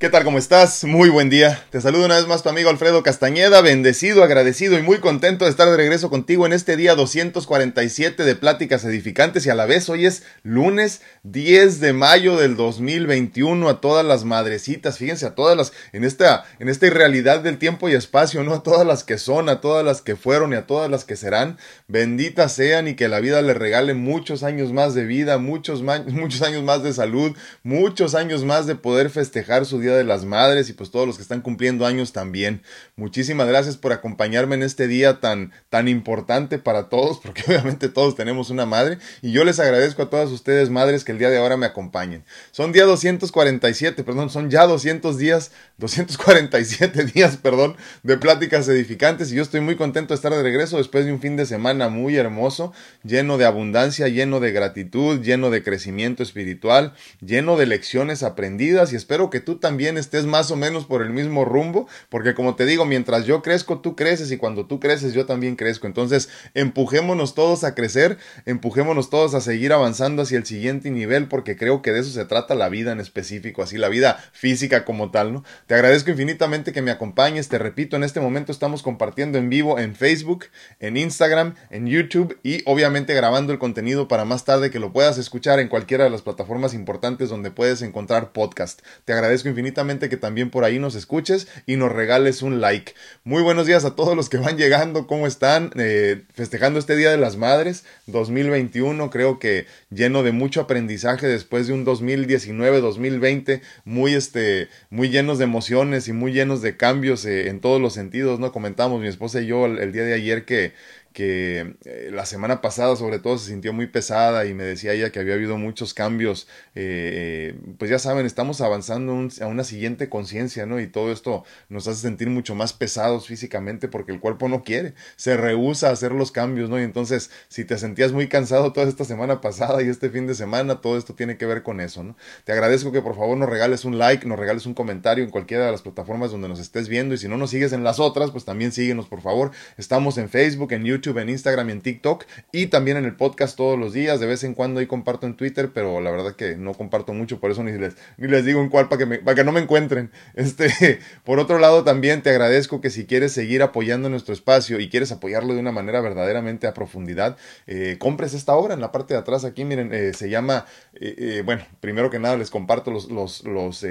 ¿Qué 0.00 0.08
tal? 0.08 0.24
¿Cómo 0.24 0.38
estás? 0.38 0.84
Muy 0.84 1.10
buen 1.10 1.28
día. 1.28 1.62
Te 1.68 1.78
saludo 1.78 2.06
una 2.06 2.16
vez 2.16 2.26
más 2.26 2.42
tu 2.42 2.48
amigo 2.48 2.70
Alfredo 2.70 3.02
Castañeda, 3.02 3.60
bendecido, 3.60 4.24
agradecido 4.24 4.78
y 4.78 4.82
muy 4.82 4.96
contento 4.96 5.44
de 5.44 5.50
estar 5.50 5.68
de 5.68 5.76
regreso 5.76 6.08
contigo 6.08 6.46
en 6.46 6.54
este 6.54 6.78
día 6.78 6.94
247 6.94 8.24
de 8.24 8.34
Pláticas 8.34 8.82
Edificantes 8.86 9.44
y 9.44 9.50
a 9.50 9.54
la 9.54 9.66
vez 9.66 9.90
hoy 9.90 10.06
es 10.06 10.22
lunes 10.42 11.02
10 11.24 11.80
de 11.80 11.92
mayo 11.92 12.38
del 12.38 12.56
2021 12.56 13.68
a 13.68 13.82
todas 13.82 14.02
las 14.06 14.24
madrecitas, 14.24 14.96
fíjense 14.96 15.26
a 15.26 15.34
todas 15.34 15.54
las 15.54 15.74
en 15.92 16.04
esta 16.04 16.44
en 16.58 16.70
esta 16.70 16.86
irrealidad 16.86 17.40
del 17.40 17.58
tiempo 17.58 17.90
y 17.90 17.92
espacio, 17.92 18.42
no 18.42 18.54
a 18.54 18.62
todas 18.62 18.86
las 18.86 19.04
que 19.04 19.18
son, 19.18 19.50
a 19.50 19.60
todas 19.60 19.84
las 19.84 20.00
que 20.00 20.16
fueron 20.16 20.54
y 20.54 20.56
a 20.56 20.66
todas 20.66 20.90
las 20.90 21.04
que 21.04 21.16
serán, 21.16 21.58
benditas 21.88 22.54
sean 22.54 22.88
y 22.88 22.94
que 22.94 23.08
la 23.08 23.20
vida 23.20 23.42
les 23.42 23.58
regale 23.58 23.92
muchos 23.92 24.44
años 24.44 24.72
más 24.72 24.94
de 24.94 25.04
vida, 25.04 25.36
muchos 25.36 25.82
muchos 26.06 26.40
años 26.40 26.62
más 26.62 26.82
de 26.82 26.94
salud, 26.94 27.36
muchos 27.62 28.14
años 28.14 28.46
más 28.46 28.66
de 28.66 28.76
poder 28.76 29.10
festejar 29.10 29.66
su 29.66 29.78
día 29.78 29.89
de 29.96 30.04
las 30.04 30.24
Madres 30.24 30.68
y 30.68 30.72
pues 30.72 30.90
todos 30.90 31.06
los 31.06 31.16
que 31.16 31.22
están 31.22 31.40
cumpliendo 31.40 31.86
años 31.86 32.12
también. 32.12 32.62
Muchísimas 32.96 33.48
gracias 33.48 33.76
por 33.76 33.92
acompañarme 33.92 34.54
en 34.54 34.62
este 34.62 34.86
día 34.86 35.20
tan, 35.20 35.52
tan 35.68 35.88
importante 35.88 36.58
para 36.58 36.88
todos, 36.88 37.18
porque 37.22 37.42
obviamente 37.46 37.88
todos 37.88 38.14
tenemos 38.14 38.50
una 38.50 38.66
madre 38.66 38.98
y 39.22 39.32
yo 39.32 39.44
les 39.44 39.58
agradezco 39.58 40.02
a 40.02 40.10
todas 40.10 40.30
ustedes 40.30 40.70
madres 40.70 41.04
que 41.04 41.12
el 41.12 41.18
día 41.18 41.30
de 41.30 41.38
ahora 41.38 41.56
me 41.56 41.66
acompañen. 41.66 42.24
Son 42.50 42.72
día 42.72 42.84
247, 42.84 44.04
perdón, 44.04 44.30
son 44.30 44.50
ya 44.50 44.66
200 44.66 45.18
días, 45.18 45.52
247 45.78 47.04
días, 47.06 47.36
perdón, 47.36 47.76
de 48.02 48.16
pláticas 48.16 48.68
edificantes 48.68 49.32
y 49.32 49.36
yo 49.36 49.42
estoy 49.42 49.60
muy 49.60 49.76
contento 49.76 50.14
de 50.14 50.16
estar 50.16 50.32
de 50.32 50.42
regreso 50.42 50.76
después 50.76 51.04
de 51.04 51.12
un 51.12 51.20
fin 51.20 51.36
de 51.36 51.46
semana 51.46 51.88
muy 51.88 52.16
hermoso, 52.16 52.72
lleno 53.02 53.38
de 53.38 53.44
abundancia, 53.44 54.08
lleno 54.08 54.40
de 54.40 54.52
gratitud, 54.52 55.20
lleno 55.20 55.50
de 55.50 55.62
crecimiento 55.62 56.22
espiritual, 56.22 56.94
lleno 57.20 57.56
de 57.56 57.66
lecciones 57.66 58.22
aprendidas 58.22 58.92
y 58.92 58.96
espero 58.96 59.30
que 59.30 59.40
tú 59.40 59.56
también 59.56 59.79
estés 59.88 60.26
más 60.26 60.50
o 60.50 60.56
menos 60.56 60.84
por 60.84 61.02
el 61.02 61.10
mismo 61.10 61.44
rumbo, 61.44 61.88
porque 62.08 62.34
como 62.34 62.54
te 62.54 62.66
digo, 62.66 62.84
mientras 62.84 63.24
yo 63.24 63.42
crezco, 63.42 63.80
tú 63.80 63.96
creces 63.96 64.30
y 64.30 64.36
cuando 64.36 64.66
tú 64.66 64.78
creces, 64.78 65.14
yo 65.14 65.26
también 65.26 65.56
crezco. 65.56 65.86
Entonces, 65.86 66.28
empujémonos 66.54 67.34
todos 67.34 67.64
a 67.64 67.74
crecer, 67.74 68.18
empujémonos 68.46 69.10
todos 69.10 69.34
a 69.34 69.40
seguir 69.40 69.72
avanzando 69.72 70.22
hacia 70.22 70.38
el 70.38 70.44
siguiente 70.44 70.90
nivel, 70.90 71.28
porque 71.28 71.56
creo 71.56 71.82
que 71.82 71.92
de 71.92 72.00
eso 72.00 72.10
se 72.10 72.24
trata 72.26 72.54
la 72.54 72.68
vida 72.68 72.92
en 72.92 73.00
específico, 73.00 73.62
así 73.62 73.78
la 73.78 73.88
vida 73.88 74.22
física 74.32 74.84
como 74.84 75.10
tal, 75.10 75.32
¿no? 75.32 75.44
Te 75.66 75.74
agradezco 75.74 76.10
infinitamente 76.10 76.72
que 76.72 76.82
me 76.82 76.90
acompañes, 76.90 77.48
te 77.48 77.58
repito, 77.58 77.96
en 77.96 78.04
este 78.04 78.20
momento 78.20 78.52
estamos 78.52 78.82
compartiendo 78.82 79.38
en 79.38 79.48
vivo 79.48 79.78
en 79.78 79.94
Facebook, 79.94 80.46
en 80.78 80.96
Instagram, 80.96 81.54
en 81.70 81.86
YouTube 81.86 82.38
y 82.42 82.62
obviamente 82.66 83.14
grabando 83.14 83.52
el 83.52 83.58
contenido 83.58 84.08
para 84.08 84.24
más 84.24 84.44
tarde 84.44 84.70
que 84.70 84.78
lo 84.78 84.92
puedas 84.92 85.16
escuchar 85.18 85.58
en 85.58 85.68
cualquiera 85.68 86.04
de 86.04 86.10
las 86.10 86.22
plataformas 86.22 86.74
importantes 86.74 87.28
donde 87.30 87.50
puedes 87.50 87.82
encontrar 87.82 88.32
podcast. 88.32 88.82
Te 89.04 89.12
agradezco 89.12 89.48
infinitamente 89.48 89.69
que 89.72 90.16
también 90.16 90.50
por 90.50 90.64
ahí 90.64 90.78
nos 90.78 90.94
escuches 90.94 91.48
y 91.66 91.76
nos 91.76 91.92
regales 91.92 92.42
un 92.42 92.60
like. 92.60 92.94
Muy 93.24 93.42
buenos 93.42 93.66
días 93.66 93.84
a 93.84 93.94
todos 93.94 94.16
los 94.16 94.28
que 94.28 94.36
van 94.36 94.56
llegando, 94.56 95.06
¿cómo 95.06 95.26
están? 95.26 95.70
Eh, 95.76 96.22
festejando 96.34 96.78
este 96.78 96.96
Día 96.96 97.10
de 97.10 97.16
las 97.16 97.36
Madres 97.36 97.84
2021, 98.06 99.10
creo 99.10 99.38
que 99.38 99.66
lleno 99.90 100.22
de 100.22 100.32
mucho 100.32 100.60
aprendizaje 100.60 101.26
después 101.26 101.66
de 101.66 101.74
un 101.74 101.86
2019-2020 101.86 103.60
muy, 103.84 104.14
este, 104.14 104.68
muy 104.90 105.08
llenos 105.08 105.38
de 105.38 105.44
emociones 105.44 106.08
y 106.08 106.12
muy 106.12 106.32
llenos 106.32 106.62
de 106.62 106.76
cambios 106.76 107.24
eh, 107.24 107.48
en 107.48 107.60
todos 107.60 107.80
los 107.80 107.94
sentidos, 107.94 108.40
¿no? 108.40 108.52
Comentamos 108.52 109.00
mi 109.00 109.08
esposa 109.08 109.40
y 109.40 109.46
yo 109.46 109.66
el 109.66 109.92
día 109.92 110.02
de 110.02 110.14
ayer 110.14 110.44
que 110.44 110.72
que 111.12 111.74
eh, 111.84 112.10
la 112.12 112.24
semana 112.24 112.60
pasada 112.60 112.94
sobre 112.96 113.18
todo 113.18 113.38
se 113.38 113.50
sintió 113.50 113.72
muy 113.72 113.86
pesada 113.86 114.46
y 114.46 114.54
me 114.54 114.64
decía 114.64 114.92
ella 114.92 115.10
que 115.10 115.18
había 115.18 115.34
habido 115.34 115.58
muchos 115.58 115.92
cambios, 115.94 116.46
eh, 116.74 117.50
eh, 117.52 117.54
pues 117.78 117.90
ya 117.90 117.98
saben, 117.98 118.26
estamos 118.26 118.60
avanzando 118.60 119.28
a 119.40 119.46
una 119.46 119.64
siguiente 119.64 120.08
conciencia, 120.08 120.66
¿no? 120.66 120.80
Y 120.80 120.86
todo 120.86 121.10
esto 121.12 121.44
nos 121.68 121.88
hace 121.88 122.02
sentir 122.02 122.30
mucho 122.30 122.54
más 122.54 122.72
pesados 122.72 123.26
físicamente 123.26 123.88
porque 123.88 124.12
el 124.12 124.20
cuerpo 124.20 124.48
no 124.48 124.62
quiere, 124.62 124.94
se 125.16 125.36
rehúsa 125.36 125.88
a 125.88 125.92
hacer 125.92 126.12
los 126.12 126.30
cambios, 126.30 126.70
¿no? 126.70 126.78
Y 126.78 126.84
entonces, 126.84 127.30
si 127.48 127.64
te 127.64 127.78
sentías 127.78 128.12
muy 128.12 128.28
cansado 128.28 128.72
toda 128.72 128.88
esta 128.88 129.04
semana 129.04 129.40
pasada 129.40 129.82
y 129.82 129.88
este 129.88 130.10
fin 130.10 130.26
de 130.26 130.34
semana, 130.34 130.80
todo 130.80 130.96
esto 130.96 131.14
tiene 131.14 131.36
que 131.36 131.46
ver 131.46 131.62
con 131.62 131.80
eso, 131.80 132.04
¿no? 132.04 132.16
Te 132.44 132.52
agradezco 132.52 132.92
que 132.92 133.02
por 133.02 133.16
favor 133.16 133.36
nos 133.36 133.48
regales 133.48 133.84
un 133.84 133.98
like, 133.98 134.26
nos 134.26 134.38
regales 134.38 134.66
un 134.66 134.74
comentario 134.74 135.24
en 135.24 135.30
cualquiera 135.30 135.66
de 135.66 135.72
las 135.72 135.82
plataformas 135.82 136.30
donde 136.30 136.48
nos 136.48 136.60
estés 136.60 136.88
viendo 136.88 137.14
y 137.14 137.18
si 137.18 137.28
no 137.28 137.36
nos 137.36 137.50
sigues 137.50 137.72
en 137.72 137.82
las 137.82 137.98
otras, 137.98 138.30
pues 138.30 138.44
también 138.44 138.72
síguenos, 138.72 139.06
por 139.06 139.20
favor. 139.20 139.50
Estamos 139.76 140.18
en 140.18 140.28
Facebook, 140.28 140.72
en 140.72 140.84
YouTube, 140.84 140.99
en 141.08 141.28
Instagram 141.30 141.70
y 141.70 141.72
en 141.72 141.80
TikTok 141.80 142.24
y 142.52 142.66
también 142.66 142.98
en 142.98 143.06
el 143.06 143.16
podcast 143.16 143.56
todos 143.56 143.78
los 143.78 143.92
días. 143.92 144.20
De 144.20 144.26
vez 144.26 144.44
en 144.44 144.54
cuando 144.54 144.80
ahí 144.80 144.86
comparto 144.86 145.26
en 145.26 145.34
Twitter, 145.34 145.70
pero 145.72 146.00
la 146.00 146.10
verdad 146.10 146.36
que 146.36 146.56
no 146.56 146.74
comparto 146.74 147.14
mucho, 147.14 147.40
por 147.40 147.50
eso 147.50 147.64
ni 147.64 147.72
les, 147.72 147.94
ni 148.18 148.28
les 148.28 148.44
digo 148.44 148.60
en 148.60 148.68
cuál 148.68 148.88
para 148.88 148.98
que, 148.98 149.06
me, 149.06 149.18
para 149.18 149.34
que 149.34 149.44
no 149.44 149.52
me 149.52 149.60
encuentren. 149.60 150.10
Este, 150.34 151.00
por 151.24 151.38
otro 151.38 151.58
lado, 151.58 151.84
también 151.84 152.22
te 152.22 152.30
agradezco 152.30 152.80
que 152.80 152.90
si 152.90 153.04
quieres 153.04 153.32
seguir 153.32 153.62
apoyando 153.62 154.08
nuestro 154.08 154.32
espacio 154.32 154.80
y 154.80 154.88
quieres 154.88 155.12
apoyarlo 155.12 155.54
de 155.54 155.60
una 155.60 155.70
manera 155.70 156.00
verdaderamente 156.00 156.66
a 156.66 156.74
profundidad, 156.74 157.36
eh, 157.66 157.96
compres 157.98 158.32
esta 158.32 158.54
obra 158.54 158.74
en 158.74 158.80
la 158.80 158.90
parte 158.90 159.14
de 159.14 159.20
atrás 159.20 159.44
aquí, 159.44 159.64
miren, 159.64 159.92
eh, 159.92 160.12
se 160.14 160.30
llama, 160.30 160.66
eh, 160.94 161.42
bueno, 161.44 161.62
primero 161.80 162.10
que 162.10 162.18
nada 162.18 162.36
les 162.36 162.50
comparto 162.50 162.90
los, 162.90 163.10
los, 163.10 163.44
los, 163.44 163.84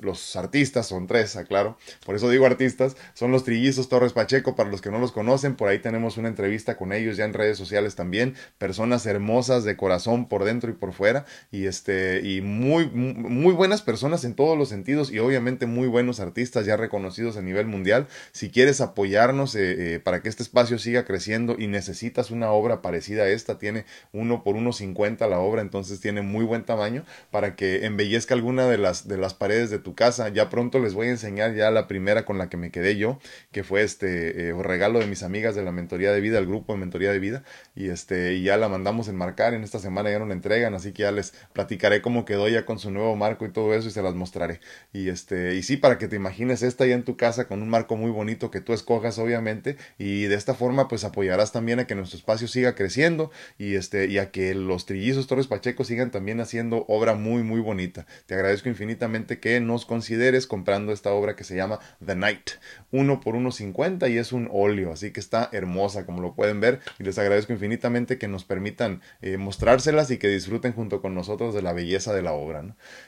los 0.00 0.36
artistas, 0.36 0.86
son 0.86 1.06
tres, 1.06 1.36
aclaro, 1.36 1.78
por 2.04 2.14
eso 2.14 2.28
digo 2.28 2.46
artistas, 2.46 2.96
son 3.14 3.32
los 3.32 3.44
Trillizos 3.44 3.88
Torres 3.88 4.12
Pacheco, 4.12 4.54
para 4.54 4.70
los 4.70 4.82
que 4.82 4.90
no 4.90 4.98
los 4.98 5.12
conocen, 5.12 5.56
por 5.56 5.68
ahí 5.68 5.78
tenemos 5.78 6.05
una 6.16 6.28
entrevista 6.28 6.76
con 6.76 6.92
ellos 6.92 7.16
ya 7.16 7.24
en 7.24 7.32
redes 7.32 7.58
sociales 7.58 7.96
también, 7.96 8.34
personas 8.58 9.04
hermosas 9.06 9.64
de 9.64 9.76
corazón 9.76 10.28
por 10.28 10.44
dentro 10.44 10.70
y 10.70 10.74
por 10.74 10.92
fuera 10.92 11.26
y 11.50 11.66
este 11.66 12.20
y 12.22 12.40
muy 12.40 12.86
muy 12.86 13.52
buenas 13.52 13.82
personas 13.82 14.24
en 14.24 14.34
todos 14.34 14.56
los 14.56 14.68
sentidos 14.68 15.10
y 15.10 15.18
obviamente 15.18 15.66
muy 15.66 15.88
buenos 15.88 16.20
artistas 16.20 16.64
ya 16.66 16.76
reconocidos 16.76 17.36
a 17.36 17.42
nivel 17.42 17.66
mundial. 17.66 18.06
Si 18.32 18.50
quieres 18.50 18.80
apoyarnos 18.80 19.54
eh, 19.56 19.94
eh, 19.94 20.00
para 20.00 20.22
que 20.22 20.28
este 20.28 20.42
espacio 20.42 20.78
siga 20.78 21.04
creciendo 21.04 21.56
y 21.58 21.66
necesitas 21.66 22.30
una 22.30 22.50
obra 22.50 22.82
parecida 22.82 23.24
a 23.24 23.28
esta, 23.28 23.58
tiene 23.58 23.84
uno 24.12 24.44
por 24.44 24.54
uno 24.54 24.72
cincuenta 24.72 25.26
la 25.26 25.40
obra, 25.40 25.62
entonces 25.62 26.00
tiene 26.00 26.22
muy 26.22 26.44
buen 26.44 26.64
tamaño 26.64 27.04
para 27.30 27.56
que 27.56 27.86
embellezca 27.86 28.34
alguna 28.34 28.68
de 28.68 28.78
las 28.78 29.08
de 29.08 29.18
las 29.18 29.34
paredes 29.34 29.70
de 29.70 29.78
tu 29.78 29.94
casa. 29.94 30.28
Ya 30.28 30.48
pronto 30.50 30.78
les 30.78 30.94
voy 30.94 31.08
a 31.08 31.10
enseñar 31.10 31.54
ya 31.54 31.70
la 31.70 31.88
primera 31.88 32.24
con 32.24 32.38
la 32.38 32.48
que 32.48 32.56
me 32.56 32.70
quedé 32.70 32.96
yo, 32.96 33.18
que 33.52 33.64
fue 33.64 33.82
este 33.82 34.48
eh, 34.48 34.52
regalo 34.62 34.98
de 34.98 35.06
mis 35.06 35.22
amigas 35.22 35.54
de 35.54 35.62
la 35.62 35.72
mentoría 35.72 35.95
de 35.96 36.20
vida, 36.20 36.38
el 36.38 36.46
grupo 36.46 36.72
de 36.72 36.78
mentoría 36.80 37.12
de 37.12 37.18
vida, 37.18 37.44
y 37.74 37.88
este, 37.88 38.34
y 38.34 38.42
ya 38.42 38.56
la 38.56 38.68
mandamos 38.68 39.08
enmarcar, 39.08 39.54
en 39.54 39.64
esta 39.64 39.78
semana 39.78 40.10
ya 40.10 40.18
no 40.18 40.26
la 40.26 40.34
entregan, 40.34 40.74
así 40.74 40.92
que 40.92 41.02
ya 41.02 41.12
les 41.12 41.34
platicaré 41.52 42.02
cómo 42.02 42.24
quedó 42.24 42.48
ya 42.48 42.64
con 42.64 42.78
su 42.78 42.90
nuevo 42.90 43.16
marco 43.16 43.44
y 43.46 43.50
todo 43.50 43.74
eso 43.74 43.88
y 43.88 43.90
se 43.90 44.02
las 44.02 44.14
mostraré. 44.14 44.60
Y 44.92 45.08
este, 45.08 45.54
y 45.54 45.62
sí, 45.62 45.76
para 45.76 45.98
que 45.98 46.08
te 46.08 46.16
imagines 46.16 46.62
esta 46.62 46.86
ya 46.86 46.94
en 46.94 47.04
tu 47.04 47.16
casa 47.16 47.46
con 47.46 47.62
un 47.62 47.68
marco 47.68 47.96
muy 47.96 48.10
bonito 48.10 48.50
que 48.50 48.60
tú 48.60 48.72
escojas, 48.72 49.18
obviamente, 49.18 49.76
y 49.98 50.24
de 50.24 50.34
esta 50.34 50.54
forma 50.54 50.88
pues 50.88 51.04
apoyarás 51.04 51.52
también 51.52 51.80
a 51.80 51.86
que 51.86 51.94
nuestro 51.94 52.18
espacio 52.18 52.48
siga 52.48 52.74
creciendo 52.74 53.30
y 53.58 53.74
este, 53.76 54.06
y 54.06 54.18
a 54.18 54.30
que 54.30 54.54
los 54.54 54.86
trillizos 54.86 55.26
Torres 55.26 55.46
Pacheco 55.46 55.84
sigan 55.84 56.10
también 56.10 56.40
haciendo 56.40 56.84
obra 56.88 57.14
muy, 57.14 57.42
muy 57.42 57.60
bonita. 57.60 58.06
Te 58.26 58.34
agradezco 58.34 58.68
infinitamente 58.68 59.38
que 59.38 59.60
nos 59.60 59.86
consideres 59.86 60.46
comprando 60.46 60.92
esta 60.92 61.12
obra 61.12 61.36
que 61.36 61.44
se 61.44 61.56
llama 61.56 61.78
The 62.04 62.16
Night, 62.16 62.50
uno 62.90 63.20
por 63.20 63.34
uno 63.36 63.50
cincuenta 63.52 64.08
y 64.08 64.18
es 64.18 64.32
un 64.32 64.48
óleo, 64.52 64.92
así 64.92 65.12
que 65.12 65.20
está 65.20 65.48
hermoso 65.52 65.85
como 66.06 66.20
lo 66.20 66.34
pueden 66.34 66.60
ver, 66.60 66.80
y 66.98 67.04
les 67.04 67.18
agradezco 67.18 67.52
infinitamente 67.52 68.18
que 68.18 68.28
nos 68.28 68.44
permitan 68.44 69.02
eh, 69.22 69.36
mostrárselas 69.36 70.10
y 70.10 70.18
que 70.18 70.28
disfruten 70.28 70.72
junto 70.72 71.00
con 71.00 71.14
nosotros 71.14 71.54
de 71.54 71.62
la 71.62 71.72
belleza 71.72 72.12
de 72.12 72.22
la 72.22 72.32
obra. 72.32 72.56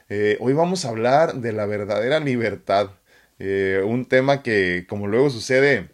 Eh, 0.09 0.37
hoy 0.41 0.53
vamos 0.53 0.85
a 0.85 0.91
hablar 0.91 1.35
de 1.35 1.53
la 1.53 1.67
verdadera 1.67 2.21
libertad, 2.21 2.91
eh, 3.39 3.83
un 3.85 4.05
tema 4.05 4.43
que, 4.43 4.87
como 4.89 5.07
luego 5.07 5.31
sucede, 5.31 5.89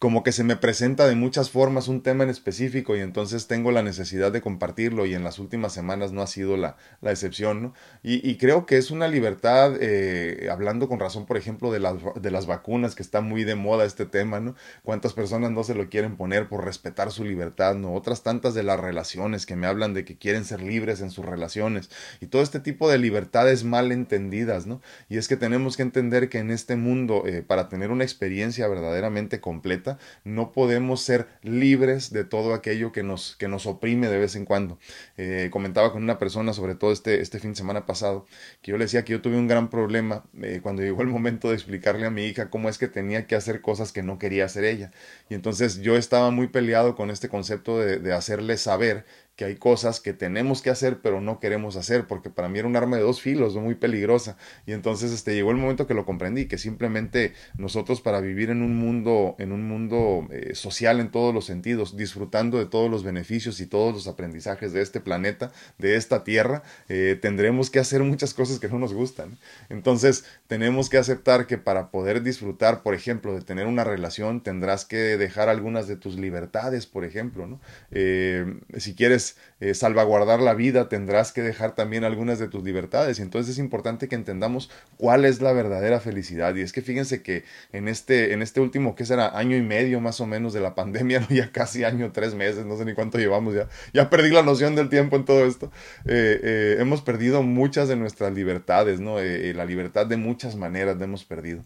como 0.00 0.22
que 0.22 0.32
se 0.32 0.44
me 0.44 0.56
presenta 0.56 1.06
de 1.06 1.14
muchas 1.14 1.50
formas 1.50 1.86
un 1.86 2.02
tema 2.02 2.24
en 2.24 2.30
específico 2.30 2.96
y 2.96 3.00
entonces 3.00 3.46
tengo 3.48 3.70
la 3.70 3.82
necesidad 3.82 4.32
de 4.32 4.40
compartirlo 4.40 5.04
y 5.04 5.12
en 5.12 5.22
las 5.22 5.38
últimas 5.38 5.74
semanas 5.74 6.10
no 6.10 6.22
ha 6.22 6.26
sido 6.26 6.56
la, 6.56 6.78
la 7.02 7.10
excepción, 7.10 7.62
¿no? 7.62 7.74
Y, 8.02 8.36
creo 8.36 8.64
que 8.64 8.78
es 8.78 8.90
una 8.90 9.08
libertad, 9.08 9.74
eh, 9.78 10.48
hablando 10.50 10.88
con 10.88 11.00
razón, 11.00 11.26
por 11.26 11.36
ejemplo, 11.36 11.70
de 11.70 11.80
las, 11.80 11.96
de 12.18 12.30
las 12.30 12.46
vacunas, 12.46 12.94
que 12.94 13.02
está 13.02 13.20
muy 13.20 13.44
de 13.44 13.56
moda 13.56 13.84
este 13.84 14.06
tema, 14.06 14.40
¿no? 14.40 14.54
Cuántas 14.82 15.12
personas 15.12 15.50
no 15.50 15.64
se 15.64 15.74
lo 15.74 15.90
quieren 15.90 16.16
poner 16.16 16.48
por 16.48 16.64
respetar 16.64 17.10
su 17.12 17.24
libertad, 17.24 17.74
¿no? 17.74 17.92
Otras 17.92 18.22
tantas 18.22 18.54
de 18.54 18.62
las 18.62 18.80
relaciones 18.80 19.44
que 19.44 19.54
me 19.54 19.66
hablan 19.66 19.92
de 19.92 20.06
que 20.06 20.16
quieren 20.16 20.46
ser 20.46 20.62
libres 20.62 21.02
en 21.02 21.10
sus 21.10 21.26
relaciones 21.26 21.90
y 22.22 22.26
todo 22.26 22.40
este 22.40 22.60
tipo 22.60 22.90
de 22.90 22.96
libertades 22.96 23.64
mal 23.64 23.92
entendidas, 23.92 24.66
¿no? 24.66 24.80
Y 25.10 25.18
es 25.18 25.28
que 25.28 25.36
tenemos 25.36 25.76
que 25.76 25.82
entender 25.82 26.30
que 26.30 26.38
en 26.38 26.50
este 26.50 26.76
mundo, 26.76 27.24
eh, 27.26 27.42
para 27.42 27.68
tener 27.68 27.90
una 27.90 28.04
experiencia 28.04 28.66
verdaderamente 28.66 29.42
completa, 29.42 29.89
no 30.24 30.52
podemos 30.52 31.00
ser 31.02 31.26
libres 31.42 32.12
de 32.12 32.24
todo 32.24 32.54
aquello 32.54 32.92
que 32.92 33.02
nos, 33.02 33.36
que 33.36 33.48
nos 33.48 33.66
oprime 33.66 34.08
de 34.08 34.18
vez 34.18 34.36
en 34.36 34.44
cuando. 34.44 34.78
Eh, 35.16 35.48
comentaba 35.50 35.92
con 35.92 36.02
una 36.02 36.18
persona, 36.18 36.52
sobre 36.52 36.74
todo 36.74 36.92
este, 36.92 37.20
este 37.20 37.38
fin 37.38 37.50
de 37.50 37.56
semana 37.56 37.86
pasado, 37.86 38.26
que 38.62 38.72
yo 38.72 38.78
le 38.78 38.84
decía 38.84 39.04
que 39.04 39.12
yo 39.12 39.22
tuve 39.22 39.36
un 39.36 39.48
gran 39.48 39.70
problema 39.70 40.24
eh, 40.42 40.60
cuando 40.62 40.82
llegó 40.82 41.02
el 41.02 41.08
momento 41.08 41.48
de 41.48 41.54
explicarle 41.54 42.06
a 42.06 42.10
mi 42.10 42.24
hija 42.24 42.50
cómo 42.50 42.68
es 42.68 42.78
que 42.78 42.88
tenía 42.88 43.26
que 43.26 43.36
hacer 43.36 43.60
cosas 43.60 43.92
que 43.92 44.02
no 44.02 44.18
quería 44.18 44.44
hacer 44.44 44.64
ella. 44.64 44.90
Y 45.28 45.34
entonces 45.34 45.80
yo 45.80 45.96
estaba 45.96 46.30
muy 46.30 46.48
peleado 46.48 46.94
con 46.94 47.10
este 47.10 47.28
concepto 47.28 47.78
de, 47.78 47.98
de 47.98 48.12
hacerle 48.12 48.56
saber 48.56 49.04
que 49.36 49.44
hay 49.44 49.56
cosas 49.56 50.00
que 50.00 50.12
tenemos 50.12 50.60
que 50.62 50.70
hacer 50.70 51.00
pero 51.02 51.20
no 51.20 51.40
queremos 51.40 51.76
hacer, 51.76 52.06
porque 52.06 52.30
para 52.30 52.48
mí 52.48 52.58
era 52.58 52.68
un 52.68 52.76
arma 52.76 52.96
de 52.96 53.02
dos 53.02 53.20
filos, 53.20 53.54
muy 53.56 53.74
peligrosa. 53.74 54.36
Y 54.66 54.72
entonces 54.72 55.12
este, 55.12 55.34
llegó 55.34 55.50
el 55.50 55.56
momento 55.56 55.86
que 55.86 55.94
lo 55.94 56.04
comprendí, 56.04 56.46
que 56.46 56.58
simplemente 56.58 57.32
nosotros 57.56 58.00
para 58.00 58.20
vivir 58.20 58.50
en 58.50 58.62
un 58.62 58.76
mundo, 58.76 59.36
en 59.38 59.52
un 59.52 59.66
mundo 59.66 60.26
eh, 60.30 60.54
social 60.54 61.00
en 61.00 61.10
todos 61.10 61.34
los 61.34 61.44
sentidos, 61.44 61.96
disfrutando 61.96 62.58
de 62.58 62.66
todos 62.66 62.90
los 62.90 63.02
beneficios 63.02 63.60
y 63.60 63.66
todos 63.66 63.94
los 63.94 64.06
aprendizajes 64.06 64.72
de 64.72 64.82
este 64.82 65.00
planeta, 65.00 65.52
de 65.78 65.96
esta 65.96 66.24
tierra, 66.24 66.62
eh, 66.88 67.18
tendremos 67.20 67.70
que 67.70 67.78
hacer 67.78 68.02
muchas 68.02 68.34
cosas 68.34 68.58
que 68.58 68.68
no 68.68 68.78
nos 68.78 68.92
gustan. 68.92 69.38
Entonces 69.68 70.24
tenemos 70.46 70.88
que 70.88 70.98
aceptar 70.98 71.46
que 71.46 71.58
para 71.58 71.90
poder 71.90 72.22
disfrutar, 72.22 72.82
por 72.82 72.94
ejemplo, 72.94 73.34
de 73.34 73.42
tener 73.42 73.66
una 73.66 73.84
relación, 73.84 74.42
tendrás 74.42 74.84
que 74.84 74.96
dejar 74.96 75.48
algunas 75.48 75.86
de 75.88 75.96
tus 75.96 76.18
libertades, 76.18 76.86
por 76.86 77.04
ejemplo, 77.04 77.46
¿no? 77.46 77.60
Eh, 77.90 78.60
si 78.76 78.94
quieres 78.94 79.19
eh, 79.60 79.74
salvaguardar 79.74 80.40
la 80.40 80.54
vida, 80.54 80.88
tendrás 80.88 81.32
que 81.32 81.42
dejar 81.42 81.74
también 81.74 82.04
algunas 82.04 82.38
de 82.38 82.48
tus 82.48 82.64
libertades. 82.64 83.18
Y 83.18 83.22
entonces 83.22 83.52
es 83.52 83.58
importante 83.58 84.08
que 84.08 84.14
entendamos 84.14 84.70
cuál 84.96 85.24
es 85.24 85.40
la 85.42 85.52
verdadera 85.52 86.00
felicidad. 86.00 86.54
Y 86.54 86.62
es 86.62 86.72
que 86.72 86.82
fíjense 86.82 87.22
que 87.22 87.44
en 87.72 87.88
este, 87.88 88.32
en 88.32 88.42
este 88.42 88.60
último, 88.60 88.94
que 88.94 89.04
será? 89.04 89.36
Año 89.38 89.56
y 89.56 89.62
medio 89.62 90.00
más 90.00 90.20
o 90.20 90.26
menos 90.26 90.52
de 90.52 90.60
la 90.60 90.74
pandemia, 90.74 91.26
ya 91.30 91.52
casi 91.52 91.84
año, 91.84 92.10
tres 92.12 92.34
meses, 92.34 92.64
no 92.64 92.76
sé 92.76 92.84
ni 92.84 92.94
cuánto 92.94 93.18
llevamos 93.18 93.54
ya. 93.54 93.68
Ya 93.92 94.08
perdí 94.08 94.30
la 94.30 94.42
noción 94.42 94.74
del 94.74 94.88
tiempo 94.88 95.16
en 95.16 95.24
todo 95.24 95.46
esto. 95.46 95.70
Eh, 96.06 96.40
eh, 96.42 96.76
hemos 96.78 97.02
perdido 97.02 97.42
muchas 97.42 97.88
de 97.88 97.96
nuestras 97.96 98.32
libertades, 98.32 99.00
¿no? 99.00 99.18
la 99.20 99.64
libertad 99.64 100.06
de 100.06 100.16
muchas 100.16 100.56
maneras 100.56 100.96
la 100.96 101.04
hemos 101.04 101.24
perdido. 101.24 101.62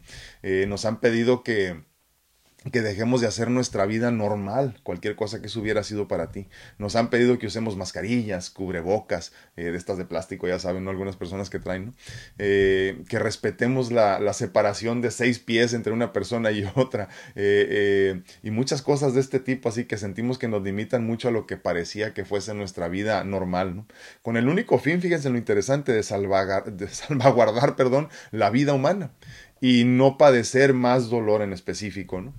nos 0.67 0.85
han 0.85 1.00
pedido 1.00 1.43
que 1.43 1.85
que 2.72 2.82
dejemos 2.82 3.20
de 3.20 3.26
hacer 3.26 3.50
nuestra 3.50 3.84
vida 3.87 4.11
normal, 4.11 4.78
cualquier 4.82 5.16
cosa 5.16 5.40
que 5.40 5.49
eso 5.49 5.61
hubiera 5.61 5.84
sido 5.84 6.08
para 6.08 6.31
ti. 6.31 6.49
Nos 6.78 6.96
han 6.96 7.11
pedido 7.11 7.38
que 7.38 7.46
usemos 7.46 7.76
mascarillas, 7.76 8.50
cubrebocas, 8.50 9.32
eh, 9.56 9.64
de 9.64 9.76
estas 9.76 9.99
de 9.99 10.05
plástico, 10.05 10.49
ya 10.49 10.58
saben, 10.58 10.84
¿no? 10.84 10.90
algunas 10.90 11.16
personas 11.16 11.50
que 11.50 11.58
traen. 11.58 11.94
Eh, 12.38 13.02
que 13.08 13.19
respetemos 13.19 13.93
la, 13.93 14.32
separación 14.34 15.00
de 15.00 15.11
seis 15.11 15.38
pies 15.38 15.75
entre 15.75 15.93
una 15.93 16.12
persona 16.12 16.50
y 16.50 16.64
otra, 16.75 17.08
eh, 17.37 18.22
y 18.43 18.50
muchas 18.50 18.82
cosas 18.82 19.14
de 19.14 19.20
este 19.20 19.38
tipo, 19.38 19.69
así 19.69 19.84
que 19.84 19.96
sentimos 19.96 20.38
que 20.38 20.49
nos 20.49 20.62
limitan 20.62 21.06
mucho 21.06 21.28
a 21.28 21.31
lo 21.31 21.46
que 21.46 21.56
parecía 21.56 22.14
que 22.14 22.25
fuese 22.25 22.55
nuestra 22.55 22.88
vida 22.88 23.22
normal, 23.22 23.76
¿no? 23.76 23.87
Con 24.22 24.37
el 24.37 24.49
único 24.49 24.78
fin, 24.78 25.00
fíjense 25.00 25.31
lo 25.31 25.38
interesante, 25.38 25.93
de, 25.93 25.99
de 25.99 26.88
salvaguardar 26.88 27.76
perdón, 27.76 28.08
la 28.32 28.50
vida 28.50 28.72
humana 28.72 29.12
y 29.64 29.84
no 29.84 30.19
padecer 30.19 30.75
más 30.75 31.08
dolor 31.08 31.40
en 31.40 31.55
específico. 31.55 32.20
¿no? 32.20 32.34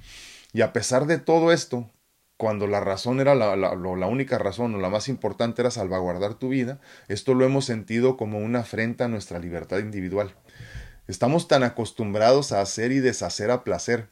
Y 0.53 0.61
a 0.61 0.73
pesar 0.73 1.07
de 1.07 1.17
todo 1.17 1.51
esto, 1.51 1.89
cuando 2.37 2.67
la 2.67 2.81
razón 2.81 3.19
era 3.19 3.33
la, 3.33 3.71
única 4.07 4.37
razón 4.37 4.75
o 4.75 4.77
la 4.77 4.91
más 4.91 5.09
importante 5.09 5.63
era 5.63 5.71
salvaguardar 5.71 6.35
tu 6.35 6.49
vida, 6.49 6.79
esto 7.07 7.33
lo 7.33 7.43
hemos 7.43 7.65
sentido 7.65 8.15
como 8.15 8.37
una 8.37 8.59
afrenta 8.59 9.05
a 9.05 9.07
nuestra 9.07 9.39
libertad 9.39 9.79
individual. 9.79 10.35
Estamos 11.07 11.47
tan 11.47 11.63
acostumbrados 11.63 12.51
a 12.51 12.61
hacer 12.61 12.91
y 12.91 12.99
deshacer 12.99 13.49
a 13.49 13.63
placer. 13.63 14.07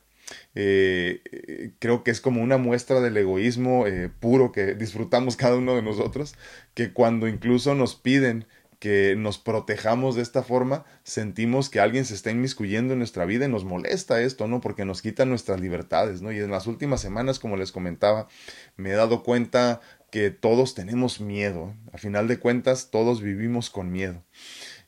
Eh, 0.55 1.73
creo 1.77 2.03
que 2.03 2.09
es 2.09 2.19
como 2.19 2.41
una 2.41 2.57
muestra 2.57 2.99
del 2.99 3.15
egoísmo 3.15 3.85
eh, 3.85 4.09
puro 4.09 4.51
que 4.51 4.73
disfrutamos 4.73 5.35
cada 5.35 5.55
uno 5.57 5.75
de 5.75 5.83
nosotros, 5.83 6.33
que 6.73 6.93
cuando 6.93 7.27
incluso 7.27 7.75
nos 7.75 7.93
piden 7.93 8.47
que 8.83 9.15
nos 9.17 9.37
protejamos 9.37 10.17
de 10.17 10.21
esta 10.21 10.43
forma, 10.43 10.83
sentimos 11.05 11.69
que 11.69 11.79
alguien 11.79 12.03
se 12.03 12.15
está 12.15 12.31
inmiscuyendo 12.31 12.91
en 12.91 12.99
nuestra 12.99 13.23
vida 13.23 13.45
y 13.45 13.47
nos 13.47 13.63
molesta 13.63 14.19
esto, 14.19 14.45
¿no? 14.45 14.59
Porque 14.59 14.83
nos 14.83 15.01
quita 15.01 15.23
nuestras 15.23 15.61
libertades, 15.61 16.21
¿no? 16.21 16.33
Y 16.33 16.39
en 16.39 16.51
las 16.51 16.67
últimas 16.67 16.99
semanas, 16.99 17.39
como 17.39 17.55
les 17.55 17.71
comentaba, 17.71 18.27
me 18.75 18.89
he 18.89 18.93
dado 18.95 19.23
cuenta 19.23 19.79
que 20.11 20.31
todos 20.31 20.75
tenemos 20.75 21.21
miedo. 21.21 21.73
A 21.93 21.97
final 21.97 22.27
de 22.27 22.39
cuentas, 22.39 22.89
todos 22.91 23.21
vivimos 23.21 23.69
con 23.69 23.89
miedo. 23.89 24.21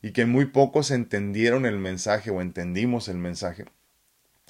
Y 0.02 0.12
que 0.12 0.26
muy 0.26 0.48
pocos 0.48 0.92
entendieron 0.92 1.66
el 1.66 1.78
mensaje 1.78 2.32
o 2.32 2.42
entendimos 2.42 3.08
el 3.08 3.16
mensaje 3.16 3.64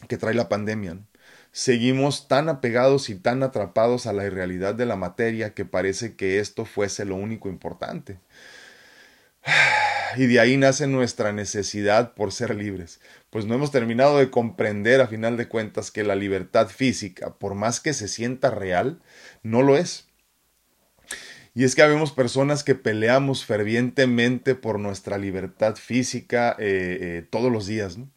que 0.07 0.17
trae 0.17 0.33
la 0.33 0.49
pandemia. 0.49 0.97
Seguimos 1.51 2.27
tan 2.27 2.49
apegados 2.49 3.11
y 3.11 3.15
tan 3.15 3.43
atrapados 3.43 4.07
a 4.07 4.13
la 4.13 4.25
irrealidad 4.25 4.73
de 4.73 4.87
la 4.87 4.95
materia 4.95 5.53
que 5.53 5.65
parece 5.65 6.15
que 6.15 6.39
esto 6.39 6.65
fuese 6.65 7.05
lo 7.05 7.15
único 7.15 7.47
importante. 7.47 8.17
Y 10.17 10.27
de 10.27 10.39
ahí 10.39 10.55
nace 10.55 10.87
nuestra 10.87 11.33
necesidad 11.33 12.13
por 12.13 12.31
ser 12.31 12.55
libres, 12.55 13.01
pues 13.29 13.45
no 13.45 13.55
hemos 13.55 13.71
terminado 13.71 14.17
de 14.17 14.29
comprender 14.29 15.01
a 15.01 15.07
final 15.07 15.35
de 15.35 15.49
cuentas 15.49 15.91
que 15.91 16.03
la 16.03 16.15
libertad 16.15 16.69
física, 16.69 17.35
por 17.35 17.53
más 17.53 17.81
que 17.81 17.91
se 17.91 18.07
sienta 18.07 18.49
real, 18.49 19.01
no 19.43 19.61
lo 19.61 19.75
es. 19.75 20.07
Y 21.53 21.63
es 21.63 21.75
que 21.75 21.81
habemos 21.81 22.11
personas 22.11 22.63
que 22.63 22.75
peleamos 22.75 23.45
fervientemente 23.45 24.55
por 24.55 24.79
nuestra 24.79 25.17
libertad 25.17 25.75
física 25.75 26.55
eh, 26.59 26.97
eh, 27.01 27.27
todos 27.29 27.51
los 27.51 27.65
días, 27.65 27.97
¿no? 27.97 28.09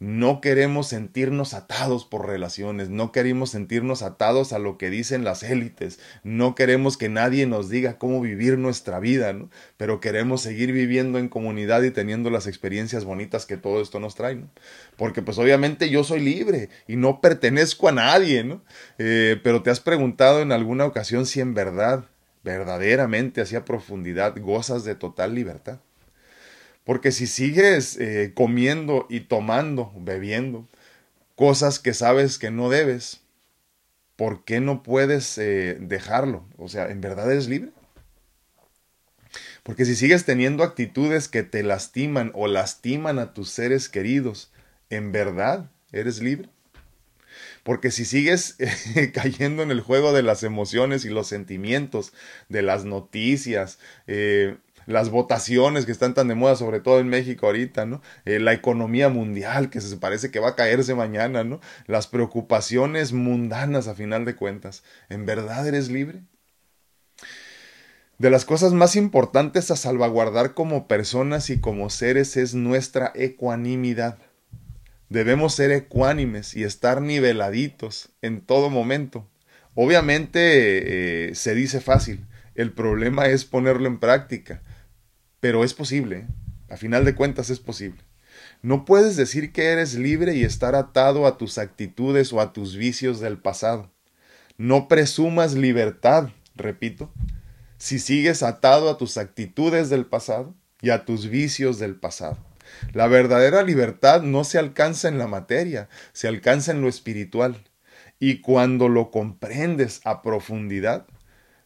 No 0.00 0.40
queremos 0.40 0.86
sentirnos 0.86 1.54
atados 1.54 2.04
por 2.04 2.28
relaciones, 2.28 2.88
no 2.88 3.10
queremos 3.10 3.50
sentirnos 3.50 4.02
atados 4.02 4.52
a 4.52 4.60
lo 4.60 4.78
que 4.78 4.90
dicen 4.90 5.24
las 5.24 5.42
élites, 5.42 5.98
no 6.22 6.54
queremos 6.54 6.96
que 6.96 7.08
nadie 7.08 7.46
nos 7.46 7.68
diga 7.68 7.98
cómo 7.98 8.20
vivir 8.20 8.58
nuestra 8.58 9.00
vida, 9.00 9.32
¿no? 9.32 9.50
pero 9.76 9.98
queremos 9.98 10.40
seguir 10.40 10.70
viviendo 10.70 11.18
en 11.18 11.28
comunidad 11.28 11.82
y 11.82 11.90
teniendo 11.90 12.30
las 12.30 12.46
experiencias 12.46 13.04
bonitas 13.04 13.44
que 13.44 13.56
todo 13.56 13.82
esto 13.82 13.98
nos 13.98 14.14
trae, 14.14 14.36
¿no? 14.36 14.48
porque 14.96 15.20
pues 15.20 15.36
obviamente 15.36 15.90
yo 15.90 16.04
soy 16.04 16.20
libre 16.20 16.68
y 16.86 16.94
no 16.94 17.20
pertenezco 17.20 17.88
a 17.88 17.92
nadie, 17.92 18.44
¿no? 18.44 18.62
Eh, 18.98 19.40
pero 19.42 19.64
te 19.64 19.70
has 19.70 19.80
preguntado 19.80 20.42
en 20.42 20.52
alguna 20.52 20.84
ocasión 20.84 21.26
si 21.26 21.40
en 21.40 21.54
verdad, 21.54 22.04
verdaderamente, 22.44 23.40
hacia 23.40 23.64
profundidad, 23.64 24.36
gozas 24.40 24.84
de 24.84 24.94
total 24.94 25.34
libertad. 25.34 25.80
Porque 26.88 27.12
si 27.12 27.26
sigues 27.26 27.98
eh, 27.98 28.32
comiendo 28.34 29.06
y 29.10 29.20
tomando, 29.20 29.92
bebiendo, 29.94 30.66
cosas 31.34 31.80
que 31.80 31.92
sabes 31.92 32.38
que 32.38 32.50
no 32.50 32.70
debes, 32.70 33.20
¿por 34.16 34.42
qué 34.46 34.60
no 34.60 34.82
puedes 34.82 35.36
eh, 35.36 35.76
dejarlo? 35.78 36.46
O 36.56 36.66
sea, 36.70 36.86
¿en 36.88 37.02
verdad 37.02 37.30
eres 37.30 37.46
libre? 37.46 37.72
Porque 39.64 39.84
si 39.84 39.94
sigues 39.94 40.24
teniendo 40.24 40.64
actitudes 40.64 41.28
que 41.28 41.42
te 41.42 41.62
lastiman 41.62 42.32
o 42.34 42.46
lastiman 42.46 43.18
a 43.18 43.34
tus 43.34 43.50
seres 43.50 43.90
queridos, 43.90 44.50
¿en 44.88 45.12
verdad 45.12 45.70
eres 45.92 46.22
libre? 46.22 46.48
Porque 47.64 47.90
si 47.90 48.06
sigues 48.06 48.56
eh, 48.96 49.12
cayendo 49.12 49.62
en 49.62 49.70
el 49.70 49.82
juego 49.82 50.14
de 50.14 50.22
las 50.22 50.42
emociones 50.42 51.04
y 51.04 51.10
los 51.10 51.26
sentimientos, 51.26 52.14
de 52.48 52.62
las 52.62 52.86
noticias, 52.86 53.78
las 54.88 55.10
votaciones 55.10 55.84
que 55.84 55.92
están 55.92 56.14
tan 56.14 56.28
de 56.28 56.34
moda, 56.34 56.56
sobre 56.56 56.80
todo 56.80 56.98
en 56.98 57.08
México 57.08 57.46
ahorita, 57.46 57.84
¿no? 57.84 58.00
Eh, 58.24 58.38
la 58.38 58.54
economía 58.54 59.10
mundial 59.10 59.68
que 59.68 59.82
se 59.82 59.96
parece 59.98 60.30
que 60.30 60.40
va 60.40 60.48
a 60.48 60.56
caerse 60.56 60.94
mañana, 60.94 61.44
¿no? 61.44 61.60
Las 61.86 62.06
preocupaciones 62.06 63.12
mundanas 63.12 63.86
a 63.86 63.94
final 63.94 64.24
de 64.24 64.34
cuentas. 64.34 64.82
¿En 65.10 65.26
verdad 65.26 65.68
eres 65.68 65.90
libre? 65.90 66.22
De 68.16 68.30
las 68.30 68.46
cosas 68.46 68.72
más 68.72 68.96
importantes 68.96 69.70
a 69.70 69.76
salvaguardar 69.76 70.54
como 70.54 70.88
personas 70.88 71.50
y 71.50 71.60
como 71.60 71.90
seres 71.90 72.38
es 72.38 72.54
nuestra 72.54 73.12
ecuanimidad. 73.14 74.16
Debemos 75.10 75.54
ser 75.54 75.70
ecuánimes 75.70 76.56
y 76.56 76.64
estar 76.64 77.02
niveladitos 77.02 78.08
en 78.22 78.40
todo 78.40 78.70
momento. 78.70 79.28
Obviamente 79.74 81.28
eh, 81.28 81.34
se 81.34 81.54
dice 81.54 81.82
fácil, 81.82 82.26
el 82.54 82.72
problema 82.72 83.26
es 83.26 83.44
ponerlo 83.44 83.86
en 83.86 84.00
práctica. 84.00 84.62
Pero 85.40 85.64
es 85.64 85.74
posible, 85.74 86.26
a 86.68 86.76
final 86.76 87.04
de 87.04 87.14
cuentas 87.14 87.50
es 87.50 87.60
posible. 87.60 88.02
No 88.62 88.84
puedes 88.84 89.16
decir 89.16 89.52
que 89.52 89.66
eres 89.66 89.94
libre 89.94 90.34
y 90.34 90.44
estar 90.44 90.74
atado 90.74 91.26
a 91.26 91.38
tus 91.38 91.58
actitudes 91.58 92.32
o 92.32 92.40
a 92.40 92.52
tus 92.52 92.76
vicios 92.76 93.20
del 93.20 93.38
pasado. 93.38 93.90
No 94.56 94.88
presumas 94.88 95.54
libertad, 95.54 96.30
repito, 96.56 97.12
si 97.76 98.00
sigues 98.00 98.42
atado 98.42 98.90
a 98.90 98.98
tus 98.98 99.16
actitudes 99.16 99.88
del 99.88 100.06
pasado 100.06 100.54
y 100.82 100.90
a 100.90 101.04
tus 101.04 101.28
vicios 101.28 101.78
del 101.78 101.94
pasado. 101.94 102.38
La 102.92 103.06
verdadera 103.06 103.62
libertad 103.62 104.22
no 104.22 104.44
se 104.44 104.58
alcanza 104.58 105.08
en 105.08 105.18
la 105.18 105.26
materia, 105.26 105.88
se 106.12 106.28
alcanza 106.28 106.72
en 106.72 106.80
lo 106.80 106.88
espiritual. 106.88 107.64
Y 108.18 108.40
cuando 108.40 108.88
lo 108.88 109.12
comprendes 109.12 110.00
a 110.04 110.22
profundidad, 110.22 111.06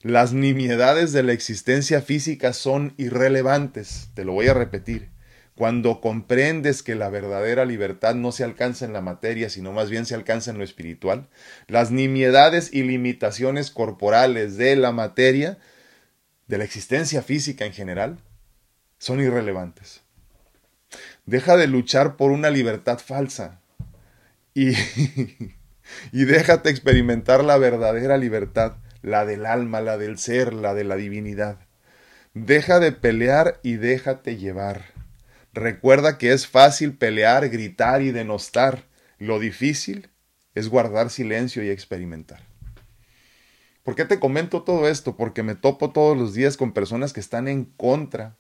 las 0.03 0.33
nimiedades 0.33 1.13
de 1.13 1.23
la 1.23 1.33
existencia 1.33 2.03
física 2.03 2.53
son 2.53 2.93
irrelevantes, 2.97 4.11
te 4.15 4.25
lo 4.25 4.33
voy 4.33 4.49
a 4.49 4.55
repetir. 4.55 5.11
Cuando 5.55 6.01
comprendes 6.01 6.83
que 6.83 6.97
la 6.97 7.09
verdadera 7.09 7.65
libertad 7.65 8.17
no 8.17 8.33
se 8.33 8.43
alcanza 8.43 8.85
en 8.85 8.93
la 8.93 9.01
materia, 9.01 9.49
sino 9.49 9.71
más 9.71 9.91
bien 9.91 10.07
se 10.07 10.15
alcanza 10.15 10.51
en 10.51 10.59
lo 10.59 10.65
espiritual, 10.65 11.29
las 11.69 11.93
nimiedades 11.93 12.73
y 12.73 12.83
limitaciones 12.83 13.71
corporales 13.71 14.57
de 14.57 14.75
la 14.75 14.91
materia, 14.91 15.59
de 16.49 16.59
la 16.59 16.65
existencia 16.65 17.23
física 17.23 17.65
en 17.65 17.73
general, 17.73 18.19
son 18.99 19.21
irrelevantes. 19.21 20.01
Deja 21.27 21.57
de 21.57 21.69
luchar 21.69 22.17
por 22.17 22.33
una 22.33 22.51
libertad 22.51 22.99
falsa 22.99 23.61
y, 24.53 24.73
déjate 26.13 26.71
experimentar 26.71 27.45
la 27.45 27.57
verdadera 27.57 28.17
libertad 28.17 28.77
la 29.03 29.27
del 29.27 29.47
alma, 29.47 29.81
la 29.81 29.99
del 29.99 30.19
ser, 30.19 30.53
la 30.53 30.75
de 30.75 30.85
la 30.85 30.97
divinidad. 30.97 31.59
Deja 32.35 32.81
de 32.81 32.93
pelear 32.93 33.61
y 33.63 33.75
déjate 33.75 34.37
llevar. 34.37 34.87
Recuerda 35.53 36.17
que 36.17 36.33
es 36.33 36.47
fácil 36.47 36.97
pelear, 36.97 37.49
gritar 37.51 38.01
y 38.01 38.11
denostar. 38.11 38.85
Lo 39.19 39.39
difícil 39.39 40.09
es 40.55 40.69
guardar 40.69 41.11
silencio 41.11 41.63
y 41.63 41.69
experimentar. 41.69 42.41
¿Por 43.83 43.97
qué 43.97 44.05
te 44.05 44.21
comento 44.21 44.63
todo 44.63 44.89
esto? 44.89 45.17
Porque 45.17 45.43
me 45.43 45.57
topo 45.57 45.91
todos 45.91 46.17
los 46.17 46.35
días 46.35 46.57
con 46.57 46.73
personas 46.73 47.13
que 47.13 47.21
están 47.21 47.49
en 47.49 47.65
contra. 47.65 48.37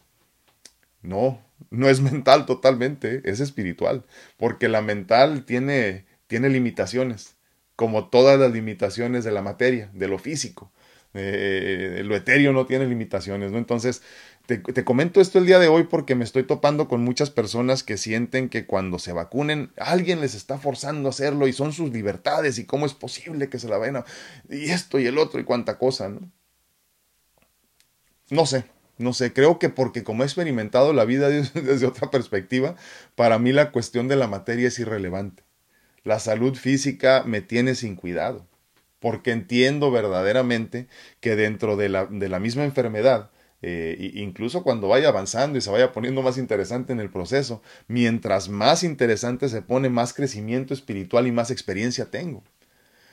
No, 1.02 1.44
no 1.70 1.88
es 1.88 2.00
mental 2.00 2.46
totalmente, 2.46 3.22
es 3.24 3.40
espiritual, 3.40 4.04
porque 4.36 4.68
la 4.68 4.82
mental 4.82 5.44
tiene, 5.44 6.06
tiene 6.28 6.48
limitaciones, 6.48 7.36
como 7.76 8.08
todas 8.08 8.38
las 8.38 8.52
limitaciones 8.52 9.24
de 9.24 9.32
la 9.32 9.42
materia, 9.42 9.90
de 9.92 10.08
lo 10.08 10.18
físico. 10.18 10.72
Eh, 11.14 12.02
lo 12.04 12.16
etéreo 12.16 12.52
no 12.52 12.66
tiene 12.66 12.86
limitaciones, 12.86 13.52
¿no? 13.52 13.58
Entonces, 13.58 14.02
te, 14.46 14.84
comento 14.84 15.20
esto 15.20 15.38
el 15.38 15.46
día 15.46 15.58
de 15.58 15.68
hoy 15.68 15.84
porque 15.84 16.14
me 16.14 16.24
estoy 16.24 16.42
topando 16.42 16.88
con 16.88 17.02
muchas 17.02 17.30
personas 17.30 17.82
que 17.82 17.96
sienten 17.96 18.48
que 18.48 18.66
cuando 18.66 18.98
se 18.98 19.12
vacunen 19.12 19.72
alguien 19.76 20.20
les 20.20 20.34
está 20.34 20.58
forzando 20.58 21.08
a 21.08 21.10
hacerlo 21.10 21.46
y 21.46 21.52
son 21.52 21.72
sus 21.72 21.90
libertades 21.92 22.58
y 22.58 22.66
cómo 22.66 22.86
es 22.86 22.94
posible 22.94 23.48
que 23.48 23.58
se 23.58 23.68
la 23.68 23.78
vayan 23.78 23.96
a... 23.96 24.04
y 24.48 24.70
esto 24.70 24.98
y 24.98 25.06
el 25.06 25.18
otro 25.18 25.40
y 25.40 25.44
cuánta 25.44 25.78
cosa, 25.78 26.08
¿no? 26.08 26.20
No 28.30 28.46
sé, 28.46 28.64
no 28.98 29.12
sé, 29.12 29.32
creo 29.32 29.58
que 29.58 29.68
porque 29.68 30.02
como 30.04 30.22
he 30.22 30.26
experimentado 30.26 30.92
la 30.92 31.04
vida 31.04 31.28
desde 31.54 31.86
otra 31.86 32.10
perspectiva, 32.10 32.76
para 33.14 33.38
mí 33.38 33.52
la 33.52 33.70
cuestión 33.70 34.08
de 34.08 34.16
la 34.16 34.26
materia 34.26 34.68
es 34.68 34.78
irrelevante. 34.78 35.44
La 36.04 36.18
salud 36.18 36.54
física 36.54 37.24
me 37.26 37.40
tiene 37.40 37.74
sin 37.74 37.96
cuidado, 37.96 38.46
porque 39.00 39.32
entiendo 39.32 39.90
verdaderamente 39.90 40.88
que 41.20 41.36
dentro 41.36 41.76
de 41.76 41.88
la, 41.88 42.06
de 42.06 42.28
la 42.28 42.40
misma 42.40 42.64
enfermedad 42.64 43.30
eh, 43.62 44.10
incluso 44.14 44.64
cuando 44.64 44.88
vaya 44.88 45.08
avanzando 45.08 45.56
y 45.56 45.60
se 45.60 45.70
vaya 45.70 45.92
poniendo 45.92 46.20
más 46.22 46.36
interesante 46.36 46.92
en 46.92 46.98
el 47.00 47.10
proceso, 47.10 47.62
mientras 47.86 48.48
más 48.48 48.82
interesante 48.82 49.48
se 49.48 49.62
pone, 49.62 49.88
más 49.88 50.12
crecimiento 50.14 50.74
espiritual 50.74 51.28
y 51.28 51.32
más 51.32 51.50
experiencia 51.52 52.10
tengo. 52.10 52.42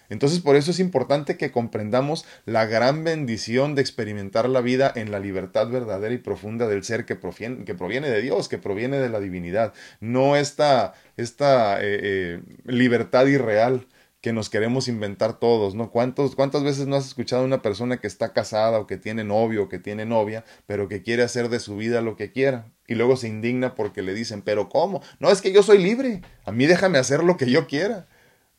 Entonces 0.10 0.40
por 0.40 0.56
eso 0.56 0.72
es 0.72 0.80
importante 0.80 1.38
que 1.38 1.52
comprendamos 1.52 2.26
la 2.46 2.66
gran 2.66 3.04
bendición 3.04 3.76
de 3.76 3.82
experimentar 3.82 4.50
la 4.50 4.62
vida 4.62 4.92
en 4.96 5.12
la 5.12 5.20
libertad 5.20 5.70
verdadera 5.70 6.14
y 6.14 6.18
profunda 6.18 6.68
del 6.68 6.84
ser 6.84 7.06
que 7.06 7.16
proviene, 7.16 7.66
que 7.66 7.76
proviene 7.76 8.10
de 8.10 8.22
Dios, 8.22 8.50
que 8.50 8.58
proviene 8.58 9.00
de 9.00 9.10
la 9.10 9.20
divinidad, 9.20 9.74
no 10.00 10.36
esta, 10.36 10.94
esta 11.18 11.82
eh, 11.82 12.00
eh, 12.02 12.42
libertad 12.66 13.26
irreal 13.28 13.88
que 14.22 14.34
nos 14.34 14.50
queremos 14.50 14.90
inventar 14.90 15.40
todos, 15.40 15.76
¿no? 15.76 15.92
¿Cuántos, 15.92 16.36
¿Cuántas 16.36 16.64
veces 16.64 16.88
no 16.88 16.98
has 16.98 17.08
escuchado 17.08 17.44
a 17.44 17.46
una 17.46 17.62
persona 17.62 17.98
que 17.98 18.08
está 18.08 18.34
casada 18.34 18.80
o 18.80 18.86
que 18.86 18.98
tiene 18.98 19.24
novio 19.24 19.64
o 19.64 19.70
que 19.70 19.80
tiene 19.80 20.06
novia, 20.06 20.44
pero 20.66 20.90
que 20.90 21.02
quiere 21.02 21.24
hacer 21.24 21.48
de 21.48 21.60
su 21.60 21.78
vida 21.78 22.02
lo 22.02 22.18
que 22.18 22.32
quiera? 22.32 22.66
Y 22.88 22.96
luego 22.96 23.16
se 23.16 23.30
indigna 23.30 23.76
porque 23.76 24.02
le 24.02 24.14
dicen, 24.14 24.42
pero 24.42 24.68
¿cómo? 24.68 25.02
No, 25.20 25.30
es 25.30 25.42
que 25.42 25.54
yo 25.54 25.64
soy 25.64 25.78
libre, 25.78 26.22
a 26.44 26.52
mí 26.52 26.66
déjame 26.66 26.98
hacer 26.98 27.24
lo 27.24 27.38
que 27.38 27.50
yo 27.50 27.66
quiera, 27.68 28.08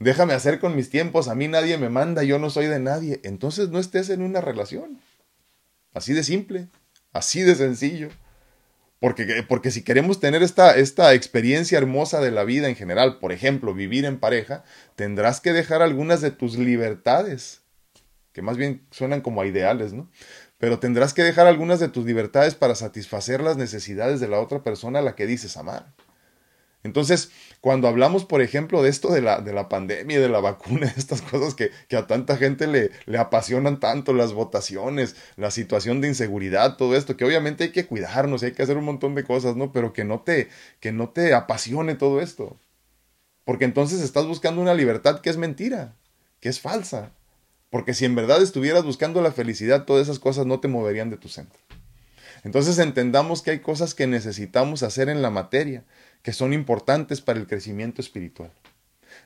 déjame 0.01 0.33
hacer 0.33 0.59
con 0.59 0.75
mis 0.75 0.91
tiempos, 0.91 1.29
a 1.29 1.37
mí 1.37 1.47
nadie 1.47 1.79
me 1.79 1.91
manda, 1.91 2.25
yo 2.25 2.41
no 2.41 2.51
soy 2.51 2.67
de 2.67 2.81
nadie. 2.81 3.21
Entonces 3.23 3.69
no 3.69 3.79
estés 3.79 4.11
en 4.11 4.23
una 4.23 4.41
relación. 4.41 5.01
Así 5.95 6.13
de 6.13 6.25
simple, 6.25 6.69
así 7.13 7.43
de 7.43 7.55
sencillo. 7.55 8.09
Porque, 8.99 9.45
porque 9.49 9.71
si 9.71 9.83
queremos 9.83 10.21
tener 10.21 10.43
esta, 10.43 10.77
esta 10.77 11.15
experiencia 11.15 11.79
hermosa 11.79 12.21
de 12.21 12.31
la 12.31 12.45
vida 12.45 12.69
en 12.69 12.77
general, 12.77 13.19
por 13.19 13.33
ejemplo, 13.33 13.73
vivir 13.73 14.05
en 14.05 14.19
pareja, 14.19 14.65
tendrás 14.95 15.41
que 15.41 15.53
dejar 15.53 15.81
algunas 15.81 16.21
de 16.21 16.31
tus 16.31 16.59
libertades, 16.59 17.63
que 18.33 18.43
más 18.43 18.59
bien 18.59 18.87
suenan 18.91 19.23
como 19.23 19.41
a 19.41 19.47
ideales, 19.47 19.95
¿no? 19.95 20.11
Pero 20.59 20.79
tendrás 20.79 21.15
que 21.15 21.23
dejar 21.23 21.47
algunas 21.47 21.81
de 21.81 21.89
tus 21.89 22.05
libertades 22.05 22.55
para 22.55 22.75
satisfacer 22.75 23.41
las 23.41 23.57
necesidades 23.57 24.21
de 24.21 24.29
la 24.29 24.39
otra 24.39 24.63
persona 24.63 24.99
a 24.99 25.03
la 25.03 25.17
que 25.17 25.27
dices 25.27 25.57
amar. 25.57 25.95
Entonces, 26.83 27.31
cuando 27.61 27.89
hablamos, 27.89 28.25
por 28.25 28.41
ejemplo, 28.41 28.83
de 28.83 28.89
esto 28.89 29.13
de 29.13 29.21
la, 29.21 29.41
de 29.41 29.53
la 29.53 29.69
pandemia, 29.69 30.19
de 30.19 30.29
la 30.29 30.41
vacuna, 30.41 30.87
estas 30.97 31.21
cosas 31.21 31.55
que, 31.55 31.71
que 31.89 31.97
a 31.97 32.07
tanta 32.07 32.37
gente 32.37 32.67
le, 32.67 32.91
le, 33.07 33.19
apasionan 33.19 33.81
tanto, 33.81 34.15
las 34.15 34.33
votaciones, 34.33 35.15
la 35.37 35.51
situación 35.51 36.01
de 36.01 36.09
inseguridad, 36.09 36.77
todo 36.77 36.97
esto, 36.97 37.17
que 37.17 37.25
obviamente 37.25 37.65
hay 37.65 37.71
que 37.73 37.87
cuidarnos, 37.87 38.43
hay 38.43 38.53
que 38.53 38.63
hacer 38.63 38.79
un 38.79 38.85
montón 38.85 39.15
de 39.15 39.25
cosas, 39.25 39.57
¿no? 39.57 39.73
Pero 39.73 39.93
que 39.93 40.05
no 40.05 40.21
te, 40.21 40.49
que 40.81 40.93
no 40.93 41.11
te 41.11 41.35
apasione 41.35 41.97
todo 41.97 42.21
esto. 42.21 42.57
Porque 43.45 43.65
entonces 43.67 44.01
estás 44.01 44.27
buscando 44.27 44.63
una 44.63 44.75
libertad 44.75 45.21
que 45.21 45.29
es 45.29 45.37
mentira, 45.37 45.97
que 46.41 46.49
es 46.49 46.61
falsa. 46.61 47.13
Porque 47.69 47.95
si 47.95 48.05
en 48.05 48.15
verdad 48.15 48.43
estuvieras 48.43 48.85
buscando 48.85 49.21
la 49.23 49.33
felicidad, 49.33 49.85
todas 49.85 50.05
esas 50.05 50.19
cosas 50.19 50.47
no 50.47 50.61
te 50.61 50.69
moverían 50.69 51.11
de 51.11 51.17
tu 51.17 51.29
centro. 51.29 51.61
Entonces 52.43 52.79
entendamos 52.79 53.43
que 53.43 53.51
hay 53.51 53.59
cosas 53.61 53.95
que 53.95 54.07
necesitamos 54.07 54.83
hacer 54.83 55.09
en 55.09 55.23
la 55.23 55.31
materia 55.31 55.85
que 56.23 56.33
son 56.33 56.53
importantes 56.53 57.21
para 57.21 57.39
el 57.39 57.47
crecimiento 57.47 58.01
espiritual. 58.01 58.53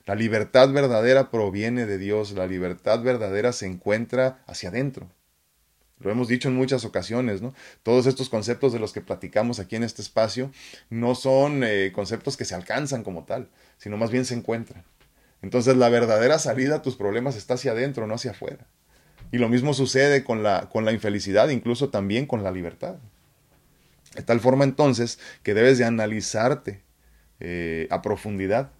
La 0.05 0.15
libertad 0.15 0.71
verdadera 0.71 1.31
proviene 1.31 1.85
de 1.85 1.97
Dios, 1.97 2.31
la 2.31 2.47
libertad 2.47 3.01
verdadera 3.01 3.51
se 3.51 3.65
encuentra 3.65 4.43
hacia 4.47 4.69
adentro. 4.69 5.09
Lo 5.99 6.11
hemos 6.11 6.27
dicho 6.27 6.49
en 6.49 6.55
muchas 6.55 6.83
ocasiones, 6.83 7.41
¿no? 7.41 7.53
Todos 7.81 8.05
estos 8.05 8.29
conceptos 8.29 8.73
de 8.73 8.79
los 8.79 8.91
que 8.91 9.01
platicamos 9.01 9.59
aquí 9.59 9.77
en 9.77 9.83
este 9.83 10.01
espacio 10.01 10.51
no 10.89 11.15
son 11.15 11.63
eh, 11.63 11.91
conceptos 11.93 12.35
que 12.35 12.45
se 12.45 12.53
alcanzan 12.53 13.03
como 13.03 13.23
tal, 13.23 13.49
sino 13.77 13.95
más 13.95 14.11
bien 14.11 14.25
se 14.25 14.35
encuentran. 14.35 14.83
Entonces 15.41 15.77
la 15.77 15.89
verdadera 15.89 16.37
salida 16.37 16.77
a 16.77 16.81
tus 16.81 16.95
problemas 16.95 17.37
está 17.37 17.53
hacia 17.53 17.71
adentro, 17.71 18.07
no 18.07 18.15
hacia 18.15 18.31
afuera. 18.31 18.67
Y 19.31 19.37
lo 19.37 19.47
mismo 19.47 19.73
sucede 19.73 20.23
con 20.23 20.43
la, 20.43 20.69
con 20.69 20.85
la 20.85 20.91
infelicidad, 20.91 21.49
incluso 21.49 21.89
también 21.89 22.25
con 22.25 22.43
la 22.43 22.51
libertad. 22.51 22.95
De 24.15 24.23
tal 24.23 24.39
forma 24.39 24.63
entonces 24.63 25.19
que 25.43 25.53
debes 25.53 25.77
de 25.77 25.85
analizarte 25.85 26.84
eh, 27.39 27.87
a 27.89 28.01
profundidad 28.01 28.71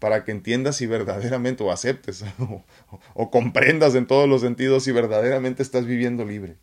para 0.00 0.24
que 0.24 0.32
entiendas 0.32 0.76
si 0.76 0.86
verdaderamente 0.86 1.62
o 1.62 1.70
aceptes 1.70 2.24
o, 3.14 3.30
comprendas 3.30 3.94
en 3.94 4.06
todos 4.06 4.28
los 4.28 4.40
sentidos 4.40 4.82
si 4.82 4.92
verdaderamente 4.92 5.62
estás 5.62 5.86
viviendo 5.86 6.24
libre. 6.24 6.56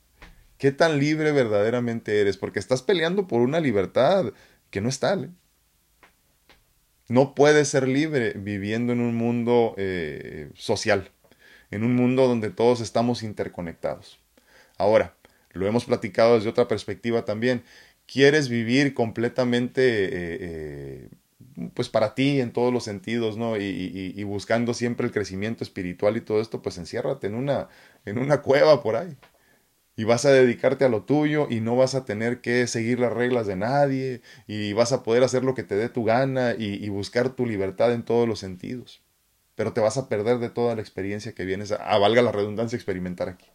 ¿Qué 0.57 0.71
tan 0.71 0.99
libre 0.99 1.31
verdaderamente 1.31 2.19
eres? 2.19 2.35
Porque 2.35 2.59
estás 2.59 2.81
peleando 2.81 3.27
por 3.27 3.41
una 3.41 3.59
libertad 3.59 4.33
que 4.71 4.81
no 4.81 4.89
es 4.89 4.99
tal. 4.99 5.25
¿eh? 5.25 5.29
No 7.07 7.35
puedes 7.35 7.69
ser 7.69 7.87
libre 7.87 8.33
viviendo 8.33 8.91
en 8.91 8.99
un 8.99 9.15
mundo 9.15 9.75
eh, 9.77 10.49
social, 10.55 11.11
en 11.69 11.83
un 11.83 11.95
mundo 11.95 12.27
donde 12.27 12.49
todos 12.49 12.81
estamos 12.81 13.21
interconectados. 13.21 14.19
Ahora, 14.79 15.15
lo 15.51 15.67
hemos 15.67 15.85
platicado 15.85 16.35
desde 16.35 16.49
otra 16.49 16.67
perspectiva 16.67 17.23
también. 17.23 17.63
¿Quieres 18.07 18.49
vivir 18.49 18.95
completamente 18.95 21.09
pues 21.73 21.89
para 21.89 22.13
ti 22.15 22.39
en 22.39 22.51
todos 22.51 22.71
los 22.71 22.83
sentidos, 22.83 23.37
¿no? 23.37 23.57
Y, 23.57 24.23
buscando 24.23 24.73
siempre 24.73 25.07
el 25.07 25.13
crecimiento 25.13 25.63
espiritual 25.63 26.17
y 26.17 26.21
todo 26.21 26.41
esto, 26.41 26.61
pues 26.61 26.77
enciérrate 26.77 27.27
en 27.27 27.35
una, 27.35 27.69
en 28.05 28.19
una 28.19 28.41
cueva 28.41 28.81
por 28.83 28.95
ahí. 28.95 29.17
Y 29.95 30.03
vas 30.03 30.25
a 30.25 30.31
dedicarte 30.31 30.85
a 30.85 30.89
lo 30.89 31.03
tuyo 31.03 31.47
y 31.49 31.59
no 31.59 31.75
vas 31.75 31.95
a 31.95 32.05
tener 32.05 32.41
que 32.41 32.67
seguir 32.67 32.99
las 32.99 33.11
reglas 33.11 33.47
de 33.47 33.55
nadie 33.55 34.21
y 34.45 34.73
vas 34.73 34.91
a 34.91 35.01
poder 35.01 35.23
hacer 35.23 35.43
lo 35.43 35.55
que 35.55 35.63
te 35.63 35.75
dé 35.75 35.89
tu 35.89 36.03
gana 36.03 36.53
y, 36.57 36.87
buscar 36.89 37.29
tu 37.29 37.47
libertad 37.47 37.91
en 37.93 38.03
todos 38.03 38.27
los 38.27 38.39
sentidos. 38.39 39.01
Pero 39.55 39.73
te 39.73 39.81
vas 39.81 39.97
a 39.97 40.07
perder 40.07 40.37
de 40.37 40.49
toda 40.49 40.75
la 40.75 40.81
experiencia 40.81 41.33
que 41.33 41.45
vienes 41.45 41.71
a, 41.71 41.97
valga 41.97 42.21
la 42.21 42.31
redundancia, 42.31 42.75
experimentar 42.75 43.29
aquí. 43.29 43.47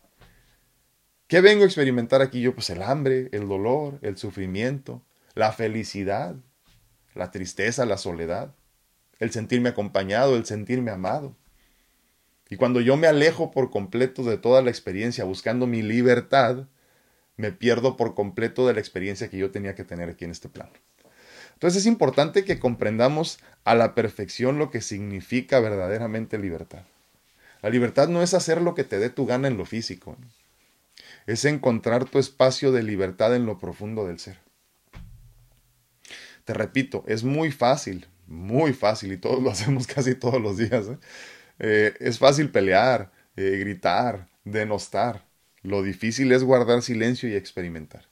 ¿Qué 1.28 1.40
vengo 1.40 1.62
a 1.62 1.66
experimentar 1.66 2.20
aquí 2.22 2.40
yo? 2.40 2.54
Pues 2.54 2.68
el 2.70 2.82
hambre, 2.82 3.28
el 3.32 3.46
dolor, 3.46 4.00
el 4.02 4.16
sufrimiento, 4.18 5.02
la 5.34 5.52
felicidad, 5.52 6.34
la 7.14 7.30
tristeza, 7.30 7.86
la 7.86 7.98
soledad, 7.98 8.54
el 9.18 9.30
sentirme 9.30 9.68
acompañado, 9.68 10.36
el 10.36 10.46
sentirme 10.46 10.90
amado. 10.90 11.36
Y 12.48 12.56
cuando 12.56 12.80
yo 12.80 12.96
me 12.96 13.06
alejo 13.06 13.50
por 13.50 13.70
completo 13.70 14.24
de 14.24 14.36
toda 14.36 14.62
la 14.62 14.70
experiencia 14.70 15.24
buscando 15.24 15.66
mi 15.66 15.82
libertad, 15.82 16.66
me 17.36 17.52
pierdo 17.52 17.96
por 17.96 18.14
completo 18.14 18.66
de 18.66 18.74
la 18.74 18.80
experiencia 18.80 19.30
que 19.30 19.38
yo 19.38 19.50
tenía 19.50 19.74
que 19.74 19.84
tener 19.84 20.10
aquí 20.10 20.24
en 20.24 20.32
este 20.32 20.48
plano. 20.48 20.72
Entonces 21.54 21.82
es 21.82 21.86
importante 21.86 22.44
que 22.44 22.58
comprendamos 22.58 23.38
a 23.64 23.74
la 23.74 23.94
perfección 23.94 24.58
lo 24.58 24.70
que 24.70 24.80
significa 24.80 25.60
verdaderamente 25.60 26.36
libertad. 26.36 26.82
La 27.62 27.70
libertad 27.70 28.08
no 28.08 28.22
es 28.22 28.34
hacer 28.34 28.60
lo 28.60 28.74
que 28.74 28.84
te 28.84 28.98
dé 28.98 29.08
tu 29.08 29.24
gana 29.24 29.46
en 29.46 29.56
lo 29.56 29.64
físico, 29.64 30.16
es 31.26 31.44
encontrar 31.44 32.04
tu 32.06 32.18
espacio 32.18 32.72
de 32.72 32.82
libertad 32.82 33.34
en 33.36 33.46
lo 33.46 33.58
profundo 33.58 34.06
del 34.06 34.18
ser. 34.18 34.38
Te 36.44 36.54
repito, 36.54 37.04
es 37.06 37.22
muy 37.24 37.52
fácil, 37.52 38.08
muy 38.26 38.72
fácil, 38.72 39.12
y 39.12 39.18
todos 39.18 39.42
lo 39.42 39.50
hacemos 39.50 39.86
casi 39.94 40.14
todos 40.14 40.40
los 40.40 40.58
días. 40.58 40.86
¿eh? 40.88 40.98
Eh, 41.58 41.94
es 42.00 42.18
fácil 42.18 42.50
pelear, 42.50 43.12
eh, 43.36 43.58
gritar, 43.60 44.28
denostar. 44.44 45.26
Lo 45.62 45.82
difícil 45.82 46.32
es 46.32 46.42
guardar 46.42 46.82
silencio 46.82 47.28
y 47.28 47.34
experimentar. 47.34 48.08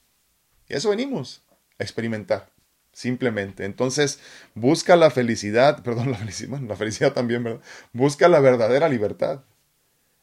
Y 0.69 0.75
eso 0.75 0.91
venimos, 0.91 1.43
a 1.79 1.83
experimentar, 1.83 2.53
simplemente. 2.93 3.65
Entonces, 3.65 4.21
busca 4.55 4.95
la 4.97 5.11
felicidad, 5.11 5.83
perdón, 5.85 6.13
la 6.13 6.19
felicidad, 6.19 6.61
la 6.61 6.77
felicidad 6.77 7.13
también, 7.13 7.43
¿verdad? 7.43 7.61
Busca 7.93 8.29
la 8.29 8.41
verdadera 8.41 8.89
libertad. 8.89 9.45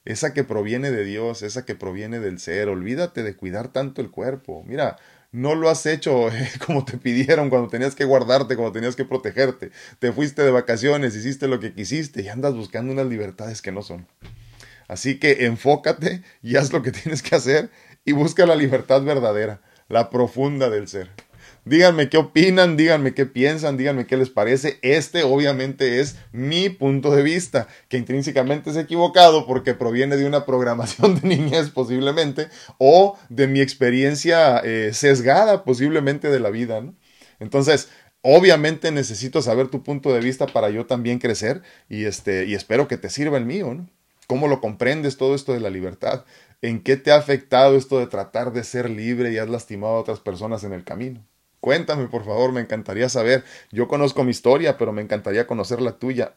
esa 0.05 0.33
que 0.33 0.43
proviene 0.45 0.91
de 0.91 1.03
Dios, 1.03 1.41
esa 1.43 1.65
que 1.65 1.75
proviene 1.75 2.19
del 2.19 2.39
ser. 2.39 2.69
Olvídate 2.69 3.23
de 3.23 3.35
cuidar 3.35 3.73
tanto 3.73 4.01
el 4.01 4.09
cuerpo. 4.11 4.63
Mira, 4.65 4.97
no 5.31 5.55
lo 5.55 5.69
has 5.69 5.85
hecho 5.85 6.29
como 6.65 6.85
te 6.85 6.97
pidieron 6.97 7.49
cuando 7.49 7.69
tenías 7.69 7.95
que 7.95 8.05
guardarte, 8.05 8.55
cuando 8.55 8.71
tenías 8.71 8.95
que 8.95 9.05
protegerte. 9.05 9.71
Te 9.99 10.11
fuiste 10.11 10.41
de 10.43 10.51
vacaciones, 10.51 11.15
hiciste 11.15 11.47
lo 11.47 11.59
que 11.59 11.73
quisiste 11.73 12.21
y 12.21 12.29
andas 12.29 12.53
buscando 12.53 12.93
unas 12.93 13.07
libertades 13.07 13.61
que 13.61 13.71
no 13.71 13.81
son. 13.81 14.07
Así 14.87 15.19
que 15.19 15.45
enfócate 15.45 16.23
y 16.41 16.55
haz 16.55 16.71
lo 16.71 16.81
que 16.81 16.91
tienes 16.93 17.21
que 17.21 17.35
hacer 17.35 17.69
y 18.05 18.13
busca 18.13 18.45
la 18.45 18.55
libertad 18.55 19.01
verdadera, 19.03 19.61
la 19.89 20.09
profunda 20.09 20.69
del 20.69 20.87
ser. 20.87 21.09
Díganme 21.67 22.07
qué 22.07 22.17
opinan, 22.17 22.77
díganme 22.77 23.13
qué 23.13 23.25
piensan, 23.25 23.75
díganme 23.75 24.07
qué 24.07 24.15
les 24.15 24.29
parece. 24.29 24.79
Este 24.83 25.23
obviamente 25.23 25.99
es 25.99 26.15
mi 26.31 26.69
punto 26.69 27.13
de 27.13 27.23
vista, 27.23 27.67
que 27.89 27.97
intrínsecamente 27.97 28.69
es 28.69 28.77
equivocado 28.77 29.45
porque 29.45 29.73
proviene 29.73 30.15
de 30.15 30.25
una 30.25 30.45
programación 30.45 31.15
de 31.21 31.27
niñez 31.27 31.69
posiblemente 31.71 32.47
o 32.77 33.17
de 33.27 33.47
mi 33.47 33.59
experiencia 33.59 34.59
eh, 34.59 34.91
sesgada 34.93 35.65
posiblemente 35.65 36.29
de 36.29 36.39
la 36.39 36.51
vida. 36.51 36.81
Entonces, 37.41 37.89
obviamente 38.21 38.91
necesito 38.93 39.41
saber 39.41 39.67
tu 39.67 39.83
punto 39.83 40.13
de 40.13 40.21
vista 40.21 40.47
para 40.47 40.69
yo 40.69 40.85
también 40.85 41.19
crecer 41.19 41.63
y, 41.89 42.05
este, 42.05 42.45
y 42.45 42.53
espero 42.53 42.87
que 42.87 42.97
te 42.97 43.09
sirva 43.09 43.37
el 43.37 43.45
mío. 43.45 43.73
¿no? 43.73 43.89
¿Cómo 44.25 44.47
lo 44.47 44.61
comprendes 44.61 45.17
todo 45.17 45.35
esto 45.35 45.51
de 45.51 45.59
la 45.59 45.69
libertad? 45.69 46.23
¿En 46.61 46.81
qué 46.81 46.95
te 46.95 47.11
ha 47.11 47.17
afectado 47.17 47.75
esto 47.75 47.99
de 47.99 48.07
tratar 48.07 48.53
de 48.53 48.63
ser 48.63 48.89
libre 48.89 49.33
y 49.33 49.37
has 49.37 49.49
lastimado 49.49 49.95
a 49.95 49.99
otras 49.99 50.21
personas 50.21 50.63
en 50.63 50.71
el 50.71 50.85
camino? 50.85 51.27
Cuéntame, 51.59 52.07
por 52.07 52.23
favor, 52.23 52.51
me 52.51 52.61
encantaría 52.61 53.09
saber. 53.09 53.43
Yo 53.71 53.87
conozco 53.87 54.23
mi 54.23 54.31
historia, 54.31 54.77
pero 54.77 54.93
me 54.93 55.01
encantaría 55.01 55.47
conocer 55.47 55.81
la 55.81 55.93
tuya. 55.93 56.33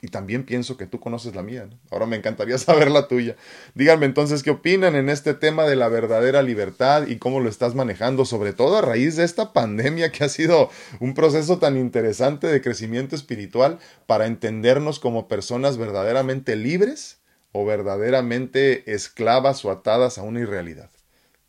Y 0.00 0.08
también 0.08 0.44
pienso 0.44 0.76
que 0.76 0.86
tú 0.86 1.00
conoces 1.00 1.34
la 1.34 1.42
mía. 1.42 1.68
Ahora 1.90 2.06
me 2.06 2.16
encantaría 2.16 2.56
saber 2.58 2.90
la 2.90 3.08
tuya. 3.08 3.36
Díganme 3.74 4.06
entonces 4.06 4.42
qué 4.42 4.50
opinan 4.50 4.94
en 4.94 5.08
este 5.08 5.34
tema 5.34 5.64
de 5.64 5.74
la 5.74 5.88
verdadera 5.88 6.42
libertad 6.42 7.06
y 7.08 7.18
cómo 7.18 7.40
lo 7.40 7.48
estás 7.48 7.74
manejando, 7.74 8.24
sobre 8.24 8.52
todo 8.52 8.78
a 8.78 8.82
raíz 8.82 9.16
de 9.16 9.24
esta 9.24 9.52
pandemia 9.52 10.12
que 10.12 10.24
ha 10.24 10.28
sido 10.28 10.70
un 11.00 11.14
proceso 11.14 11.58
tan 11.58 11.76
interesante 11.76 12.46
de 12.46 12.60
crecimiento 12.60 13.16
espiritual 13.16 13.78
para 14.06 14.26
entendernos 14.26 15.00
como 15.00 15.26
personas 15.26 15.78
verdaderamente 15.78 16.54
libres 16.54 17.18
o 17.50 17.64
verdaderamente 17.64 18.92
esclavas 18.92 19.64
o 19.64 19.70
atadas 19.70 20.18
a 20.18 20.22
una 20.22 20.40
irrealidad. 20.40 20.90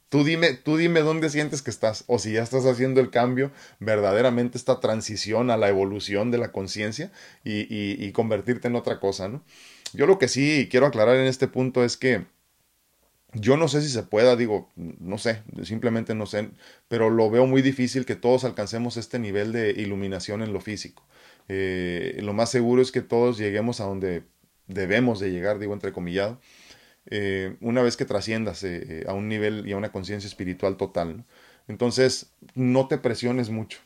Tú 0.09 0.23
dime, 0.23 0.53
tú 0.53 0.77
dime 0.77 1.01
dónde 1.01 1.29
sientes 1.29 1.61
que 1.61 1.69
estás, 1.69 2.03
o 2.07 2.17
si 2.17 2.33
ya 2.33 2.41
estás 2.41 2.65
haciendo 2.65 2.99
el 2.99 3.11
cambio, 3.11 3.51
verdaderamente 3.79 4.57
esta 4.57 4.79
transición 4.79 5.51
a 5.51 5.57
la 5.57 5.69
evolución 5.69 6.31
de 6.31 6.39
la 6.39 6.51
conciencia 6.51 7.11
y, 7.43 8.11
convertirte 8.11 8.67
en 8.67 8.75
otra 8.75 8.99
cosa, 8.99 9.29
¿no? 9.29 9.43
Yo 9.93 10.07
lo 10.07 10.17
que 10.17 10.27
sí 10.27 10.67
quiero 10.69 10.87
aclarar 10.87 11.15
en 11.15 11.27
este 11.27 11.47
punto 11.47 11.83
es 11.83 11.95
que 11.95 12.25
yo 13.33 13.57
no 13.57 13.67
sé 13.67 13.81
si 13.83 13.89
se 13.89 14.01
pueda, 14.01 14.35
digo, 14.35 14.71
no 14.75 15.19
sé, 15.19 15.43
simplemente 15.63 16.15
no 16.15 16.25
sé, 16.25 16.49
pero 16.87 17.11
lo 17.11 17.29
veo 17.29 17.45
muy 17.45 17.61
difícil 17.61 18.05
que 18.05 18.15
todos 18.15 18.43
alcancemos 18.43 18.97
este 18.97 19.19
nivel 19.19 19.51
de 19.51 19.71
iluminación 19.71 20.41
en 20.41 20.53
lo 20.53 20.59
físico. 20.59 21.05
Eh, 21.47 22.19
lo 22.21 22.33
más 22.33 22.49
seguro 22.49 22.81
es 22.81 22.91
que 22.91 23.01
todos 23.01 23.37
lleguemos 23.37 23.79
a 23.79 23.85
donde 23.85 24.23
debemos 24.67 25.19
de 25.19 25.31
llegar, 25.31 25.59
digo 25.59 25.73
entrecomillado, 25.73 26.39
eh, 27.11 27.57
una 27.59 27.81
vez 27.81 27.97
que 27.97 28.05
trasciendas 28.05 28.63
eh, 28.63 29.01
eh, 29.01 29.05
a 29.07 29.13
un 29.13 29.27
nivel 29.27 29.67
y 29.67 29.71
a 29.71 29.77
una 29.77 29.91
conciencia 29.91 30.27
espiritual 30.27 30.77
total. 30.77 31.25
Entonces, 31.67 32.31
no 32.53 32.87
te 32.87 32.99
presiones 32.99 33.49
mucho. 33.49 33.79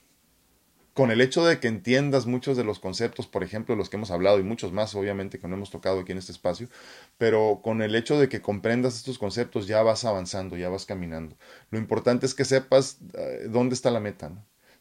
Con 0.93 1.09
el 1.09 1.21
hecho 1.21 1.43
de 1.45 1.59
que 1.59 1.69
entiendas 1.69 2.27
muchos 2.27 2.57
de 2.57 2.63
los 2.65 2.79
conceptos, 2.79 3.25
por 3.25 3.43
ejemplo, 3.43 3.75
los 3.75 3.89
que 3.89 3.95
hemos 3.95 4.11
hablado 4.11 4.39
y 4.39 4.43
muchos 4.43 4.73
más, 4.73 4.93
obviamente, 4.93 5.39
que 5.39 5.47
no 5.47 5.55
hemos 5.55 5.71
tocado 5.71 6.01
aquí 6.01 6.11
en 6.11 6.17
este 6.17 6.33
espacio, 6.33 6.67
pero 7.17 7.61
con 7.63 7.81
el 7.81 7.95
hecho 7.95 8.19
de 8.19 8.29
que 8.29 8.41
comprendas 8.41 8.97
estos 8.97 9.17
conceptos 9.17 9.67
ya 9.67 9.81
vas 9.81 10.05
avanzando, 10.05 10.55
ya 10.55 10.69
vas 10.69 10.85
caminando. 10.85 11.35
Lo 11.71 11.79
importante 11.79 12.27
es 12.27 12.35
que 12.35 12.45
sepas 12.45 12.99
dónde 13.49 13.73
está 13.73 13.89
la 13.89 14.01
meta. 14.01 14.31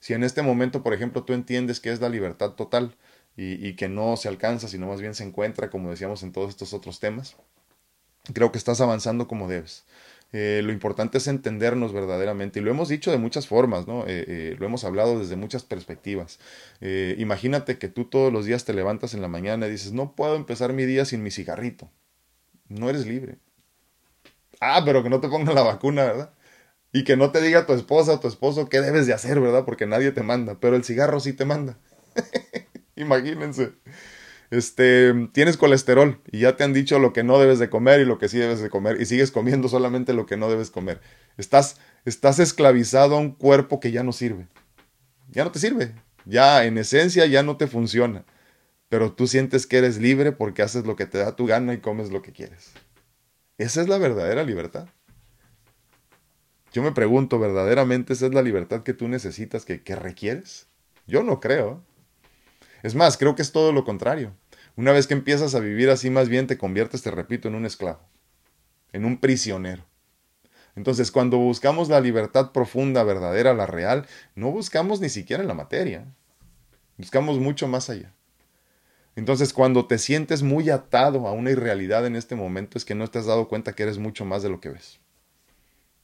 Si 0.01 0.13
en 0.13 0.23
este 0.23 0.43
momento, 0.43 0.83
por 0.83 0.93
ejemplo, 0.93 1.25
tú 1.25 1.33
entiendes 1.33 1.81
que 1.81 1.91
es 1.91 2.01
la 2.01 2.11
libertad 2.11 2.51
total 2.53 2.95
y, 3.35 3.67
y 3.67 3.75
que 3.77 3.89
no 3.89 4.17
se 4.19 4.29
alcanza, 4.29 4.69
sino 4.69 4.89
más 4.89 5.01
bien 5.01 5.15
se 5.15 5.25
encuentra, 5.25 5.71
como 5.71 5.89
decíamos 5.91 6.23
en 6.23 6.33
todos 6.33 6.51
estos 6.51 6.75
otros 6.75 7.01
temas, 7.01 7.37
creo 8.33 8.53
que 8.53 8.59
estás 8.59 8.81
avanzando 8.81 9.27
como 9.27 9.49
debes. 9.49 9.85
Eh, 10.33 10.63
lo 10.65 10.73
importante 10.73 11.19
es 11.19 11.27
entendernos 11.27 11.93
verdaderamente 11.93 12.59
y 12.59 12.63
lo 12.63 12.71
hemos 12.71 12.89
dicho 12.89 13.11
de 13.11 13.19
muchas 13.19 13.47
formas, 13.47 13.87
¿no? 13.87 14.07
Eh, 14.07 14.25
eh, 14.27 14.57
lo 14.59 14.65
hemos 14.65 14.85
hablado 14.85 15.19
desde 15.19 15.37
muchas 15.37 15.63
perspectivas. 15.63 16.39
imagínate 16.81 17.79
que 17.79 17.89
tú 17.89 18.07
todos 18.07 18.33
los 18.33 18.47
días 18.47 18.65
te 18.65 18.73
levantas 18.73 19.15
en 19.15 19.23
la 19.23 19.29
mañana 19.29 19.67
y 19.67 19.71
dices, 19.71 19.93
no 19.93 20.15
puedo 20.17 20.37
empezar 20.37 20.73
mi 20.73 20.87
día 20.87 21.05
sin 21.05 21.23
mi 21.23 21.31
cigarrito. 21.31 21.91
No 22.69 22.89
eres 22.89 23.07
libre. 23.07 23.39
Ah, 24.61 24.83
pero 24.85 25.03
que 25.03 25.11
no 25.11 25.21
te 25.21 25.29
pongan 25.29 25.55
la 25.55 25.63
vacuna, 25.63 26.05
¿verdad? 26.05 26.35
Y 26.93 27.05
que 27.05 27.17
no 27.17 27.31
te 27.31 27.41
diga 27.43 27.67
tu 27.67 27.73
esposa 27.75 28.13
o 28.13 28.21
tu 28.21 28.29
esposo 28.29 28.69
qué 28.69 28.81
debes 28.81 29.07
de 29.07 29.13
hacer, 29.15 29.41
¿verdad? 29.41 29.65
Porque 29.65 29.87
nadie 29.87 30.13
te 30.13 30.23
manda, 30.23 30.59
pero 30.61 30.77
el 30.77 30.85
cigarro 30.85 31.21
sí 31.21 31.33
te 31.35 31.45
manda. 31.45 31.79
Imagínense 32.97 33.73
este, 34.53 35.15
tienes 35.33 35.57
colesterol 35.57 36.21
y 36.31 36.41
ya 36.41 36.57
te 36.57 36.63
han 36.65 36.75
dicho 36.75 36.99
lo 36.99 37.15
que 37.15 37.23
no 37.23 37.39
debes 37.39 37.59
de 37.59 37.71
comer 37.71 38.01
y 38.01 38.05
lo 38.05 38.19
que 38.19 38.29
sí 38.29 38.37
debes 38.37 38.61
de 38.61 38.69
comer 38.69 39.01
y 39.01 39.07
sigues 39.07 39.31
comiendo 39.31 39.67
solamente 39.67 40.13
lo 40.13 40.27
que 40.27 40.37
no 40.37 40.51
debes 40.51 40.71
comer. 40.71 41.01
Estás, 41.39 41.79
estás 42.05 42.39
esclavizado 42.39 43.17
a 43.17 43.19
un 43.19 43.31
cuerpo 43.33 43.81
que 43.81 43.93
ya 43.93 44.03
no 44.03 44.13
sirve. 44.13 44.49
Ya 45.31 45.45
no 45.45 45.53
te 45.53 45.59
sirve. 45.59 45.95
Ya 46.27 46.67
en 46.67 46.77
esencia 46.77 47.25
ya 47.25 47.43
no 47.43 47.57
te 47.57 47.67
funciona. 47.67 48.27
Pero 48.91 49.15
tú 49.15 49.27
sientes 49.27 49.67
que 49.67 49.79
eres 49.79 49.97
libre 49.97 50.33
porque 50.33 50.61
haces 50.61 50.85
lo 50.85 50.97
que 50.97 51.07
te 51.07 51.17
da 51.17 51.35
tu 51.35 51.47
gana 51.47 51.73
y 51.73 51.79
comes 51.79 52.11
lo 52.11 52.21
que 52.21 52.33
quieres. 52.33 52.73
Esa 53.57 53.81
es 53.81 53.89
la 53.89 53.97
verdadera 53.97 54.45
libertad. 54.45 54.87
Yo 56.75 56.83
me 56.83 56.93
pregunto, 56.93 57.39
¿verdaderamente 57.39 58.13
esa 58.13 58.27
es 58.27 58.35
la 58.35 58.43
libertad 58.43 58.83
que 58.83 58.93
tú 58.93 59.09
necesitas, 59.09 59.65
que, 59.65 59.83
que 59.83 59.97
requieres? 59.97 60.67
Yo 61.07 61.23
no 61.23 61.41
creo. 61.41 61.83
Es 62.83 62.95
más, 62.95 63.17
creo 63.17 63.35
que 63.35 63.41
es 63.41 63.53
todo 63.53 63.73
lo 63.73 63.85
contrario. 63.85 64.37
Una 64.77 64.93
vez 64.93 65.07
que 65.07 65.15
empiezas 65.15 65.55
a 65.55 65.61
vivir 65.61 65.91
así, 65.91 66.11
más 66.11 66.29
bien 66.29 66.47
te 66.47 66.59
conviertes, 66.59 67.03
te 67.03 67.11
repito, 67.11 67.49
en 67.49 67.55
un 67.55 67.67
esclavo, 67.67 68.01
en 68.93 69.05
un 69.05 69.19
prisionero. 69.19 69.85
Entonces, 70.75 71.11
cuando 71.11 71.37
buscamos 71.37 71.89
la 71.89 72.01
libertad 72.01 72.53
profunda, 72.53 73.03
verdadera, 73.05 73.53
la 73.53 73.67
real, 73.67 74.07
no 74.35 74.51
buscamos 74.51 75.01
ni 75.01 75.11
siquiera 75.11 75.43
en 75.43 75.49
la 75.49 75.55
materia. 75.55 76.07
Buscamos 76.97 77.39
mucho 77.39 77.69
más 77.69 77.91
allá. 77.91 78.13
Entonces, 79.15 79.53
cuando 79.53 79.87
te 79.87 79.99
sientes 79.99 80.43
muy 80.43 80.71
atado 80.71 81.29
a 81.29 81.33
una 81.33 81.51
irrealidad 81.51 82.07
en 82.07 82.17
este 82.17 82.35
momento, 82.35 82.79
es 82.79 82.87
que 82.87 82.95
no 82.95 83.09
te 83.09 83.19
has 83.19 83.27
dado 83.27 83.49
cuenta 83.49 83.75
que 83.75 83.83
eres 83.83 83.99
mucho 83.99 84.25
más 84.25 84.43
de 84.43 84.49
lo 84.49 84.61
que 84.61 84.71
ves. 84.71 84.99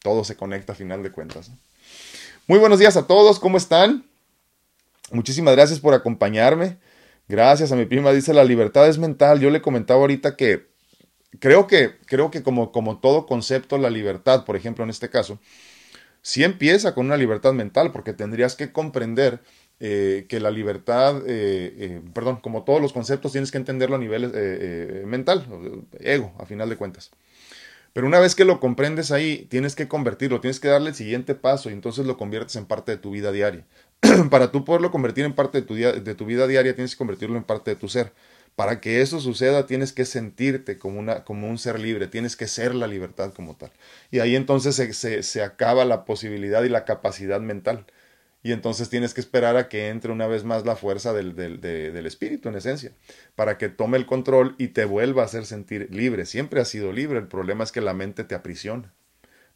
Todo 0.00 0.24
se 0.24 0.36
conecta 0.36 0.74
a 0.74 0.76
final 0.76 1.02
de 1.02 1.10
cuentas. 1.10 1.50
Muy 2.46 2.58
buenos 2.58 2.78
días 2.78 2.96
a 2.98 3.06
todos, 3.06 3.38
¿cómo 3.38 3.56
están? 3.56 4.04
Muchísimas 5.10 5.54
gracias 5.56 5.80
por 5.80 5.94
acompañarme. 5.94 6.76
Gracias 7.28 7.72
a 7.72 7.76
mi 7.76 7.84
prima. 7.84 8.12
Dice, 8.12 8.32
la 8.32 8.44
libertad 8.44 8.88
es 8.88 8.98
mental. 8.98 9.40
Yo 9.40 9.50
le 9.50 9.60
comentaba 9.60 10.00
ahorita 10.00 10.36
que 10.36 10.66
creo 11.40 11.66
que, 11.66 11.96
creo 12.06 12.30
que 12.30 12.42
como, 12.42 12.72
como 12.72 12.98
todo 13.00 13.26
concepto, 13.26 13.78
la 13.78 13.90
libertad, 13.90 14.44
por 14.44 14.56
ejemplo, 14.56 14.84
en 14.84 14.90
este 14.90 15.10
caso, 15.10 15.38
sí 16.22 16.44
empieza 16.44 16.94
con 16.94 17.06
una 17.06 17.16
libertad 17.16 17.52
mental, 17.52 17.92
porque 17.92 18.12
tendrías 18.14 18.56
que 18.56 18.72
comprender 18.72 19.40
eh, 19.80 20.26
que 20.28 20.40
la 20.40 20.50
libertad, 20.50 21.22
eh, 21.26 21.74
eh, 21.78 22.00
perdón, 22.14 22.36
como 22.40 22.64
todos 22.64 22.80
los 22.80 22.92
conceptos, 22.92 23.32
tienes 23.32 23.50
que 23.50 23.58
entenderlo 23.58 23.96
a 23.96 23.98
nivel 23.98 24.32
mental, 25.06 25.46
ego, 26.00 26.32
a 26.38 26.46
final 26.46 26.68
de 26.68 26.76
cuentas. 26.76 27.10
Pero 27.92 28.06
una 28.06 28.20
vez 28.20 28.34
que 28.34 28.44
lo 28.44 28.60
comprendes 28.60 29.10
ahí, 29.10 29.46
tienes 29.50 29.74
que 29.74 29.88
convertirlo, 29.88 30.40
tienes 30.40 30.60
que 30.60 30.68
darle 30.68 30.90
el 30.90 30.94
siguiente 30.94 31.34
paso 31.34 31.70
y 31.70 31.72
entonces 31.72 32.06
lo 32.06 32.16
conviertes 32.16 32.56
en 32.56 32.66
parte 32.66 32.92
de 32.92 32.98
tu 32.98 33.10
vida 33.10 33.32
diaria. 33.32 33.64
para 34.30 34.52
tú 34.52 34.64
poderlo 34.64 34.90
convertir 34.90 35.24
en 35.24 35.34
parte 35.34 35.60
de 35.60 35.66
tu, 35.66 35.74
de 35.74 36.14
tu 36.14 36.24
vida 36.24 36.46
diaria, 36.46 36.74
tienes 36.74 36.92
que 36.92 36.98
convertirlo 36.98 37.36
en 37.36 37.44
parte 37.44 37.72
de 37.72 37.76
tu 37.76 37.88
ser. 37.88 38.12
Para 38.56 38.80
que 38.80 39.02
eso 39.02 39.20
suceda, 39.20 39.66
tienes 39.66 39.92
que 39.92 40.04
sentirte 40.04 40.78
como, 40.78 40.98
una, 40.98 41.24
como 41.24 41.48
un 41.48 41.58
ser 41.58 41.78
libre, 41.78 42.08
tienes 42.08 42.36
que 42.36 42.48
ser 42.48 42.74
la 42.74 42.88
libertad 42.88 43.32
como 43.32 43.56
tal. 43.56 43.70
Y 44.10 44.18
ahí 44.18 44.34
entonces 44.34 44.74
se, 44.74 45.22
se, 45.22 45.42
acaba 45.42 45.84
la 45.84 46.04
posibilidad 46.04 46.64
y 46.64 46.68
la 46.68 46.84
capacidad 46.84 47.40
mental. 47.40 47.86
Y 48.42 48.52
entonces 48.52 48.88
tienes 48.90 49.14
que 49.14 49.20
esperar 49.20 49.56
a 49.56 49.68
que 49.68 49.88
entre 49.88 50.12
una 50.12 50.26
vez 50.26 50.44
más 50.44 50.64
la 50.66 50.76
fuerza 50.76 51.12
del, 51.12 51.36
del, 51.36 51.60
del, 51.60 52.06
espíritu, 52.06 52.48
en 52.48 52.56
esencia, 52.56 52.92
para 53.36 53.58
que 53.58 53.68
tome 53.68 53.96
el 53.98 54.06
control 54.06 54.54
y 54.58 54.68
te 54.68 54.84
vuelva 54.84 55.22
a 55.22 55.26
hacer 55.26 55.46
sentir 55.46 55.88
libre. 55.92 56.26
Siempre 56.26 56.60
has 56.60 56.68
sido 56.68 56.92
libre, 56.92 57.18
el 57.18 57.28
problema 57.28 57.64
es 57.64 57.72
que 57.72 57.80
la 57.80 57.94
mente 57.94 58.24
te 58.24 58.34
aprisiona 58.34 58.92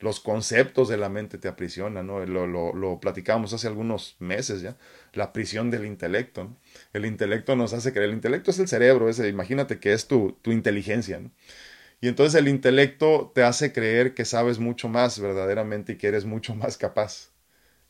los 0.02 0.20
conceptos 0.20 0.88
de 0.88 0.96
la 0.96 1.08
mente 1.08 1.38
te 1.38 1.48
aprisionan, 1.48 2.06
¿no? 2.06 2.24
Lo, 2.26 3.00
platicábamos 3.00 3.52
hace 3.52 3.68
algunos 3.68 4.16
meses 4.18 4.62
ya, 4.62 4.76
la 5.12 5.32
prisión 5.32 5.70
del 5.70 5.86
intelecto. 5.86 6.54
El 6.92 7.06
intelecto 7.06 7.56
nos 7.56 7.72
hace 7.72 7.92
creer, 7.92 8.10
el 8.10 8.14
intelecto 8.14 8.50
es 8.50 8.58
el 8.58 8.68
cerebro, 8.68 9.08
ese, 9.08 9.28
imagínate 9.28 9.78
que 9.78 9.92
es 9.92 10.06
tu, 10.08 10.32
tu 10.42 10.52
inteligencia, 10.52 11.18
¿no? 11.20 11.30
Y 12.00 12.08
entonces 12.08 12.34
el 12.40 12.48
intelecto 12.48 13.30
te 13.34 13.44
hace 13.44 13.72
creer 13.72 14.12
que 14.14 14.24
sabes 14.24 14.58
mucho 14.58 14.88
más 14.88 15.20
verdaderamente 15.20 15.92
y 15.92 15.96
que 15.98 16.08
eres 16.08 16.24
mucho 16.24 16.54
más 16.56 16.76
capaz. 16.76 17.30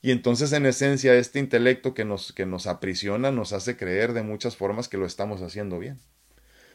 Y 0.03 0.11
entonces 0.11 0.53
en 0.53 0.67
esencia 0.67 1.15
este 1.15 1.39
intelecto 1.39 1.95
que 1.95 2.05
nos, 2.05 2.33
que 2.33 2.45
nos 2.47 2.67
aprisiona 2.67 3.31
nos 3.31 3.53
hace 3.53 3.77
creer 3.77 4.13
de 4.13 4.23
muchas 4.23 4.57
formas 4.57 4.89
que 4.89 4.99
lo 4.99 5.07
estamos 5.07 5.43
haciendo 5.43 5.79
bien. 5.79 5.99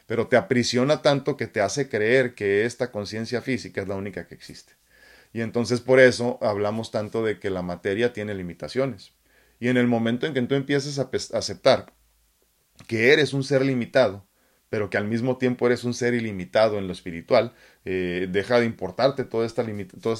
pero 0.06 0.28
te 0.28 0.36
aprisiona 0.36 1.02
tanto 1.02 1.36
que 1.36 1.46
te 1.46 1.60
hace 1.60 1.88
creer 1.88 2.34
que 2.34 2.64
esta 2.64 2.90
conciencia 2.92 3.42
física 3.42 3.82
es 3.82 3.88
la 3.88 3.96
única 3.96 4.26
que 4.26 4.34
existe. 4.34 4.77
Y 5.32 5.42
entonces 5.42 5.80
por 5.80 6.00
eso 6.00 6.38
hablamos 6.42 6.90
tanto 6.90 7.24
de 7.24 7.38
que 7.38 7.50
la 7.50 7.62
materia 7.62 8.12
tiene 8.12 8.34
limitaciones. 8.34 9.12
Y 9.60 9.68
en 9.68 9.76
el 9.76 9.86
momento 9.86 10.26
en 10.26 10.34
que 10.34 10.42
tú 10.42 10.54
empieces 10.54 10.98
a 10.98 11.10
aceptar 11.36 11.92
que 12.86 13.12
eres 13.12 13.32
un 13.32 13.44
ser 13.44 13.64
limitado, 13.64 14.24
pero 14.70 14.90
que 14.90 14.98
al 14.98 15.06
mismo 15.06 15.38
tiempo 15.38 15.66
eres 15.66 15.84
un 15.84 15.94
ser 15.94 16.14
ilimitado 16.14 16.78
en 16.78 16.86
lo 16.86 16.92
espiritual, 16.92 17.54
eh, 17.84 18.28
deja 18.30 18.60
de 18.60 18.66
importarte 18.66 19.24
todas 19.24 19.50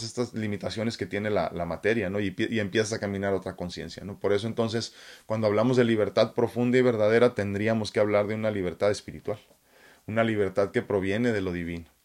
estas 0.03 0.35
limitaciones 0.35 0.97
que 0.97 1.07
tiene 1.07 1.31
la, 1.31 1.51
materia, 1.67 2.11
¿no? 2.11 2.19
Y, 2.19 2.35
y, 2.37 2.59
empiezas 2.59 2.95
a 2.95 2.99
caminar 3.01 3.35
otra 3.35 3.57
conciencia, 3.57 4.05
¿no? 4.05 4.19
Por 4.19 4.33
eso 4.33 4.47
entonces, 4.47 4.95
cuando 5.27 5.47
hablamos 5.47 5.77
de 5.77 5.85
libertad 5.85 6.35
profunda 6.35 6.79
y 6.79 6.83
verdadera, 6.83 7.35
tendríamos 7.35 7.93
que 7.93 8.01
hablar 8.01 8.27
de 8.27 8.35
una 8.35 8.51
libertad 8.51 8.91
espiritual, 8.91 9.39
una 10.07 10.25
libertad 10.25 10.71
que 10.71 10.83
proviene 10.83 11.33
de 11.33 11.43
lo 11.43 11.53
divino 11.53 11.98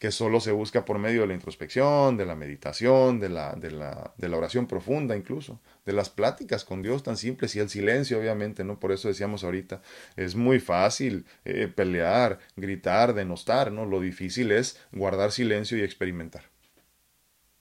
que 0.00 0.10
solo 0.10 0.40
se 0.40 0.50
busca 0.50 0.86
por 0.86 0.98
medio 0.98 1.20
de 1.20 1.26
la 1.26 1.34
introspección, 1.34 2.16
de 2.16 2.24
la 2.24 2.34
meditación, 2.34 3.20
de 3.20 3.28
la, 3.28 3.52
de 3.52 3.70
la, 3.70 4.14
de 4.16 4.30
la 4.30 4.38
oración 4.38 4.66
profunda 4.66 5.14
incluso, 5.14 5.60
de 5.84 5.92
las 5.92 6.08
pláticas 6.08 6.64
con 6.64 6.80
Dios 6.80 7.02
tan 7.02 7.18
simples 7.18 7.54
y 7.54 7.60
el 7.60 7.68
silencio, 7.68 8.18
obviamente, 8.18 8.64
¿no? 8.64 8.80
Por 8.80 8.92
eso 8.92 9.08
decíamos 9.08 9.44
ahorita, 9.44 9.82
es 10.16 10.34
muy 10.34 10.58
fácil 10.58 11.26
eh, 11.44 11.68
pelear, 11.68 12.38
gritar, 12.56 13.12
denostar, 13.12 13.70
¿no? 13.72 13.84
Lo 13.84 14.00
difícil 14.00 14.52
es 14.52 14.80
guardar 14.90 15.32
silencio 15.32 15.76
y 15.76 15.82
experimentar. 15.82 16.44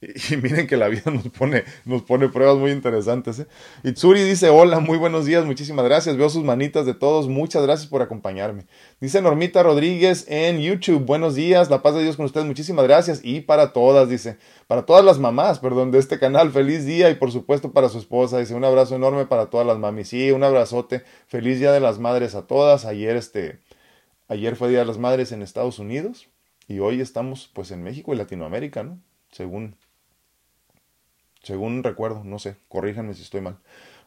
Y, 0.31 0.38
miren 0.38 0.67
que 0.67 0.77
la 0.77 0.88
vida 0.88 1.12
nos 1.12 1.27
pone, 1.29 1.63
nos 1.85 2.03
pone 2.03 2.29
pruebas 2.29 2.57
muy 2.57 2.71
interesantes. 2.71 3.39
¿eh? 3.39 3.47
Itsuri 3.83 4.23
dice, 4.23 4.49
hola, 4.49 4.79
muy 4.79 4.97
buenos 4.97 5.25
días, 5.25 5.45
muchísimas 5.45 5.83
gracias. 5.85 6.15
Veo 6.15 6.29
sus 6.29 6.43
manitas 6.43 6.85
de 6.85 6.93
todos, 6.93 7.27
muchas 7.27 7.63
gracias 7.63 7.89
por 7.89 8.01
acompañarme. 8.01 8.65
Dice 9.01 9.21
Normita 9.21 9.62
Rodríguez 9.62 10.25
en 10.29 10.59
YouTube, 10.59 11.05
buenos 11.05 11.35
días, 11.35 11.69
la 11.69 11.81
paz 11.81 11.95
de 11.95 12.03
Dios 12.03 12.15
con 12.15 12.25
ustedes, 12.25 12.45
muchísimas 12.45 12.85
gracias. 12.85 13.19
Y 13.23 13.41
para 13.41 13.73
todas, 13.73 14.07
dice, 14.07 14.38
para 14.67 14.85
todas 14.85 15.03
las 15.03 15.19
mamás, 15.19 15.59
perdón, 15.59 15.91
de 15.91 15.99
este 15.99 16.17
canal, 16.17 16.51
feliz 16.51 16.85
día 16.85 17.09
y 17.09 17.15
por 17.15 17.31
supuesto 17.31 17.73
para 17.73 17.89
su 17.89 17.99
esposa. 17.99 18.39
Dice, 18.39 18.55
un 18.55 18.63
abrazo 18.63 18.95
enorme 18.95 19.25
para 19.25 19.47
todas 19.47 19.67
las 19.67 19.79
mamis. 19.79 20.09
Sí, 20.09 20.31
un 20.31 20.43
abrazote, 20.43 21.03
feliz 21.27 21.59
día 21.59 21.73
de 21.73 21.81
las 21.81 21.99
madres 21.99 22.35
a 22.35 22.47
todas. 22.47 22.85
Ayer, 22.85 23.17
este, 23.17 23.59
ayer 24.29 24.55
fue 24.55 24.69
Día 24.69 24.79
de 24.79 24.85
las 24.85 24.97
Madres 24.97 25.33
en 25.33 25.41
Estados 25.41 25.77
Unidos 25.79 26.29
y 26.67 26.79
hoy 26.79 27.01
estamos 27.01 27.49
pues 27.53 27.71
en 27.71 27.83
México 27.83 28.13
y 28.13 28.17
Latinoamérica, 28.17 28.83
¿no? 28.83 28.99
Según 29.31 29.75
según 31.49 31.81
recuerdo, 31.81 32.23
no 32.23 32.38
sé, 32.38 32.57
corríjanme 32.67 33.15
si 33.15 33.23
estoy 33.23 33.41
mal. 33.41 33.57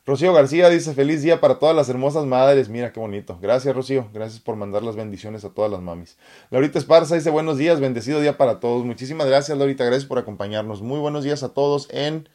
Rocío 0.07 0.33
García 0.33 0.69
dice, 0.69 0.95
feliz 0.95 1.23
día 1.23 1.41
para 1.41 1.59
todas 1.59 1.75
las 1.75 1.89
hermosas 1.89 2.25
madres. 2.25 2.69
Mira 2.69 2.93
qué 2.93 3.01
bonito. 3.01 3.37
Gracias, 3.43 3.75
Rocío. 3.75 4.09
Gracias 4.13 4.41
por 4.41 4.55
mandar 4.55 4.85
las 4.85 4.95
bendiciones 4.95 5.45
a 5.45 5.51
todas 5.51 5.69
las 5.69 5.81
mamis. 5.81 6.19
Laurita 6.51 6.79
Esparza 6.79 7.17
dice, 7.17 7.31
buenos 7.31 7.59
días, 7.59 7.81
bendecido 7.81 8.21
día 8.21 8.39
para 8.39 8.61
todos. 8.61 8.85
Muchísimas 8.85 9.27
gracias, 9.27 9.59
Laurita. 9.59 9.85
Gracias 9.85 10.07
por 10.07 10.21
acompañarnos. 10.21 10.83
Muy 10.83 11.01
buenos 11.01 11.25
días 11.25 11.43
a 11.43 11.53
todos 11.53 11.89
en 11.91 12.29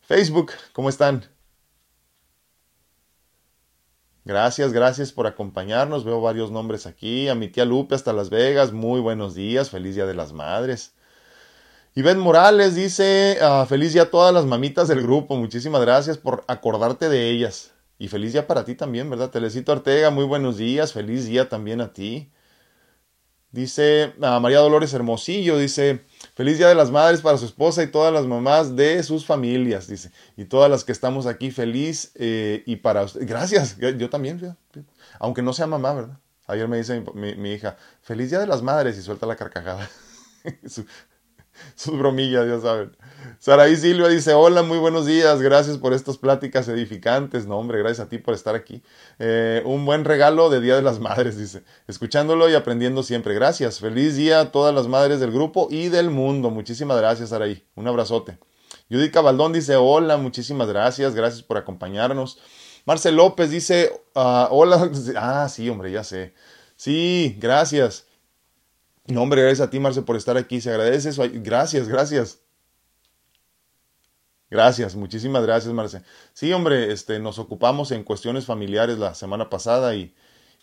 Facebook. 0.00 0.52
¿Cómo 0.72 0.88
están? 0.88 1.24
Gracias, 4.24 4.72
gracias 4.72 5.10
por 5.10 5.26
acompañarnos. 5.26 6.04
Veo 6.04 6.20
varios 6.20 6.52
nombres 6.52 6.86
aquí. 6.86 7.28
A 7.28 7.34
mi 7.34 7.48
tía 7.48 7.64
Lupe 7.64 7.96
hasta 7.96 8.12
Las 8.12 8.30
Vegas. 8.30 8.70
Muy 8.72 9.00
buenos 9.00 9.34
días. 9.34 9.70
Feliz 9.70 9.96
día 9.96 10.06
de 10.06 10.14
las 10.14 10.32
madres. 10.32 10.94
Ben 12.00 12.18
Morales 12.18 12.74
dice, 12.74 13.36
ah, 13.42 13.66
feliz 13.68 13.92
día 13.92 14.04
a 14.04 14.10
todas 14.10 14.32
las 14.32 14.46
mamitas 14.46 14.88
del 14.88 15.02
grupo, 15.02 15.36
muchísimas 15.36 15.82
gracias 15.82 16.16
por 16.16 16.42
acordarte 16.48 17.10
de 17.10 17.28
ellas. 17.28 17.72
Y 17.98 18.08
feliz 18.08 18.32
día 18.32 18.46
para 18.46 18.64
ti 18.64 18.74
también, 18.74 19.10
¿verdad? 19.10 19.30
Telecito 19.30 19.72
Ortega, 19.72 20.08
muy 20.08 20.24
buenos 20.24 20.56
días, 20.56 20.94
feliz 20.94 21.26
día 21.26 21.50
también 21.50 21.82
a 21.82 21.92
ti. 21.92 22.32
Dice 23.50 24.14
ah, 24.22 24.40
María 24.40 24.60
Dolores 24.60 24.94
Hermosillo, 24.94 25.58
dice, 25.58 26.06
feliz 26.34 26.56
día 26.56 26.68
de 26.68 26.74
las 26.74 26.90
madres 26.90 27.20
para 27.20 27.36
su 27.36 27.44
esposa 27.44 27.82
y 27.82 27.88
todas 27.88 28.10
las 28.10 28.24
mamás 28.24 28.74
de 28.74 29.02
sus 29.02 29.26
familias, 29.26 29.86
dice. 29.86 30.10
Y 30.38 30.46
todas 30.46 30.70
las 30.70 30.84
que 30.84 30.92
estamos 30.92 31.26
aquí, 31.26 31.50
feliz 31.50 32.12
eh, 32.14 32.62
y 32.64 32.76
para 32.76 33.02
usted. 33.02 33.20
Gracias, 33.28 33.76
yo 33.76 34.08
también, 34.08 34.56
aunque 35.18 35.42
no 35.42 35.52
sea 35.52 35.66
mamá, 35.66 35.92
¿verdad? 35.92 36.18
Ayer 36.46 36.66
me 36.68 36.78
dice 36.78 37.04
mi, 37.12 37.34
mi 37.34 37.52
hija, 37.52 37.76
feliz 38.00 38.30
día 38.30 38.38
de 38.38 38.46
las 38.46 38.62
madres 38.62 38.96
y 38.96 39.02
suelta 39.02 39.26
la 39.26 39.36
carcajada. 39.36 39.90
sus 41.74 41.98
bromillas, 41.98 42.46
ya 42.46 42.60
saben. 42.60 42.96
Saraí 43.38 43.76
Silva 43.76 44.08
dice, 44.08 44.34
hola, 44.34 44.62
muy 44.62 44.78
buenos 44.78 45.06
días, 45.06 45.40
gracias 45.42 45.78
por 45.78 45.92
estas 45.92 46.18
pláticas 46.18 46.68
edificantes. 46.68 47.46
No, 47.46 47.58
hombre, 47.58 47.78
gracias 47.78 48.06
a 48.06 48.08
ti 48.08 48.18
por 48.18 48.34
estar 48.34 48.54
aquí. 48.54 48.82
Eh, 49.18 49.62
un 49.64 49.84
buen 49.84 50.04
regalo 50.04 50.50
de 50.50 50.60
Día 50.60 50.76
de 50.76 50.82
las 50.82 51.00
Madres, 51.00 51.36
dice. 51.36 51.64
Escuchándolo 51.88 52.48
y 52.48 52.54
aprendiendo 52.54 53.02
siempre. 53.02 53.34
Gracias. 53.34 53.80
Feliz 53.80 54.16
día 54.16 54.40
a 54.40 54.52
todas 54.52 54.74
las 54.74 54.88
madres 54.88 55.20
del 55.20 55.32
grupo 55.32 55.68
y 55.70 55.88
del 55.88 56.10
mundo. 56.10 56.50
Muchísimas 56.50 56.98
gracias, 56.98 57.30
Saraí. 57.30 57.64
Un 57.74 57.88
abrazote. 57.88 58.38
Judy 58.90 59.10
Cabaldón 59.10 59.52
dice, 59.52 59.76
hola, 59.76 60.16
muchísimas 60.16 60.68
gracias, 60.68 61.14
gracias 61.14 61.42
por 61.42 61.56
acompañarnos. 61.56 62.38
Marcel 62.84 63.16
López 63.16 63.50
dice, 63.50 63.92
ah, 64.14 64.48
hola, 64.50 64.90
ah, 65.16 65.48
sí, 65.48 65.68
hombre, 65.68 65.90
ya 65.92 66.04
sé. 66.04 66.34
Sí, 66.76 67.36
gracias. 67.40 68.06
No, 69.06 69.22
hombre, 69.22 69.42
gracias 69.42 69.66
a 69.66 69.70
ti, 69.70 69.80
Marce, 69.80 70.02
por 70.02 70.16
estar 70.16 70.36
aquí. 70.36 70.60
Se 70.60 70.70
agradece 70.70 71.10
eso. 71.10 71.22
Gracias, 71.32 71.88
gracias. 71.88 72.40
Gracias, 74.50 74.94
muchísimas 74.96 75.42
gracias, 75.44 75.72
Marce. 75.72 76.02
Sí, 76.34 76.52
hombre, 76.52 76.92
este, 76.92 77.18
nos 77.18 77.38
ocupamos 77.38 77.90
en 77.90 78.04
cuestiones 78.04 78.44
familiares 78.44 78.98
la 78.98 79.14
semana 79.14 79.48
pasada 79.48 79.94
y, 79.96 80.14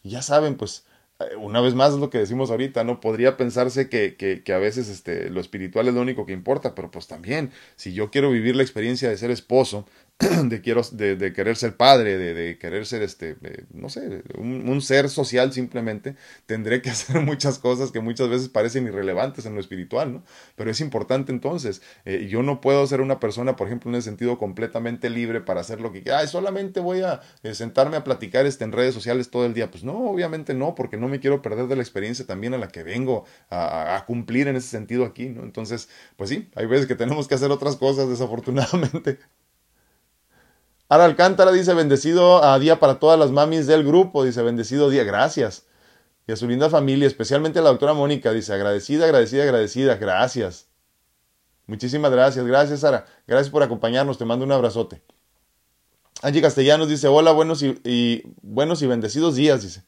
y 0.04 0.12
ya 0.12 0.22
saben, 0.22 0.58
pues, 0.58 0.86
eh, 1.20 1.36
una 1.38 1.60
vez 1.60 1.74
más 1.74 1.94
es 1.94 2.00
lo 2.00 2.12
que 2.12 2.20
decimos 2.20 2.52
ahorita, 2.52 2.84
¿no? 2.84 3.00
Podría 3.00 3.36
pensarse 3.36 3.90
que, 3.90 4.16
que, 4.16 4.44
que, 4.44 4.54
a 4.54 4.60
veces 4.60 4.90
este, 4.90 5.32
lo 5.32 5.42
espiritual 5.42 5.88
es 5.88 5.96
lo 5.96 6.02
único 6.02 6.28
que 6.28 6.34
importa, 6.34 6.76
pero 6.76 6.92
pues 6.92 7.08
también, 7.08 7.52
si 7.78 7.94
yo 7.94 8.12
quiero 8.12 8.30
vivir 8.30 8.56
la 8.56 8.62
experiencia 8.62 9.10
de 9.10 9.18
ser 9.18 9.32
esposo, 9.32 9.88
de, 10.44 10.60
quiero, 10.60 10.82
de, 10.92 11.16
de, 11.16 11.32
querer 11.32 11.56
ser 11.56 11.78
padre, 11.78 12.18
de, 12.18 12.58
querer 12.58 12.86
ser, 12.86 13.02
este, 13.04 13.38
no 13.72 13.88
sé, 13.88 14.22
un, 14.38 14.68
un, 14.68 14.82
ser 14.82 15.10
social 15.10 15.54
simplemente, 15.54 16.18
tendré 16.46 16.82
que 16.82 16.90
hacer 16.90 17.22
muchas 17.22 17.58
cosas 17.58 17.92
que 17.92 18.02
muchas 18.02 18.28
veces 18.28 18.50
parecen 18.50 18.86
irrelevantes 18.86 19.46
en 19.46 19.56
lo 19.56 19.62
espiritual, 19.62 20.12
¿no? 20.12 20.24
Pero 20.58 20.72
es 20.72 20.82
importante 20.82 21.32
entonces. 21.32 21.82
Eh, 22.04 22.28
yo 22.30 22.44
no 22.44 22.60
puedo 22.60 22.86
ser 22.86 23.00
una 23.00 23.22
persona, 23.22 23.56
por 23.56 23.68
ejemplo, 23.68 23.90
en 23.92 23.96
el 23.96 24.04
sentido 24.04 24.38
completamente 24.38 25.10
libre 25.10 25.40
para 25.40 25.62
hacer 25.62 25.80
lo 25.80 25.94
que 25.94 26.04
quiera. 26.04 26.28
solamente 26.28 26.82
voy 26.82 27.00
a 27.00 27.22
eh, 27.44 27.54
sentarme 27.54 27.96
a 27.96 28.04
platicar 28.04 28.46
este, 28.46 28.66
en 28.66 28.74
redes 28.74 28.94
sociales 28.94 29.30
todo 29.30 29.46
el 29.46 29.54
día. 29.54 29.72
Pues 29.72 29.86
no, 29.86 29.94
obviamente 30.10 30.54
no, 30.54 30.76
porque 30.76 30.98
no 30.98 31.08
me 31.08 31.22
quiero 31.22 31.42
perder 31.42 31.68
de 31.68 31.78
la 31.78 31.82
experiencia 31.82 32.26
también 32.26 32.54
a 32.54 32.58
la 32.58 32.68
que 32.68 32.84
vengo 32.84 33.24
a, 33.50 33.96
a 33.96 34.06
cumplir 34.06 34.50
en 34.50 34.58
ese 34.58 34.68
sentido 34.68 35.06
aquí, 35.06 35.30
¿no? 35.30 35.44
Entonces, 35.44 35.88
pues 36.18 36.30
sí, 36.30 36.50
hay 36.56 36.66
veces 36.66 36.88
que 36.88 36.96
tenemos 36.96 37.30
que 37.30 37.36
hacer 37.36 37.52
otras 37.52 37.78
cosas, 37.78 38.10
desafortunadamente. 38.10 39.20
Ara 40.90 41.06
Alcántara 41.06 41.52
dice, 41.52 41.76
bendecido 41.76 42.44
a 42.44 42.58
día 42.58 42.80
para 42.80 43.00
todas 43.00 43.20
las 43.20 43.30
mamis 43.30 43.68
del 43.68 43.84
grupo, 43.84 44.24
dice, 44.24 44.42
bendecido 44.42 44.90
día, 44.90 45.04
gracias. 45.04 45.68
Y 46.26 46.32
a 46.32 46.36
su 46.36 46.48
linda 46.48 46.68
familia, 46.70 47.08
especialmente 47.08 47.60
a 47.60 47.62
la 47.62 47.70
doctora 47.70 47.94
Mónica, 47.94 48.34
dice, 48.34 48.54
agradecida, 48.54 49.06
agradecida, 49.06 49.44
agradecida, 49.44 49.96
gracias. 49.98 50.68
Muchísimas 51.68 52.12
gracias, 52.12 52.44
gracias 52.48 52.80
Sara, 52.80 53.06
gracias 53.28 53.52
por 53.52 53.62
acompañarnos, 53.62 54.18
te 54.18 54.26
mando 54.26 54.44
un 54.44 54.52
abrazote. 54.52 55.04
Angie 56.24 56.42
Castellanos 56.42 56.90
dice, 56.90 57.08
hola, 57.08 57.32
buenos 57.32 57.62
y, 57.62 57.80
y 57.84 58.24
buenos 58.42 58.82
y 58.82 58.88
bendecidos 58.88 59.36
días, 59.36 59.62
dice. 59.62 59.84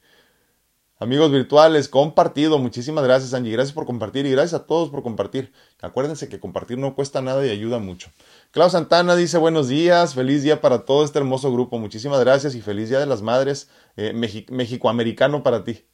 Amigos 1.02 1.32
virtuales, 1.32 1.88
compartido. 1.88 2.60
Muchísimas 2.60 3.02
gracias, 3.02 3.34
Angie. 3.34 3.50
Gracias 3.50 3.74
por 3.74 3.86
compartir 3.86 4.24
y 4.24 4.30
gracias 4.30 4.60
a 4.60 4.66
todos 4.66 4.88
por 4.88 5.02
compartir. 5.02 5.52
Acuérdense 5.80 6.28
que 6.28 6.38
compartir 6.38 6.78
no 6.78 6.94
cuesta 6.94 7.20
nada 7.20 7.44
y 7.44 7.50
ayuda 7.50 7.80
mucho. 7.80 8.12
Clau 8.52 8.70
Santana 8.70 9.16
dice 9.16 9.36
buenos 9.36 9.66
días, 9.66 10.14
feliz 10.14 10.44
día 10.44 10.60
para 10.60 10.84
todo 10.84 11.04
este 11.04 11.18
hermoso 11.18 11.52
grupo. 11.52 11.76
Muchísimas 11.80 12.20
gracias 12.20 12.54
y 12.54 12.60
feliz 12.60 12.88
día 12.88 13.00
de 13.00 13.06
las 13.06 13.20
madres 13.20 13.68
eh, 13.96 14.12
mexicoamericano 14.12 15.42
para 15.42 15.64
ti. 15.64 15.84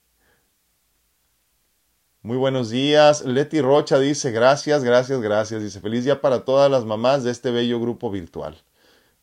Muy 2.21 2.37
buenos 2.37 2.69
días. 2.69 3.25
Leti 3.25 3.63
Rocha 3.63 3.99
dice 3.99 4.31
gracias, 4.31 4.85
gracias, 4.85 5.23
gracias. 5.23 5.63
Dice 5.63 5.81
feliz 5.81 6.05
día 6.05 6.21
para 6.21 6.45
todas 6.45 6.71
las 6.71 6.85
mamás 6.85 7.25
de 7.25 7.31
este 7.31 7.51
bello 7.51 7.81
grupo 7.81 8.11
virtual. 8.11 8.59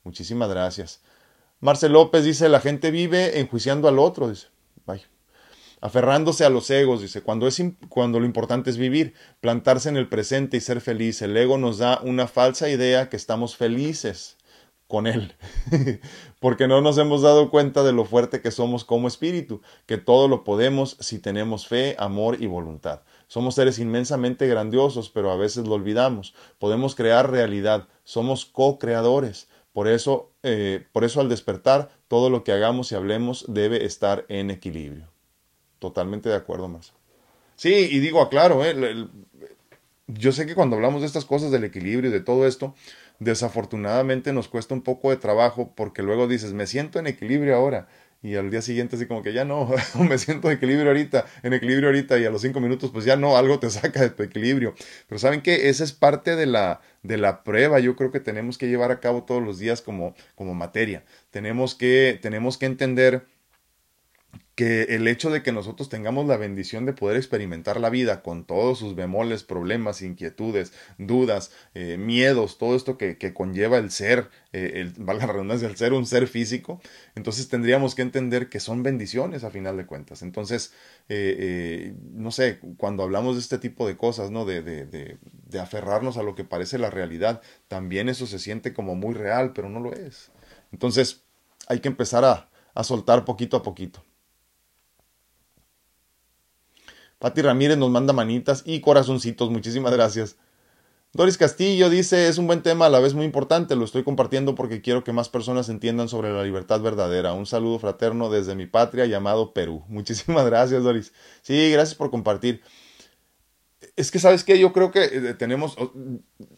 Muchísimas 0.04 0.50
gracias. 0.50 1.02
Marcel 1.60 1.91
López 1.91 2.24
dice 2.24 2.50
la 2.50 2.60
gente 2.60 2.89
vive 2.89 3.39
enjuiciando 3.39 3.88
al 3.88 4.00
otro. 4.00 4.30
Dice, 4.30 4.48
vaya 4.84 5.08
aferrándose 5.86 6.43
a 6.43 6.50
los 6.50 6.71
egos, 6.71 7.02
dice, 7.02 7.21
cuando, 7.21 7.45
es, 7.45 7.62
cuando 7.89 8.19
lo 8.19 8.26
importante 8.26 8.71
es 8.71 8.78
vivir, 8.78 9.13
plantarse 9.39 9.88
en 9.88 9.98
el 9.98 10.10
presente 10.10 10.58
y 10.58 10.60
ser 10.60 10.82
feliz. 10.82 11.21
El 11.21 11.38
ego 11.38 11.60
nos 11.60 11.78
da 11.78 12.02
una 12.04 12.26
falsa 12.26 12.69
idea 12.69 13.08
que 13.08 13.15
estamos 13.15 13.56
felices 13.56 14.38
con 14.88 15.06
él, 15.06 15.36
porque 16.39 16.67
no 16.67 16.82
nos 16.82 16.98
hemos 16.98 17.21
dado 17.21 17.52
cuenta 17.52 17.84
de 17.84 17.93
lo 17.93 18.04
fuerte 18.04 18.41
que 18.41 18.50
somos 18.50 18.84
como 18.84 19.08
espíritu, 19.08 19.62
que 19.86 20.00
todo 20.00 20.28
lo 20.28 20.43
podemos 20.43 20.98
si 21.02 21.19
tenemos 21.19 21.67
fe, 21.67 21.95
amor 22.00 22.41
y 22.41 22.48
voluntad. 22.48 23.02
Somos 23.28 23.54
seres 23.54 23.78
inmensamente 23.78 24.48
grandiosos, 24.48 25.12
pero 25.12 25.30
a 25.30 25.36
veces 25.36 25.67
lo 25.67 25.76
olvidamos. 25.76 26.34
Podemos 26.58 26.95
crear 26.95 27.30
realidad, 27.30 27.88
somos 28.04 28.48
co-creadores. 28.48 29.50
Por 29.71 29.88
eso, 29.88 30.32
eh, 30.41 30.88
por 30.91 31.04
eso 31.04 31.21
al 31.21 31.30
despertar, 31.30 31.91
todo 32.08 32.32
lo 32.32 32.43
que 32.43 32.54
hagamos 32.54 32.91
y 32.91 32.95
hablemos 32.95 33.45
debe 33.48 33.86
estar 33.86 34.26
en 34.30 34.50
equilibrio. 34.50 35.14
Totalmente 35.79 36.29
de 36.29 36.35
acuerdo, 36.35 36.67
más. 36.67 36.93
Sí, 37.55 37.73
y 37.73 37.99
digo, 37.99 38.21
aclaro, 38.21 38.65
eh, 38.65 39.07
yo 40.07 40.31
sé 40.31 40.45
que 40.45 40.55
cuando 40.55 40.75
hablamos 40.75 41.01
de 41.01 41.07
estas 41.07 41.25
cosas, 41.25 41.51
del 41.51 41.63
equilibrio 41.63 42.09
y 42.09 42.13
de 42.13 42.21
todo 42.21 42.45
esto, 42.47 42.75
desafortunadamente 43.19 44.33
nos 44.33 44.47
cuesta 44.47 44.73
un 44.73 44.81
poco 44.81 45.09
de 45.09 45.17
trabajo 45.17 45.73
porque 45.75 46.03
luego 46.03 46.27
dices, 46.27 46.53
me 46.53 46.67
siento 46.67 46.99
en 46.99 47.07
equilibrio 47.07 47.55
ahora. 47.55 47.88
Y 48.21 48.35
al 48.38 48.49
día 48.49 48.61
siguiente 48.63 48.95
así 48.95 49.05
como 49.05 49.21
que 49.21 49.33
ya 49.33 49.45
no, 49.45 49.69
me 49.99 50.17
siento 50.17 50.49
en 50.49 50.57
equilibrio 50.57 50.88
ahorita, 50.88 51.25
en 51.43 51.53
equilibrio 51.53 51.89
ahorita 51.89 52.17
y 52.17 52.25
a 52.25 52.31
los 52.31 52.41
cinco 52.41 52.59
minutos 52.59 52.89
pues 52.91 53.05
ya 53.05 53.15
no, 53.15 53.38
algo 53.38 53.59
te 53.59 53.69
saca 53.71 54.01
de 54.01 54.09
tu 54.09 54.23
equilibrio. 54.23 54.73
Pero 55.07 55.19
saben 55.19 55.41
que 55.41 55.69
esa 55.69 55.83
es 55.83 55.93
parte 55.93 56.35
de 56.35 56.47
la, 56.47 56.81
de 57.03 57.17
la 57.17 57.43
prueba, 57.43 57.79
yo 57.79 57.95
creo 57.95 58.11
que 58.11 58.19
tenemos 58.19 58.57
que 58.57 58.67
llevar 58.67 58.91
a 58.91 58.99
cabo 58.99 59.23
todos 59.23 59.43
los 59.43 59.59
días 59.59 59.81
como, 59.81 60.15
como 60.35 60.55
materia. 60.55 61.03
Tenemos 61.29 61.75
que, 61.75 62.19
tenemos 62.21 62.57
que 62.57 62.65
entender 62.65 63.27
que 64.55 64.83
el 64.95 65.07
hecho 65.09 65.29
de 65.29 65.43
que 65.43 65.51
nosotros 65.51 65.89
tengamos 65.89 66.25
la 66.27 66.37
bendición 66.37 66.85
de 66.85 66.93
poder 66.93 67.17
experimentar 67.17 67.79
la 67.79 67.89
vida 67.89 68.23
con 68.23 68.45
todos 68.45 68.79
sus 68.79 68.95
bemoles, 68.95 69.43
problemas, 69.43 70.01
inquietudes, 70.01 70.71
dudas, 70.97 71.51
eh, 71.73 71.97
miedos, 71.97 72.57
todo 72.57 72.75
esto 72.75 72.97
que, 72.97 73.17
conlleva 73.33 73.77
el 73.77 73.91
ser, 73.91 74.29
eh, 74.53 74.73
el, 74.75 74.93
valga 74.97 75.27
la 75.27 75.33
redundancia, 75.33 75.67
el 75.67 75.75
ser 75.75 75.91
un 75.91 76.05
ser 76.05 76.27
físico, 76.27 76.79
entonces 77.15 77.49
tendríamos 77.49 77.95
que 77.95 78.01
entender 78.01 78.47
que 78.47 78.61
son 78.61 78.81
bendiciones 78.81 79.43
a 79.43 79.51
final 79.51 79.75
de 79.75 79.85
cuentas. 79.85 80.21
Entonces, 80.21 80.73
eh, 81.09 81.93
no 82.13 82.31
sé, 82.31 82.59
cuando 82.77 83.03
hablamos 83.03 83.35
de 83.35 83.41
este 83.41 83.57
tipo 83.57 83.85
de 83.85 83.97
cosas, 83.97 84.31
¿no? 84.31 84.45
De, 84.45 84.61
de, 84.61 84.85
de, 84.85 85.17
de 85.49 85.59
aferrarnos 85.59 86.17
a 86.17 86.23
lo 86.23 86.33
que 86.33 86.45
parece 86.45 86.77
la 86.77 86.89
realidad, 86.89 87.41
también 87.67 88.07
eso 88.07 88.25
se 88.25 88.39
siente 88.39 88.73
como 88.73 88.95
muy 88.95 89.15
real, 89.15 89.51
pero 89.53 89.69
no 89.69 89.81
lo 89.81 89.93
es. 89.93 90.31
Entonces, 90.71 91.23
hay 91.67 91.81
que 91.81 91.89
empezar 91.89 92.23
a, 92.23 92.49
a 92.73 92.83
soltar 92.85 93.25
poquito 93.25 93.57
a 93.57 93.63
poquito. 93.63 94.03
Pati 97.25 97.41
Ramírez 97.41 97.75
nos 97.75 97.89
manda 97.89 98.13
manitas 98.13 98.61
y 98.67 98.81
corazoncitos. 98.81 99.49
Muchísimas 99.49 99.91
gracias. 99.91 100.35
Doris 101.11 101.39
Castillo 101.39 101.89
dice, 101.89 102.27
es 102.27 102.38
un 102.38 102.45
buen 102.45 102.61
tema, 102.61 102.85
a 102.85 102.89
la 102.89 102.99
vez 102.99 103.15
muy 103.15 103.25
importante, 103.25 103.75
lo 103.75 103.83
estoy 103.83 104.03
compartiendo 104.03 104.53
porque 104.53 104.79
quiero 104.79 105.03
que 105.03 105.11
más 105.11 105.27
personas 105.27 105.67
entiendan 105.69 106.07
sobre 106.07 106.31
la 106.31 106.43
libertad 106.43 106.81
verdadera. 106.81 107.33
Un 107.33 107.47
saludo 107.47 107.79
fraterno 107.79 108.29
desde 108.29 108.53
mi 108.53 108.67
patria 108.67 109.07
llamado 109.07 109.53
Perú. 109.53 109.83
Muchísimas 109.88 110.45
gracias, 110.45 110.83
Doris. 110.83 111.13
Sí, 111.41 111.71
gracias 111.71 111.95
por 111.95 112.11
compartir. 112.11 112.61
Es 113.95 114.11
que, 114.11 114.19
¿sabes 114.19 114.43
qué? 114.43 114.59
Yo 114.59 114.71
creo 114.71 114.91
que 114.91 115.05
eh, 115.05 115.33
tenemos, 115.33 115.77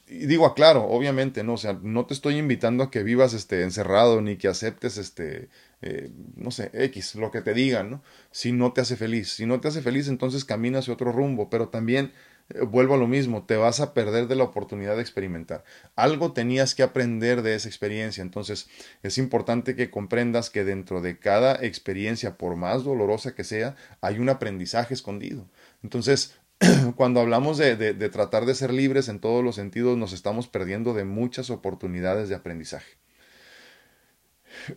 y 0.05 0.25
digo, 0.25 0.45
aclaro, 0.45 0.83
obviamente, 0.83 1.45
¿no? 1.45 1.53
O 1.53 1.57
sea, 1.57 1.79
no 1.81 2.07
te 2.07 2.13
estoy 2.13 2.37
invitando 2.37 2.83
a 2.83 2.91
que 2.91 3.03
vivas 3.03 3.33
este, 3.33 3.63
encerrado 3.63 4.19
ni 4.19 4.35
que 4.35 4.49
aceptes 4.49 4.97
este, 4.97 5.47
eh, 5.81 6.11
no 6.35 6.51
sé, 6.51 6.71
X, 6.73 7.15
lo 7.15 7.31
que 7.31 7.41
te 7.41 7.53
digan, 7.53 7.91
¿no? 7.91 8.03
Si 8.31 8.51
no 8.51 8.73
te 8.73 8.81
hace 8.81 8.95
feliz. 8.95 9.29
Si 9.33 9.45
no 9.45 9.59
te 9.59 9.67
hace 9.67 9.81
feliz, 9.81 10.07
entonces 10.07 10.45
camina 10.45 10.79
hacia 10.79 10.93
otro 10.93 11.11
rumbo, 11.11 11.49
pero 11.49 11.69
también 11.69 12.11
eh, 12.49 12.61
vuelvo 12.61 12.95
a 12.95 12.97
lo 12.97 13.07
mismo, 13.07 13.45
te 13.45 13.57
vas 13.57 13.79
a 13.79 13.93
perder 13.93 14.27
de 14.27 14.35
la 14.35 14.43
oportunidad 14.45 14.95
de 14.95 15.01
experimentar. 15.01 15.63
Algo 15.95 16.33
tenías 16.33 16.75
que 16.75 16.83
aprender 16.83 17.41
de 17.41 17.55
esa 17.55 17.67
experiencia, 17.67 18.21
entonces 18.21 18.69
es 19.03 19.17
importante 19.17 19.75
que 19.75 19.91
comprendas 19.91 20.49
que 20.49 20.63
dentro 20.63 21.01
de 21.01 21.19
cada 21.19 21.55
experiencia, 21.63 22.37
por 22.37 22.55
más 22.55 22.83
dolorosa 22.83 23.35
que 23.35 23.43
sea, 23.43 23.75
hay 24.01 24.19
un 24.19 24.29
aprendizaje 24.29 24.93
escondido. 24.93 25.47
Entonces, 25.83 26.35
cuando 26.95 27.19
hablamos 27.19 27.57
de, 27.57 27.75
de 27.75 28.09
tratar 28.09 28.45
de 28.45 28.55
ser 28.55 28.73
libres 28.73 29.09
en 29.09 29.19
todos 29.19 29.43
los 29.43 29.55
sentidos, 29.55 29.97
nos 29.97 30.13
estamos 30.13 30.47
perdiendo 30.47 30.93
de 30.93 31.03
muchas 31.05 31.49
oportunidades 31.51 32.29
de 32.29 32.35
aprendizaje 32.35 32.97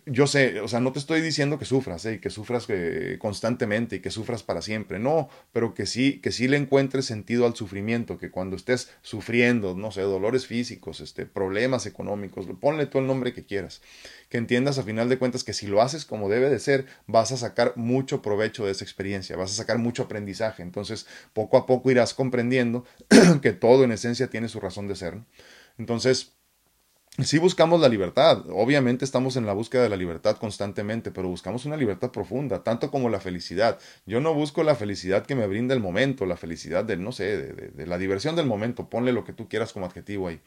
yo 0.06 0.26
sé, 0.26 0.60
o 0.60 0.68
sea, 0.68 0.80
no 0.80 0.92
te 0.92 0.98
estoy 0.98 1.20
diciendo 1.20 1.58
que 1.58 1.64
sufras, 1.64 2.04
¿eh? 2.06 2.20
que 2.20 2.30
sufras 2.30 2.66
eh, 2.68 3.16
constantemente 3.20 3.96
y 3.96 4.00
que 4.00 4.10
sufras 4.10 4.42
para 4.42 4.62
siempre, 4.62 4.98
no, 4.98 5.28
pero 5.52 5.74
que 5.74 5.86
sí, 5.86 6.20
que 6.20 6.32
sí 6.32 6.48
le 6.48 6.56
encuentres 6.56 7.06
sentido 7.06 7.46
al 7.46 7.54
sufrimiento, 7.54 8.18
que 8.18 8.30
cuando 8.30 8.56
estés 8.56 8.90
sufriendo, 9.02 9.74
no 9.74 9.90
sé, 9.90 10.02
dolores 10.02 10.46
físicos, 10.46 11.00
este, 11.00 11.26
problemas 11.26 11.86
económicos, 11.86 12.46
ponle 12.60 12.86
tú 12.86 12.98
el 12.98 13.06
nombre 13.06 13.32
que 13.32 13.44
quieras, 13.44 13.82
que 14.28 14.38
entiendas 14.38 14.78
a 14.78 14.82
final 14.82 15.08
de 15.08 15.18
cuentas 15.18 15.44
que 15.44 15.52
si 15.52 15.66
lo 15.66 15.82
haces 15.82 16.04
como 16.04 16.28
debe 16.28 16.50
de 16.50 16.58
ser, 16.58 16.86
vas 17.06 17.32
a 17.32 17.36
sacar 17.36 17.72
mucho 17.76 18.22
provecho 18.22 18.64
de 18.64 18.72
esa 18.72 18.84
experiencia, 18.84 19.36
vas 19.36 19.52
a 19.52 19.54
sacar 19.54 19.78
mucho 19.78 20.04
aprendizaje, 20.04 20.62
entonces 20.62 21.06
poco 21.32 21.56
a 21.56 21.66
poco 21.66 21.90
irás 21.90 22.14
comprendiendo 22.14 22.84
que 23.42 23.52
todo 23.52 23.84
en 23.84 23.92
esencia 23.92 24.28
tiene 24.28 24.48
su 24.48 24.60
razón 24.60 24.88
de 24.88 24.96
ser. 24.96 25.18
Entonces, 25.78 26.34
Sí 27.18 27.38
buscamos 27.38 27.80
la 27.80 27.88
libertad, 27.88 28.44
obviamente 28.50 29.04
estamos 29.04 29.36
en 29.36 29.44
la 29.44 29.52
búsqueda 29.52 29.82
de 29.82 29.88
la 29.88 29.96
libertad 29.96 30.36
constantemente, 30.36 31.10
pero 31.10 31.28
buscamos 31.28 31.66
una 31.66 31.76
libertad 31.76 32.12
profunda, 32.12 32.62
tanto 32.62 32.90
como 32.90 33.10
la 33.10 33.20
felicidad. 33.20 33.78
Yo 34.06 34.20
no 34.20 34.32
busco 34.32 34.62
la 34.62 34.76
felicidad 34.76 35.26
que 35.26 35.34
me 35.34 35.46
brinda 35.46 35.74
el 35.74 35.80
momento, 35.80 36.24
la 36.24 36.36
felicidad 36.36 36.84
del, 36.84 37.02
no 37.02 37.12
sé, 37.12 37.36
de, 37.36 37.86
la 37.86 37.98
diversión 37.98 38.36
del 38.36 38.46
momento, 38.46 38.88
ponle 38.88 39.12
lo 39.12 39.24
que 39.24 39.32
tú 39.32 39.48
quieras 39.48 39.72
como 39.72 39.86
adjetivo 39.86 40.28
ahí. 40.28 40.40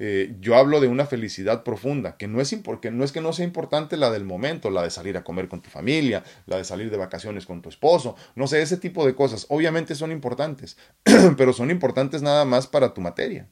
Eh, 0.00 0.34
yo 0.40 0.56
hablo 0.56 0.80
de 0.80 0.88
una 0.88 1.04
felicidad 1.04 1.62
profunda, 1.62 2.16
que 2.16 2.26
no 2.26 2.40
es, 2.40 2.56
que 2.80 2.90
no 2.90 3.04
es 3.04 3.12
que 3.12 3.20
no 3.20 3.32
sea 3.34 3.44
importante 3.44 3.98
la 3.98 4.10
del 4.10 4.24
momento, 4.24 4.70
la 4.70 4.82
de 4.82 4.90
salir 4.90 5.18
a 5.18 5.22
comer 5.22 5.48
con 5.48 5.60
tu 5.60 5.68
familia, 5.68 6.24
la 6.46 6.56
de 6.56 6.64
salir 6.64 6.90
de 6.90 6.96
vacaciones 6.96 7.44
con 7.44 7.60
tu 7.60 7.68
esposo, 7.68 8.16
no 8.34 8.46
sé, 8.46 8.62
ese 8.62 8.78
tipo 8.78 9.04
de 9.04 9.14
cosas, 9.14 9.46
obviamente 9.50 9.94
son 9.94 10.10
importantes, 10.10 10.78
pero 11.36 11.52
son 11.52 11.70
importantes 11.70 12.22
nada 12.22 12.46
más 12.46 12.66
para 12.66 12.94
tu 12.94 13.02
materia. 13.02 13.46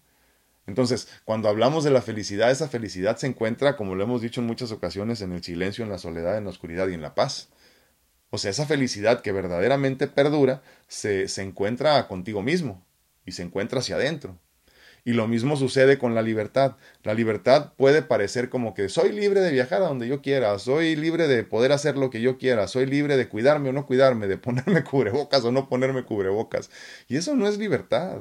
Entonces, 0.68 1.08
cuando 1.24 1.48
hablamos 1.48 1.82
de 1.82 1.90
la 1.90 2.02
felicidad, 2.02 2.50
esa 2.50 2.68
felicidad 2.68 3.16
se 3.16 3.26
encuentra, 3.26 3.74
como 3.74 3.94
lo 3.94 4.04
hemos 4.04 4.20
dicho 4.20 4.42
en 4.42 4.46
muchas 4.46 4.70
ocasiones, 4.70 5.22
en 5.22 5.32
el 5.32 5.42
silencio, 5.42 5.82
en 5.82 5.90
la 5.90 5.96
soledad, 5.96 6.36
en 6.36 6.44
la 6.44 6.50
oscuridad 6.50 6.88
y 6.88 6.94
en 6.94 7.00
la 7.00 7.14
paz. 7.14 7.48
O 8.28 8.36
sea, 8.36 8.50
esa 8.50 8.66
felicidad 8.66 9.22
que 9.22 9.32
verdaderamente 9.32 10.08
perdura 10.08 10.60
se, 10.86 11.26
se 11.28 11.42
encuentra 11.42 12.06
contigo 12.06 12.42
mismo 12.42 12.84
y 13.24 13.32
se 13.32 13.44
encuentra 13.44 13.78
hacia 13.78 13.96
adentro. 13.96 14.38
Y 15.06 15.14
lo 15.14 15.26
mismo 15.26 15.56
sucede 15.56 15.96
con 15.96 16.14
la 16.14 16.20
libertad. 16.20 16.76
La 17.02 17.14
libertad 17.14 17.72
puede 17.78 18.02
parecer 18.02 18.50
como 18.50 18.74
que 18.74 18.90
soy 18.90 19.12
libre 19.12 19.40
de 19.40 19.52
viajar 19.52 19.80
a 19.80 19.86
donde 19.88 20.06
yo 20.06 20.20
quiera, 20.20 20.58
soy 20.58 20.96
libre 20.96 21.28
de 21.28 21.44
poder 21.44 21.72
hacer 21.72 21.96
lo 21.96 22.10
que 22.10 22.20
yo 22.20 22.36
quiera, 22.36 22.68
soy 22.68 22.84
libre 22.84 23.16
de 23.16 23.26
cuidarme 23.30 23.70
o 23.70 23.72
no 23.72 23.86
cuidarme, 23.86 24.26
de 24.26 24.36
ponerme 24.36 24.84
cubrebocas 24.84 25.42
o 25.46 25.50
no 25.50 25.70
ponerme 25.70 26.04
cubrebocas. 26.04 26.68
Y 27.08 27.16
eso 27.16 27.34
no 27.36 27.48
es 27.48 27.56
libertad 27.56 28.20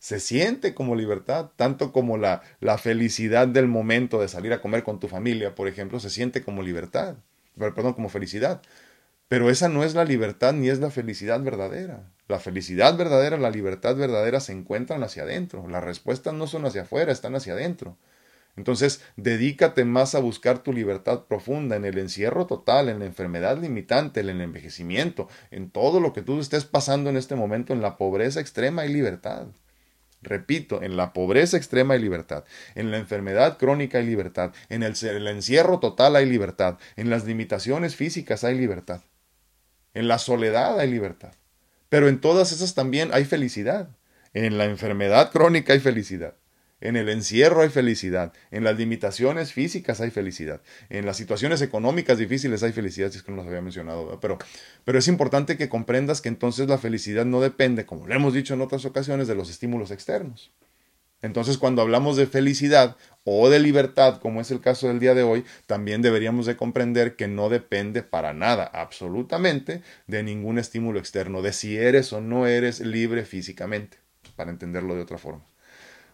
se 0.00 0.18
siente 0.18 0.74
como 0.74 0.96
libertad, 0.96 1.50
tanto 1.56 1.92
como 1.92 2.16
la, 2.16 2.42
la 2.58 2.78
felicidad 2.78 3.46
del 3.46 3.68
momento 3.68 4.20
de 4.20 4.28
salir 4.28 4.52
a 4.52 4.62
comer 4.62 4.82
con 4.82 4.98
tu 4.98 5.08
familia, 5.08 5.54
por 5.54 5.68
ejemplo, 5.68 6.00
se 6.00 6.10
siente 6.10 6.42
como 6.42 6.62
libertad, 6.62 7.16
perdón, 7.56 7.92
como 7.92 8.08
felicidad. 8.08 8.62
Pero 9.28 9.50
esa 9.50 9.68
no 9.68 9.84
es 9.84 9.94
la 9.94 10.04
libertad 10.04 10.54
ni 10.54 10.70
es 10.70 10.80
la 10.80 10.90
felicidad 10.90 11.40
verdadera. 11.42 12.10
La 12.28 12.40
felicidad 12.40 12.96
verdadera, 12.96 13.36
la 13.36 13.50
libertad 13.50 13.94
verdadera 13.94 14.40
se 14.40 14.52
encuentran 14.52 15.02
hacia 15.02 15.24
adentro. 15.24 15.68
Las 15.68 15.84
respuestas 15.84 16.32
no 16.32 16.46
son 16.46 16.64
hacia 16.64 16.82
afuera, 16.82 17.12
están 17.12 17.36
hacia 17.36 17.52
adentro. 17.52 17.96
Entonces, 18.56 19.02
dedícate 19.16 19.84
más 19.84 20.14
a 20.14 20.20
buscar 20.20 20.62
tu 20.62 20.72
libertad 20.72 21.26
profunda 21.26 21.76
en 21.76 21.84
el 21.84 21.98
encierro 21.98 22.46
total, 22.46 22.88
en 22.88 23.00
la 23.00 23.04
enfermedad 23.04 23.58
limitante, 23.58 24.20
en 24.20 24.30
el 24.30 24.40
envejecimiento, 24.40 25.28
en 25.50 25.70
todo 25.70 26.00
lo 26.00 26.12
que 26.12 26.22
tú 26.22 26.40
estés 26.40 26.64
pasando 26.64 27.10
en 27.10 27.16
este 27.16 27.36
momento, 27.36 27.72
en 27.72 27.82
la 27.82 27.96
pobreza 27.98 28.40
extrema 28.40 28.86
y 28.86 28.92
libertad. 28.92 29.46
Repito, 30.22 30.82
en 30.82 30.96
la 30.96 31.12
pobreza 31.12 31.56
extrema 31.56 31.94
hay 31.94 32.00
libertad, 32.00 32.44
en 32.74 32.90
la 32.90 32.98
enfermedad 32.98 33.56
crónica 33.56 33.98
hay 33.98 34.06
libertad, 34.06 34.52
en 34.68 34.82
el, 34.82 35.26
encierro 35.28 35.80
total 35.80 36.14
hay 36.16 36.26
libertad, 36.26 36.78
en 36.96 37.08
las 37.08 37.24
limitaciones 37.24 37.96
físicas 37.96 38.44
hay 38.44 38.56
libertad, 38.56 39.00
en 39.94 40.08
la 40.08 40.18
soledad 40.18 40.78
hay 40.78 40.90
libertad. 40.90 41.32
Pero 41.88 42.08
en 42.08 42.20
todas 42.20 42.52
esas 42.52 42.74
también 42.74 43.10
hay 43.12 43.24
felicidad. 43.24 43.90
En 44.32 44.58
la 44.58 44.64
enfermedad 44.64 45.32
crónica 45.32 45.72
hay 45.72 45.80
felicidad. 45.80 46.34
En 46.80 46.96
el 46.96 47.08
encierro 47.10 47.60
hay 47.62 47.68
felicidad, 47.68 48.32
en 48.50 48.64
las 48.64 48.78
limitaciones 48.78 49.52
físicas 49.52 50.00
hay 50.00 50.10
felicidad, 50.10 50.62
en 50.88 51.04
las 51.04 51.18
situaciones 51.18 51.60
económicas 51.60 52.16
difíciles 52.16 52.62
hay 52.62 52.72
felicidad, 52.72 53.10
si 53.10 53.18
es 53.18 53.22
que 53.22 53.32
no 53.32 53.36
los 53.36 53.46
había 53.46 53.60
mencionado, 53.60 54.18
pero, 54.20 54.38
pero 54.84 54.98
es 54.98 55.06
importante 55.06 55.58
que 55.58 55.68
comprendas 55.68 56.22
que 56.22 56.30
entonces 56.30 56.68
la 56.68 56.78
felicidad 56.78 57.26
no 57.26 57.42
depende, 57.42 57.84
como 57.84 58.06
lo 58.06 58.14
hemos 58.14 58.32
dicho 58.32 58.54
en 58.54 58.62
otras 58.62 58.86
ocasiones, 58.86 59.28
de 59.28 59.34
los 59.34 59.50
estímulos 59.50 59.90
externos. 59.90 60.52
Entonces 61.22 61.58
cuando 61.58 61.82
hablamos 61.82 62.16
de 62.16 62.26
felicidad 62.26 62.96
o 63.24 63.50
de 63.50 63.58
libertad, 63.58 64.18
como 64.18 64.40
es 64.40 64.50
el 64.50 64.62
caso 64.62 64.88
del 64.88 65.00
día 65.00 65.14
de 65.14 65.22
hoy, 65.22 65.44
también 65.66 66.00
deberíamos 66.00 66.46
de 66.46 66.56
comprender 66.56 67.14
que 67.14 67.28
no 67.28 67.50
depende 67.50 68.02
para 68.02 68.32
nada, 68.32 68.64
absolutamente, 68.64 69.82
de 70.06 70.22
ningún 70.22 70.58
estímulo 70.58 70.98
externo, 70.98 71.42
de 71.42 71.52
si 71.52 71.76
eres 71.76 72.12
o 72.14 72.22
no 72.22 72.46
eres 72.46 72.80
libre 72.80 73.26
físicamente, 73.26 73.98
para 74.34 74.50
entenderlo 74.50 74.94
de 74.94 75.02
otra 75.02 75.18
forma. 75.18 75.49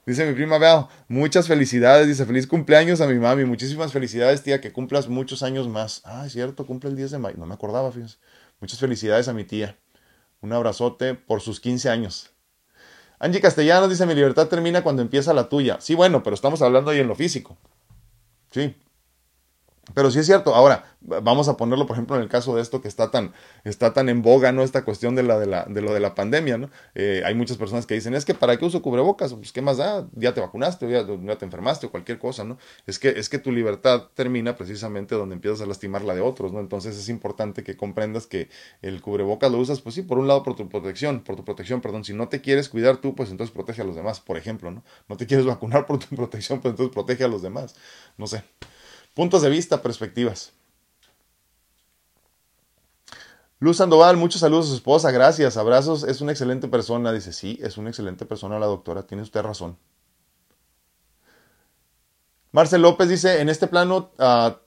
Dice 0.06 0.24
mi 0.24 0.34
prima 0.34 0.58
Bel, 0.58 0.84
muchas 1.08 1.48
felicidades, 1.48 2.06
dice 2.06 2.24
feliz 2.26 2.46
cumpleaños 2.46 3.00
a 3.00 3.08
mi 3.08 3.18
mami, 3.18 3.44
muchísimas 3.44 3.92
felicidades 3.92 4.40
tía, 4.40 4.60
que 4.60 4.72
cumplas 4.72 5.08
muchos 5.08 5.42
años 5.42 5.66
más. 5.66 6.00
Ah, 6.04 6.24
es 6.24 6.32
cierto, 6.32 6.64
cumple 6.64 6.90
el 6.90 6.96
10 6.96 7.10
de 7.10 7.18
mayo, 7.18 7.36
no 7.38 7.44
me 7.44 7.54
acordaba, 7.54 7.90
fíjense. 7.90 8.18
Muchas 8.60 8.78
felicidades 8.78 9.26
a 9.26 9.32
mi 9.32 9.42
tía. 9.42 9.76
Un 10.42 10.52
abrazote 10.52 11.14
por 11.14 11.40
sus 11.40 11.58
15 11.58 11.90
años. 11.90 12.30
Angie 13.18 13.40
Castellanos 13.40 13.90
dice, 13.90 14.06
mi 14.06 14.14
libertad 14.14 14.46
termina 14.46 14.84
cuando 14.84 15.02
empieza 15.02 15.34
la 15.34 15.48
tuya. 15.48 15.78
Sí, 15.80 15.96
bueno, 15.96 16.22
pero 16.22 16.34
estamos 16.34 16.62
hablando 16.62 16.92
ahí 16.92 17.00
en 17.00 17.08
lo 17.08 17.16
físico. 17.16 17.56
Sí. 18.52 18.76
Pero 19.94 20.10
sí 20.10 20.18
es 20.18 20.26
cierto. 20.26 20.54
Ahora, 20.54 20.84
vamos 21.00 21.48
a 21.48 21.56
ponerlo, 21.56 21.86
por 21.86 21.94
ejemplo, 21.94 22.16
en 22.16 22.22
el 22.22 22.28
caso 22.28 22.56
de 22.56 22.62
esto 22.62 22.82
que 22.82 22.88
está 22.88 23.10
tan, 23.10 23.32
está 23.64 23.92
tan 23.92 24.08
en 24.08 24.22
boga, 24.22 24.50
¿no? 24.50 24.62
Esta 24.62 24.84
cuestión 24.84 25.14
de, 25.14 25.22
la, 25.22 25.38
de, 25.38 25.46
la, 25.46 25.64
de 25.64 25.80
lo 25.80 25.94
de 25.94 26.00
la 26.00 26.14
pandemia, 26.14 26.58
¿no? 26.58 26.70
Eh, 26.94 27.22
hay 27.24 27.34
muchas 27.34 27.56
personas 27.56 27.86
que 27.86 27.94
dicen, 27.94 28.14
es 28.14 28.24
que 28.24 28.34
¿para 28.34 28.56
qué 28.56 28.64
uso 28.64 28.82
cubrebocas? 28.82 29.32
Pues, 29.34 29.52
¿qué 29.52 29.62
más 29.62 29.76
da? 29.76 30.08
Ya 30.14 30.34
te 30.34 30.40
vacunaste, 30.40 30.90
ya, 30.90 31.06
ya, 31.06 31.38
te 31.38 31.44
enfermaste 31.44 31.86
o 31.86 31.90
cualquier 31.90 32.18
cosa, 32.18 32.44
¿no? 32.44 32.58
Es 32.86 32.98
que, 32.98 33.10
es 33.10 33.28
que 33.28 33.38
tu 33.38 33.52
libertad 33.52 34.08
termina 34.14 34.56
precisamente 34.56 35.14
donde 35.14 35.36
empiezas 35.36 35.60
a 35.60 35.66
lastimar 35.66 36.02
la 36.02 36.14
de 36.14 36.20
otros, 36.20 36.52
¿no? 36.52 36.60
Entonces 36.60 36.96
es 36.98 37.08
importante 37.08 37.62
que 37.62 37.76
comprendas 37.76 38.26
que 38.26 38.48
el 38.82 39.00
cubrebocas 39.00 39.52
lo 39.52 39.58
usas, 39.58 39.80
pues 39.80 39.94
sí, 39.94 40.02
por 40.02 40.18
un 40.18 40.26
lado 40.26 40.42
por 40.42 40.56
tu 40.56 40.68
protección, 40.68 41.20
por 41.22 41.36
tu 41.36 41.44
protección, 41.44 41.80
perdón. 41.80 42.04
Si 42.04 42.12
no 42.12 42.28
te 42.28 42.40
quieres 42.40 42.68
cuidar 42.68 42.96
tú, 42.96 43.14
pues 43.14 43.30
entonces 43.30 43.54
protege 43.54 43.82
a 43.82 43.84
los 43.84 43.94
demás, 43.94 44.20
por 44.20 44.36
ejemplo, 44.36 44.70
¿no? 44.70 44.82
No 45.08 45.16
te 45.16 45.26
quieres 45.26 45.46
vacunar 45.46 45.86
por 45.86 45.98
tu 45.98 46.16
protección, 46.16 46.60
pues 46.60 46.72
entonces 46.72 46.92
protege 46.92 47.24
a 47.24 47.28
los 47.28 47.42
demás. 47.42 47.76
No 48.18 48.26
sé. 48.26 48.42
Puntos 49.16 49.40
de 49.40 49.48
vista, 49.48 49.80
perspectivas. 49.80 50.52
Luz 53.60 53.78
Sandoval, 53.78 54.18
muchos 54.18 54.42
saludos 54.42 54.66
a 54.66 54.68
su 54.68 54.74
esposa, 54.74 55.10
gracias, 55.10 55.56
abrazos, 55.56 56.04
es 56.04 56.20
una 56.20 56.32
excelente 56.32 56.68
persona. 56.68 57.10
Dice, 57.12 57.32
sí, 57.32 57.58
es 57.62 57.78
una 57.78 57.88
excelente 57.88 58.26
persona 58.26 58.58
la 58.58 58.66
doctora, 58.66 59.06
tiene 59.06 59.22
usted 59.22 59.40
razón. 59.40 59.78
Marcel 62.52 62.82
López 62.82 63.08
dice, 63.08 63.40
en 63.40 63.48
este 63.48 63.66
plano 63.68 64.10
a 64.18 64.60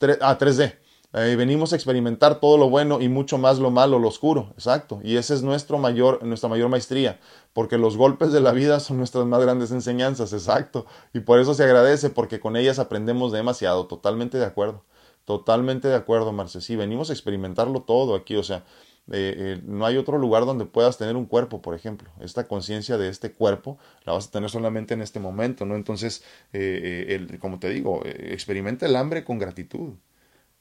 3D, 0.00 0.78
eh, 1.16 1.36
venimos 1.36 1.72
a 1.72 1.76
experimentar 1.76 2.40
todo 2.40 2.58
lo 2.58 2.68
bueno 2.68 3.00
y 3.00 3.08
mucho 3.08 3.38
más 3.38 3.60
lo 3.60 3.70
malo, 3.70 4.00
lo 4.00 4.08
oscuro, 4.08 4.50
exacto. 4.54 5.00
Y 5.04 5.16
esa 5.16 5.34
es 5.34 5.42
nuestro 5.44 5.78
mayor, 5.78 6.24
nuestra 6.24 6.48
mayor 6.48 6.68
maestría, 6.68 7.20
porque 7.52 7.78
los 7.78 7.96
golpes 7.96 8.32
de 8.32 8.40
la 8.40 8.50
vida 8.50 8.80
son 8.80 8.98
nuestras 8.98 9.24
más 9.24 9.40
grandes 9.40 9.70
enseñanzas, 9.70 10.32
exacto. 10.32 10.86
Y 11.12 11.20
por 11.20 11.38
eso 11.38 11.54
se 11.54 11.62
agradece, 11.62 12.10
porque 12.10 12.40
con 12.40 12.56
ellas 12.56 12.80
aprendemos 12.80 13.30
demasiado, 13.30 13.86
totalmente 13.86 14.38
de 14.38 14.44
acuerdo. 14.44 14.82
Totalmente 15.24 15.86
de 15.86 15.94
acuerdo, 15.94 16.32
Marce. 16.32 16.60
Sí, 16.60 16.74
venimos 16.74 17.10
a 17.10 17.12
experimentarlo 17.12 17.82
todo 17.82 18.16
aquí, 18.16 18.34
o 18.34 18.42
sea, 18.42 18.64
eh, 19.12 19.34
eh, 19.36 19.60
no 19.64 19.86
hay 19.86 19.98
otro 19.98 20.18
lugar 20.18 20.46
donde 20.46 20.66
puedas 20.66 20.98
tener 20.98 21.14
un 21.14 21.26
cuerpo, 21.26 21.62
por 21.62 21.76
ejemplo. 21.76 22.10
Esta 22.20 22.48
conciencia 22.48 22.98
de 22.98 23.08
este 23.08 23.32
cuerpo 23.32 23.78
la 24.04 24.14
vas 24.14 24.26
a 24.26 24.30
tener 24.32 24.50
solamente 24.50 24.94
en 24.94 25.02
este 25.02 25.20
momento, 25.20 25.64
¿no? 25.64 25.76
Entonces, 25.76 26.24
el, 26.52 27.38
como 27.38 27.60
te 27.60 27.68
digo, 27.70 28.02
experimenta 28.04 28.86
el 28.86 28.96
hambre 28.96 29.24
con 29.24 29.38
gratitud. 29.38 29.94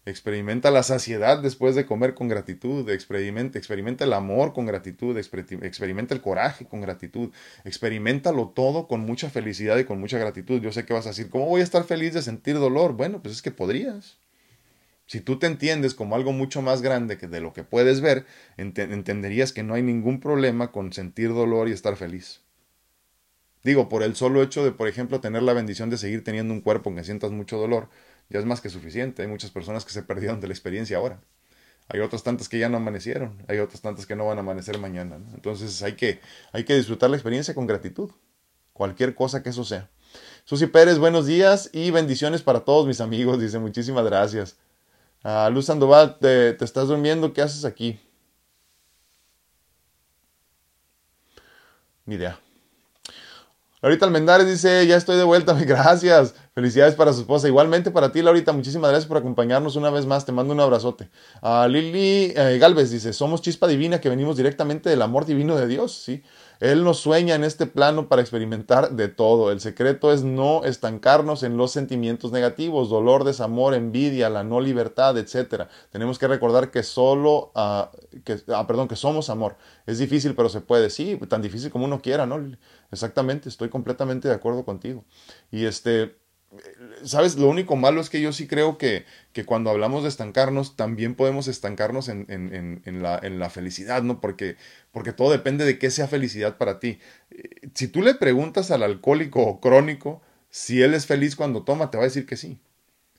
Experimenta 0.06 0.70
la 0.70 0.84
saciedad 0.84 1.42
después 1.42 1.76
de 1.76 1.86
comer 1.86 2.13
con 2.13 2.28
gratitud, 2.28 2.89
experimenta, 2.89 3.58
experimenta 3.58 4.04
el 4.04 4.12
amor 4.12 4.52
con 4.52 4.66
gratitud, 4.66 5.18
experimenta 5.18 6.13
el 6.13 6.20
coraje 6.20 6.66
con 6.66 6.82
gratitud, 6.82 7.32
experimentalo 7.63 8.50
todo 8.50 8.89
con 8.89 9.00
mucha 9.00 9.30
felicidad 9.30 9.78
y 9.78 9.86
con 9.86 10.02
mucha 10.02 10.18
gratitud. 10.18 10.62
Yo 10.62 10.74
sé 10.74 10.86
que 10.86 10.94
vas 10.94 11.06
a 11.06 11.10
decir, 11.10 11.30
¿cómo 11.30 11.46
voy 11.46 11.62
a 11.62 11.63
estar 11.63 11.86
feliz 11.86 12.13
de 12.13 12.22
sentir 12.22 12.56
dolor? 12.56 12.94
Bueno, 12.94 13.22
pues 13.22 13.36
es 13.36 13.42
que 13.42 13.52
podrías. 13.52 14.18
Si 15.06 15.22
tú 15.22 15.39
te 15.39 15.48
entiendes 15.48 15.94
como 15.94 16.16
algo 16.16 16.34
mucho 16.34 16.62
más 16.62 16.82
grande 16.82 17.18
que 17.18 17.28
de 17.28 17.39
lo 17.39 17.54
que 17.54 17.63
puedes 17.63 18.02
ver, 18.02 18.26
entenderías 18.58 19.54
que 19.54 19.63
no 19.63 19.74
hay 19.74 19.84
ningún 19.84 20.20
problema 20.20 20.74
con 20.74 20.92
sentir 20.92 21.30
dolor 21.30 21.70
y 21.70 21.72
estar 21.72 21.96
feliz. 21.96 22.42
Digo, 23.63 23.88
por 23.88 24.04
el 24.04 24.18
solo 24.18 24.44
hecho 24.44 24.66
de, 24.66 24.74
por 24.74 24.89
ejemplo, 24.89 25.22
tener 25.22 25.44
la 25.44 25.54
bendición 25.54 25.89
de 25.89 25.98
seguir 25.98 26.26
teniendo 26.26 26.54
un 26.54 26.60
cuerpo 26.60 26.89
en 26.89 26.98
que 26.98 27.06
sientas 27.06 27.32
mucho 27.32 27.58
dolor, 27.58 27.88
ya 28.29 28.39
es 28.39 28.45
más 28.45 28.62
que 28.62 28.69
suficiente. 28.69 29.21
Hay 29.21 29.27
muchas 29.27 29.51
personas 29.51 29.86
que 29.86 29.91
se 29.91 30.03
perdieron 30.03 30.39
de 30.39 30.47
la 30.47 30.53
experiencia 30.53 30.97
ahora. 30.97 31.21
Hay 31.89 31.99
otras 31.99 32.23
tantas 32.23 32.49
que 32.49 32.59
ya 32.59 32.69
no 32.69 32.77
amanecieron, 32.77 33.43
hay 33.47 33.59
otras 33.59 33.81
tantas 33.81 34.05
que 34.05 34.15
no 34.15 34.25
van 34.25 34.38
a 34.38 34.41
amanecer 34.41 34.79
mañana. 34.79 35.17
Entonces 35.33 35.83
hay 35.83 35.93
que, 35.93 36.21
hay 36.53 36.63
que 36.63 36.75
disfrutar 36.75 37.09
la 37.09 37.17
experiencia 37.17 37.53
con 37.53 37.67
gratitud, 37.67 38.12
cualquier 38.71 39.15
cosa 39.15 39.43
que 39.43 39.49
eso 39.49 39.65
sea. 39.65 39.89
Susi 40.45 40.67
Pérez, 40.67 40.97
buenos 40.97 41.25
días 41.25 41.69
y 41.73 41.91
bendiciones 41.91 42.41
para 42.41 42.62
todos 42.62 42.88
mis 42.88 43.01
amigos. 43.01 43.39
Dice, 43.39 43.59
muchísimas 43.59 44.05
gracias. 44.05 44.57
Ah, 45.23 45.49
Luz 45.51 45.65
Sandoval, 45.65 46.19
te, 46.19 46.53
te 46.53 46.65
estás 46.65 46.88
durmiendo, 46.88 47.33
¿qué 47.33 47.41
haces 47.41 47.65
aquí? 47.65 47.99
Ni 52.05 52.15
idea. 52.15 52.39
Laurita 53.84 54.06
Almendares 54.06 54.48
dice, 54.48 54.88
ya 54.88 54.96
estoy 54.96 55.17
de 55.17 55.26
vuelta, 55.26 55.52
gracias. 55.65 56.36
Felicidades 56.56 56.96
para 56.96 57.12
su 57.12 57.19
esposa. 57.19 57.50
Igualmente 57.50 57.91
para 57.91 58.13
ti, 58.13 58.22
Laurita, 58.22 58.54
muchísimas 58.54 58.91
gracias 58.91 59.10
por 59.10 59.17
acompañarnos 59.17 59.76
una 59.76 59.89
vez 59.89 60.06
más. 60.06 60.26
Te 60.26 60.32
mando 60.32 60.54
un 60.54 60.62
abrazote. 60.62 61.10
A 61.41 61.67
Lili 61.67 62.32
eh, 62.34 62.60
Galvez 62.62 62.91
dice, 62.91 63.12
somos 63.12 63.41
chispa 63.41 63.67
divina 63.67 64.00
que 64.00 64.08
venimos 64.08 64.38
directamente 64.38 64.89
del 64.89 65.02
amor 65.02 65.26
divino 65.26 65.58
de 65.58 65.67
Dios, 65.67 65.91
¿sí? 65.98 66.24
Él 66.63 66.86
nos 66.86 66.99
sueña 66.99 67.36
en 67.36 67.43
este 67.43 67.65
plano 67.65 68.08
para 68.08 68.21
experimentar 68.21 68.91
de 68.91 69.10
todo. 69.10 69.52
El 69.52 69.60
secreto 69.60 70.13
es 70.13 70.23
no 70.23 70.63
estancarnos 70.63 71.43
en 71.43 71.58
los 71.58 71.71
sentimientos 71.71 72.32
negativos, 72.32 72.89
dolor, 72.89 73.26
desamor, 73.26 73.73
envidia, 73.73 74.30
la 74.30 74.45
no 74.45 74.62
libertad, 74.62 75.17
etc. 75.17 75.65
Tenemos 75.91 76.17
que 76.17 76.30
recordar 76.30 76.71
que 76.71 76.82
solo, 76.84 77.52
que, 78.23 78.39
ah, 78.47 78.65
perdón, 78.65 78.88
que 78.88 78.95
somos 78.95 79.30
amor. 79.30 79.58
Es 79.86 79.99
difícil, 79.99 80.36
pero 80.36 80.47
se 80.47 80.62
puede. 80.62 80.89
Sí, 80.89 81.19
tan 81.28 81.41
difícil 81.41 81.69
como 81.69 81.84
uno 81.84 82.02
quiera, 82.02 82.26
¿no? 82.26 82.41
Exactamente, 82.91 83.49
estoy 83.49 83.67
completamente 83.67 84.30
de 84.30 84.34
acuerdo 84.34 84.63
contigo. 84.63 85.04
Y 85.52 85.65
este, 85.65 86.15
¿Sabes? 87.04 87.36
Lo 87.36 87.48
único 87.48 87.76
malo 87.76 88.02
es 88.02 88.10
que 88.10 88.22
yo 88.22 88.32
sí 88.32 88.48
creo 88.48 88.78
que, 88.78 89.06
que 89.32 89.46
cuando 89.46 89.70
hablamos 89.70 90.04
de 90.04 90.10
estancarnos, 90.10 90.76
también 90.76 91.16
podemos 91.16 91.48
estancarnos 91.48 92.10
en, 92.10 92.26
en, 92.30 92.82
en, 92.86 93.04
la, 93.04 93.20
en, 93.22 93.39
la, 93.39 93.50
felicidad, 93.50 94.04
¿no? 94.04 94.22
Porque, 94.22 94.58
porque 94.92 95.13
todo 95.13 95.32
depende 95.32 95.66
de 95.66 95.80
qué 95.80 95.89
sea 95.92 96.08
felicidad 96.08 96.58
para 96.58 96.80
ti. 96.80 97.00
Eh, 97.32 97.70
si 97.74 97.88
tú 97.88 98.02
le 98.02 98.16
preguntas 98.16 98.72
al 98.72 98.84
alcohólico 98.84 99.60
crónico 99.60 100.22
si 100.50 100.82
él 100.82 100.94
es 100.94 101.08
feliz 101.08 101.36
cuando 101.36 101.63
toma, 101.63 101.89
te 101.89 101.98
va 101.98 102.04
a 102.04 102.08
decir 102.08 102.26
que 102.28 102.38
sí. 102.38 102.60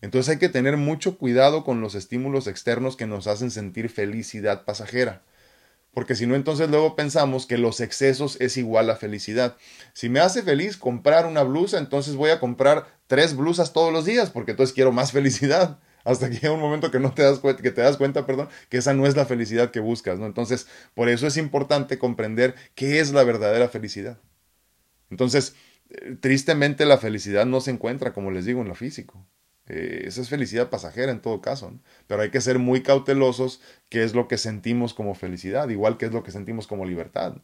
Entonces 0.01 0.31
hay 0.31 0.39
que 0.39 0.49
tener 0.49 0.77
mucho 0.77 1.19
cuidado 1.19 1.65
con 1.65 1.81
los 1.81 1.95
estímulos 1.95 2.47
externos 2.47 2.97
que 2.97 3.07
nos 3.07 3.27
hacen 3.27 3.51
sentir 3.51 3.89
felicidad 3.89 4.65
pasajera 4.65 5.23
porque 5.95 6.17
si 6.17 6.27
no 6.27 6.35
entonces 6.35 6.69
luego 6.69 6.97
pensamos 6.97 7.47
que 7.47 7.57
los 7.57 7.81
excesos 7.81 8.37
es 8.41 8.57
igual 8.57 8.91
a 8.91 8.97
felicidad. 8.97 9.57
Si 9.93 10.09
me 10.09 10.21
hace 10.21 10.43
feliz 10.43 10.77
comprar 10.77 11.27
una 11.27 11.43
blusa, 11.43 11.79
entonces 11.79 12.17
voy 12.17 12.31
a 12.31 12.41
comprar 12.41 12.87
tres 13.07 13.37
blusas 13.37 13.73
todos 13.73 13.93
los 13.93 14.05
días, 14.05 14.31
porque 14.31 14.51
entonces 14.51 14.75
quiero 14.75 14.93
más 14.93 15.13
felicidad. 15.13 15.79
Hasta 16.05 16.29
que 16.29 16.35
llega 16.37 16.53
un 16.53 16.61
momento 16.61 16.91
que 16.91 17.01
no 17.01 17.15
te 17.15 17.23
das 17.23 17.39
cuenta, 17.39 17.63
que 17.63 17.71
te 17.71 17.81
das 17.81 17.97
cuenta, 17.97 18.27
perdón, 18.27 18.51
que 18.69 18.77
esa 18.77 18.93
no 18.93 19.07
es 19.07 19.17
la 19.17 19.25
felicidad 19.25 19.71
que 19.71 19.81
buscas, 19.81 20.19
¿no? 20.19 20.27
Entonces, 20.27 20.67
por 20.93 21.09
eso 21.09 21.27
es 21.27 21.39
importante 21.39 21.99
comprender 21.99 22.55
qué 22.75 23.01
es 23.01 23.13
la 23.13 23.25
verdadera 23.25 23.71
felicidad. 23.71 24.19
Entonces, 25.09 25.55
eh, 25.89 26.17
tristemente 26.21 26.85
la 26.85 26.99
felicidad 26.99 27.47
no 27.47 27.63
se 27.63 27.71
encuentra, 27.71 28.13
como 28.13 28.31
les 28.31 28.45
digo, 28.45 28.61
en 28.61 28.69
lo 28.69 28.75
físico. 28.75 29.27
Eh, 29.67 30.05
esa 30.07 30.21
es 30.21 30.29
felicidad 30.29 30.69
pasajera 30.69 31.11
en 31.11 31.21
todo 31.21 31.41
caso, 31.41 31.73
pero 32.07 32.23
hay 32.23 32.31
que 32.31 32.41
ser 32.41 32.59
muy 32.59 32.83
cautelosos 32.83 33.61
qué 33.89 34.05
es 34.05 34.15
lo 34.15 34.29
que 34.29 34.37
sentimos 34.37 34.93
como 34.93 35.15
felicidad, 35.15 35.69
igual 35.71 35.97
que 35.97 36.07
es 36.07 36.13
lo 36.13 36.23
que 36.23 36.33
sentimos 36.33 36.67
como 36.67 36.85
libertad. 36.85 37.37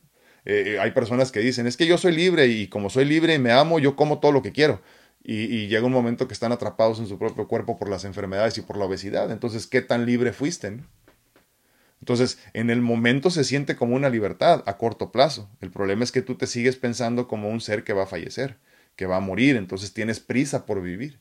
Eh, 0.44 0.74
eh, 0.74 0.78
hay 0.78 0.90
personas 0.92 1.32
que 1.32 1.40
dicen, 1.40 1.66
es 1.66 1.76
que 1.76 1.86
yo 1.86 1.98
soy 1.98 2.12
libre 2.12 2.46
y 2.46 2.68
como 2.68 2.90
soy 2.90 3.04
libre 3.04 3.34
y 3.34 3.38
me 3.38 3.52
amo, 3.52 3.78
yo 3.78 3.96
como 3.96 4.20
todo 4.20 4.32
lo 4.32 4.42
que 4.42 4.52
quiero. 4.52 4.82
Y, 5.22 5.44
y, 5.54 5.68
llega 5.68 5.86
un 5.86 5.92
momento 5.92 6.26
que 6.26 6.32
están 6.34 6.52
atrapados 6.52 6.98
en 6.98 7.06
su 7.06 7.18
propio 7.18 7.46
cuerpo 7.46 7.78
por 7.78 7.90
las 7.90 8.04
enfermedades 8.06 8.56
y 8.56 8.62
por 8.62 8.78
la 8.78 8.86
obesidad. 8.86 9.30
Entonces, 9.30 9.66
¿qué 9.66 9.82
tan 9.82 10.06
libre 10.06 10.32
fuiste? 10.32 10.78
Entonces, 12.00 12.38
en 12.54 12.70
el 12.70 12.80
momento 12.80 13.30
se 13.30 13.44
siente 13.44 13.76
como 13.76 13.94
una 13.94 14.08
libertad 14.08 14.62
a 14.66 14.78
corto 14.78 15.12
plazo. 15.12 15.50
El 15.60 15.70
problema 15.70 16.04
es 16.04 16.12
que 16.12 16.22
tú 16.22 16.36
te 16.36 16.46
sigues 16.46 16.76
pensando 16.76 17.28
como 17.28 17.50
un 17.50 17.60
ser 17.60 17.84
que 17.84 17.92
va 17.92 18.04
a 18.04 18.06
fallecer, 18.06 18.58
que 18.96 19.06
va 19.06 19.16
a 19.16 19.20
morir. 19.20 19.56
Entonces 19.56 19.92
tienes 19.92 20.20
prisa 20.20 20.64
por 20.64 20.80
vivir. 20.82 21.20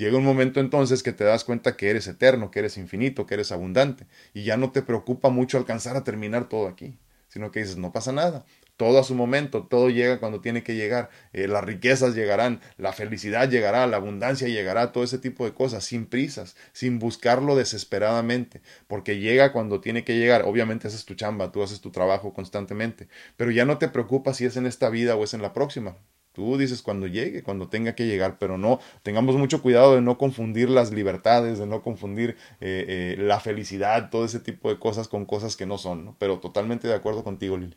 Llega 0.00 0.16
un 0.16 0.24
momento 0.24 0.60
entonces 0.60 1.02
que 1.02 1.12
te 1.12 1.24
das 1.24 1.44
cuenta 1.44 1.76
que 1.76 1.90
eres 1.90 2.06
eterno, 2.06 2.50
que 2.50 2.60
eres 2.60 2.78
infinito, 2.78 3.26
que 3.26 3.34
eres 3.34 3.52
abundante, 3.52 4.06
y 4.32 4.44
ya 4.44 4.56
no 4.56 4.72
te 4.72 4.80
preocupa 4.80 5.28
mucho 5.28 5.58
alcanzar 5.58 5.94
a 5.94 6.04
terminar 6.04 6.48
todo 6.48 6.68
aquí, 6.68 6.98
sino 7.28 7.50
que 7.50 7.60
dices, 7.60 7.76
no 7.76 7.92
pasa 7.92 8.10
nada, 8.10 8.46
todo 8.78 8.98
a 8.98 9.04
su 9.04 9.14
momento, 9.14 9.64
todo 9.64 9.90
llega 9.90 10.18
cuando 10.18 10.40
tiene 10.40 10.62
que 10.62 10.74
llegar, 10.74 11.10
eh, 11.34 11.48
las 11.48 11.62
riquezas 11.62 12.14
llegarán, 12.14 12.62
la 12.78 12.94
felicidad 12.94 13.50
llegará, 13.50 13.86
la 13.86 13.98
abundancia 13.98 14.48
llegará, 14.48 14.90
todo 14.90 15.04
ese 15.04 15.18
tipo 15.18 15.44
de 15.44 15.52
cosas, 15.52 15.84
sin 15.84 16.06
prisas, 16.06 16.56
sin 16.72 16.98
buscarlo 16.98 17.54
desesperadamente, 17.54 18.62
porque 18.86 19.18
llega 19.18 19.52
cuando 19.52 19.82
tiene 19.82 20.02
que 20.02 20.16
llegar, 20.16 20.44
obviamente 20.46 20.88
haces 20.88 21.04
tu 21.04 21.14
chamba, 21.14 21.52
tú 21.52 21.62
haces 21.62 21.82
tu 21.82 21.90
trabajo 21.90 22.32
constantemente, 22.32 23.08
pero 23.36 23.50
ya 23.50 23.66
no 23.66 23.76
te 23.76 23.88
preocupas 23.88 24.38
si 24.38 24.46
es 24.46 24.56
en 24.56 24.64
esta 24.64 24.88
vida 24.88 25.14
o 25.14 25.24
es 25.24 25.34
en 25.34 25.42
la 25.42 25.52
próxima, 25.52 25.98
Tú 26.32 26.56
dices 26.56 26.80
cuando 26.80 27.08
llegue, 27.08 27.42
cuando 27.42 27.68
tenga 27.68 27.94
que 27.94 28.06
llegar, 28.06 28.38
pero 28.38 28.56
no, 28.56 28.78
tengamos 29.02 29.34
mucho 29.36 29.60
cuidado 29.62 29.96
de 29.96 30.00
no 30.00 30.16
confundir 30.16 30.70
las 30.70 30.92
libertades, 30.92 31.58
de 31.58 31.66
no 31.66 31.82
confundir 31.82 32.36
eh, 32.60 33.16
eh, 33.18 33.22
la 33.22 33.40
felicidad, 33.40 34.10
todo 34.10 34.24
ese 34.24 34.38
tipo 34.38 34.68
de 34.68 34.78
cosas 34.78 35.08
con 35.08 35.26
cosas 35.26 35.56
que 35.56 35.66
no 35.66 35.76
son, 35.76 36.04
¿no? 36.04 36.16
Pero 36.18 36.38
totalmente 36.38 36.86
de 36.86 36.94
acuerdo 36.94 37.24
contigo, 37.24 37.56
Lili. 37.56 37.76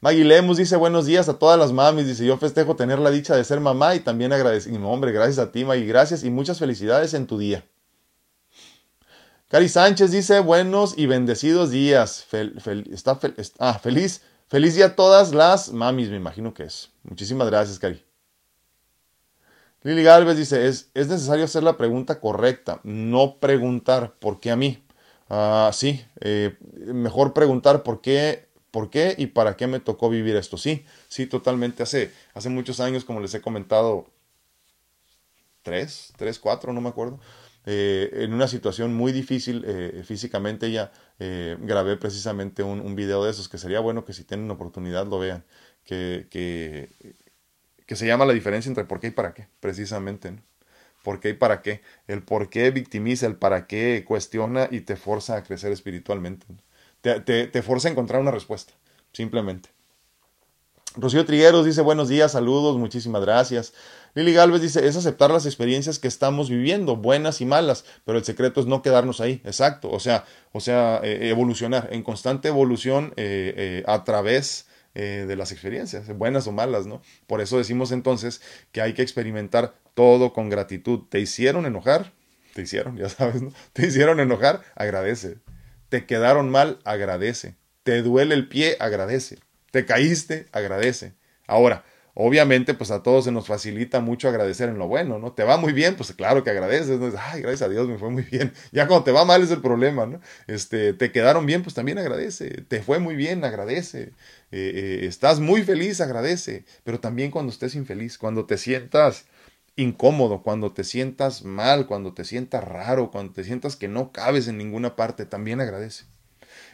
Maggie 0.00 0.24
Lemus 0.24 0.56
dice 0.56 0.74
buenos 0.74 1.06
días 1.06 1.28
a 1.28 1.38
todas 1.38 1.58
las 1.58 1.72
mamis, 1.72 2.06
dice 2.06 2.26
yo 2.26 2.36
festejo 2.36 2.74
tener 2.74 2.98
la 2.98 3.10
dicha 3.10 3.36
de 3.36 3.44
ser 3.44 3.60
mamá 3.60 3.94
y 3.94 4.00
también 4.00 4.32
agradecido, 4.32 4.86
hombre, 4.88 5.12
gracias 5.12 5.38
a 5.38 5.52
ti 5.52 5.64
Maggie, 5.64 5.86
gracias 5.86 6.24
y 6.24 6.30
muchas 6.30 6.58
felicidades 6.58 7.14
en 7.14 7.28
tu 7.28 7.38
día. 7.38 7.64
Cari 9.46 9.68
Sánchez 9.68 10.10
dice 10.10 10.40
buenos 10.40 10.98
y 10.98 11.06
bendecidos 11.06 11.70
días, 11.70 12.26
está, 12.90 13.20
ah, 13.60 13.78
feliz 13.78 14.22
Feliz 14.52 14.74
día 14.74 14.84
a 14.84 14.96
todas 14.96 15.32
las 15.32 15.72
mamis, 15.72 16.10
me 16.10 16.16
imagino 16.16 16.52
que 16.52 16.64
es. 16.64 16.90
Muchísimas 17.04 17.48
gracias, 17.48 17.78
Cari. 17.78 18.04
Lili 19.82 20.02
Galvez 20.02 20.36
dice, 20.36 20.68
es, 20.68 20.90
es 20.92 21.08
necesario 21.08 21.46
hacer 21.46 21.62
la 21.62 21.78
pregunta 21.78 22.20
correcta, 22.20 22.78
no 22.84 23.38
preguntar 23.40 24.12
por 24.18 24.40
qué 24.40 24.50
a 24.50 24.56
mí. 24.56 24.84
Ah, 25.30 25.70
sí, 25.72 26.04
eh, 26.20 26.58
mejor 26.84 27.32
preguntar 27.32 27.82
por 27.82 28.02
qué, 28.02 28.50
por 28.70 28.90
qué 28.90 29.14
y 29.16 29.28
para 29.28 29.56
qué 29.56 29.66
me 29.68 29.80
tocó 29.80 30.10
vivir 30.10 30.36
esto. 30.36 30.58
Sí, 30.58 30.84
sí, 31.08 31.26
totalmente. 31.26 31.82
Hace, 31.82 32.12
hace 32.34 32.50
muchos 32.50 32.78
años, 32.78 33.06
como 33.06 33.20
les 33.20 33.32
he 33.32 33.40
comentado, 33.40 34.10
tres, 35.62 36.12
tres, 36.18 36.38
cuatro, 36.38 36.74
no 36.74 36.82
me 36.82 36.90
acuerdo. 36.90 37.20
Eh, 37.64 38.10
en 38.24 38.34
una 38.34 38.48
situación 38.48 38.92
muy 38.92 39.12
difícil 39.12 39.64
eh, 39.66 40.02
físicamente 40.04 40.66
ya 41.22 41.66
grabé 41.66 41.96
precisamente 41.96 42.62
un, 42.62 42.80
un, 42.80 42.94
video 42.94 43.24
de 43.24 43.30
esos 43.30 43.48
que 43.48 43.58
sería 43.58 43.80
bueno 43.80 44.04
que 44.04 44.12
si 44.12 44.24
tienen 44.24 44.50
oportunidad 44.50 45.06
lo 45.06 45.18
vean 45.18 45.44
que, 45.84 46.26
que, 46.30 46.88
que 47.86 47.96
se 47.96 48.06
llama 48.06 48.24
la 48.24 48.32
diferencia 48.32 48.68
entre 48.68 48.84
por 48.84 49.00
qué 49.00 49.08
y 49.08 49.10
para 49.10 49.34
qué, 49.34 49.48
precisamente. 49.60 50.32
¿no? 50.32 50.42
¿Por 51.02 51.20
qué 51.20 51.30
y 51.30 51.34
para 51.34 51.62
qué? 51.62 51.82
El 52.06 52.22
por 52.22 52.48
qué 52.48 52.70
victimiza, 52.70 53.26
el 53.26 53.36
para 53.36 53.66
qué 53.66 54.04
cuestiona 54.06 54.68
y 54.70 54.82
te 54.82 54.96
forza 54.96 55.36
a 55.36 55.42
crecer 55.42 55.72
espiritualmente. 55.72 56.46
Te, 57.00 57.20
te, 57.20 57.48
te 57.48 57.62
forza 57.62 57.88
a 57.88 57.90
encontrar 57.90 58.20
una 58.20 58.30
respuesta, 58.30 58.72
simplemente. 59.12 59.70
Rocío 60.94 61.24
Trigueros 61.24 61.64
dice 61.64 61.80
buenos 61.80 62.08
días, 62.08 62.32
saludos, 62.32 62.76
muchísimas 62.76 63.22
gracias. 63.22 63.72
Lili 64.14 64.34
Galvez 64.34 64.60
dice 64.60 64.86
es 64.86 64.96
aceptar 64.96 65.30
las 65.30 65.46
experiencias 65.46 65.98
que 65.98 66.08
estamos 66.08 66.50
viviendo, 66.50 66.96
buenas 66.96 67.40
y 67.40 67.46
malas, 67.46 67.84
pero 68.04 68.18
el 68.18 68.24
secreto 68.24 68.60
es 68.60 68.66
no 68.66 68.82
quedarnos 68.82 69.20
ahí, 69.20 69.40
exacto, 69.44 69.90
o 69.90 70.00
sea, 70.00 70.24
o 70.52 70.60
sea, 70.60 71.00
eh, 71.02 71.30
evolucionar, 71.30 71.88
en 71.92 72.02
constante 72.02 72.48
evolución 72.48 73.14
eh, 73.16 73.54
eh, 73.56 73.84
a 73.86 74.04
través 74.04 74.66
de 74.94 75.36
las 75.36 75.52
experiencias, 75.52 76.14
buenas 76.18 76.46
o 76.46 76.52
malas, 76.52 76.84
¿no? 76.84 77.00
Por 77.26 77.40
eso 77.40 77.56
decimos 77.56 77.92
entonces 77.92 78.42
que 78.72 78.82
hay 78.82 78.92
que 78.92 79.00
experimentar 79.00 79.72
todo 79.94 80.34
con 80.34 80.50
gratitud. 80.50 81.04
¿Te 81.08 81.18
hicieron 81.18 81.64
enojar? 81.64 82.12
Te 82.52 82.60
hicieron, 82.60 82.98
ya 82.98 83.08
sabes, 83.08 83.40
¿no? 83.40 83.54
Te 83.72 83.86
hicieron 83.86 84.20
enojar, 84.20 84.60
agradece. 84.74 85.38
Te 85.88 86.04
quedaron 86.04 86.50
mal, 86.50 86.78
agradece. 86.84 87.56
Te 87.84 88.02
duele 88.02 88.34
el 88.34 88.48
pie, 88.48 88.76
agradece. 88.80 89.38
Te 89.70 89.86
caíste, 89.86 90.48
agradece. 90.52 91.14
Ahora, 91.46 91.84
obviamente, 92.14 92.74
pues 92.74 92.90
a 92.90 93.02
todos 93.02 93.24
se 93.24 93.32
nos 93.32 93.46
facilita 93.46 94.00
mucho 94.00 94.28
agradecer 94.28 94.68
en 94.68 94.78
lo 94.78 94.88
bueno, 94.88 95.18
¿no? 95.18 95.32
Te 95.32 95.44
va 95.44 95.56
muy 95.56 95.72
bien, 95.72 95.96
pues 95.96 96.12
claro 96.12 96.44
que 96.44 96.50
agradeces, 96.50 96.98
¿no? 97.00 97.10
Ay, 97.18 97.42
gracias 97.42 97.62
a 97.62 97.68
Dios 97.68 97.88
me 97.88 97.98
fue 97.98 98.10
muy 98.10 98.22
bien. 98.22 98.52
Ya 98.72 98.86
cuando 98.86 99.04
te 99.04 99.12
va 99.12 99.24
mal 99.24 99.42
es 99.42 99.50
el 99.50 99.60
problema, 99.60 100.06
¿no? 100.06 100.20
Este, 100.46 100.92
te 100.94 101.12
quedaron 101.12 101.46
bien, 101.46 101.62
pues 101.62 101.74
también 101.74 101.98
agradece. 101.98 102.48
Te 102.68 102.82
fue 102.82 102.98
muy 102.98 103.16
bien, 103.16 103.44
agradece. 103.44 104.12
Eh, 104.50 105.00
eh, 105.02 105.06
estás 105.06 105.40
muy 105.40 105.62
feliz, 105.62 106.00
agradece. 106.00 106.64
Pero 106.84 107.00
también 107.00 107.30
cuando 107.30 107.52
estés 107.52 107.74
infeliz, 107.74 108.18
cuando 108.18 108.46
te 108.46 108.58
sientas 108.58 109.26
incómodo, 109.76 110.42
cuando 110.42 110.72
te 110.72 110.84
sientas 110.84 111.44
mal, 111.44 111.86
cuando 111.86 112.14
te 112.14 112.24
sientas 112.24 112.64
raro, 112.64 113.10
cuando 113.10 113.32
te 113.32 113.44
sientas 113.44 113.76
que 113.76 113.88
no 113.88 114.12
cabes 114.12 114.48
en 114.48 114.58
ninguna 114.58 114.96
parte, 114.96 115.26
también 115.26 115.60
agradece. 115.60 116.04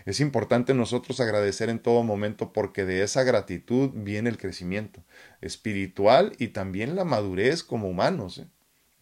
Es 0.09 0.20
importante 0.20 0.72
nosotros 0.72 1.20
agradecer 1.20 1.68
en 1.68 1.80
todo 1.80 2.02
momento 2.02 2.54
porque 2.54 2.86
de 2.86 3.02
esa 3.02 3.24
gratitud 3.24 3.90
viene 3.92 4.30
el 4.30 4.38
crecimiento 4.38 5.04
espiritual 5.42 6.32
y 6.38 6.48
también 6.48 6.96
la 6.96 7.04
madurez 7.04 7.62
como 7.62 7.90
humanos. 7.90 8.38
¿eh? 8.38 8.46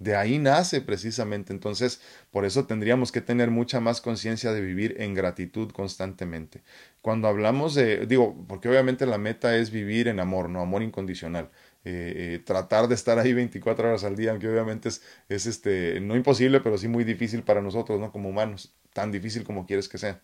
De 0.00 0.16
ahí 0.16 0.40
nace 0.40 0.80
precisamente. 0.80 1.52
Entonces, 1.52 2.00
por 2.32 2.44
eso 2.44 2.66
tendríamos 2.66 3.12
que 3.12 3.20
tener 3.20 3.52
mucha 3.52 3.78
más 3.78 4.00
conciencia 4.00 4.50
de 4.52 4.60
vivir 4.60 4.96
en 4.98 5.14
gratitud 5.14 5.70
constantemente. 5.70 6.64
Cuando 7.02 7.28
hablamos 7.28 7.76
de, 7.76 8.04
digo, 8.06 8.44
porque 8.48 8.68
obviamente 8.68 9.06
la 9.06 9.16
meta 9.16 9.56
es 9.56 9.70
vivir 9.70 10.08
en 10.08 10.18
amor, 10.18 10.50
no 10.50 10.60
amor 10.60 10.82
incondicional. 10.82 11.50
Eh, 11.84 12.14
eh, 12.34 12.38
tratar 12.44 12.88
de 12.88 12.96
estar 12.96 13.20
ahí 13.20 13.32
24 13.32 13.90
horas 13.90 14.02
al 14.02 14.16
día, 14.16 14.32
aunque 14.32 14.48
obviamente 14.48 14.88
es, 14.88 15.02
es 15.28 15.46
este, 15.46 16.00
no 16.00 16.16
imposible, 16.16 16.58
pero 16.58 16.76
sí 16.78 16.88
muy 16.88 17.04
difícil 17.04 17.44
para 17.44 17.62
nosotros, 17.62 18.00
¿no? 18.00 18.10
Como 18.10 18.28
humanos, 18.28 18.74
tan 18.92 19.12
difícil 19.12 19.44
como 19.44 19.66
quieres 19.66 19.88
que 19.88 19.98
sea. 19.98 20.20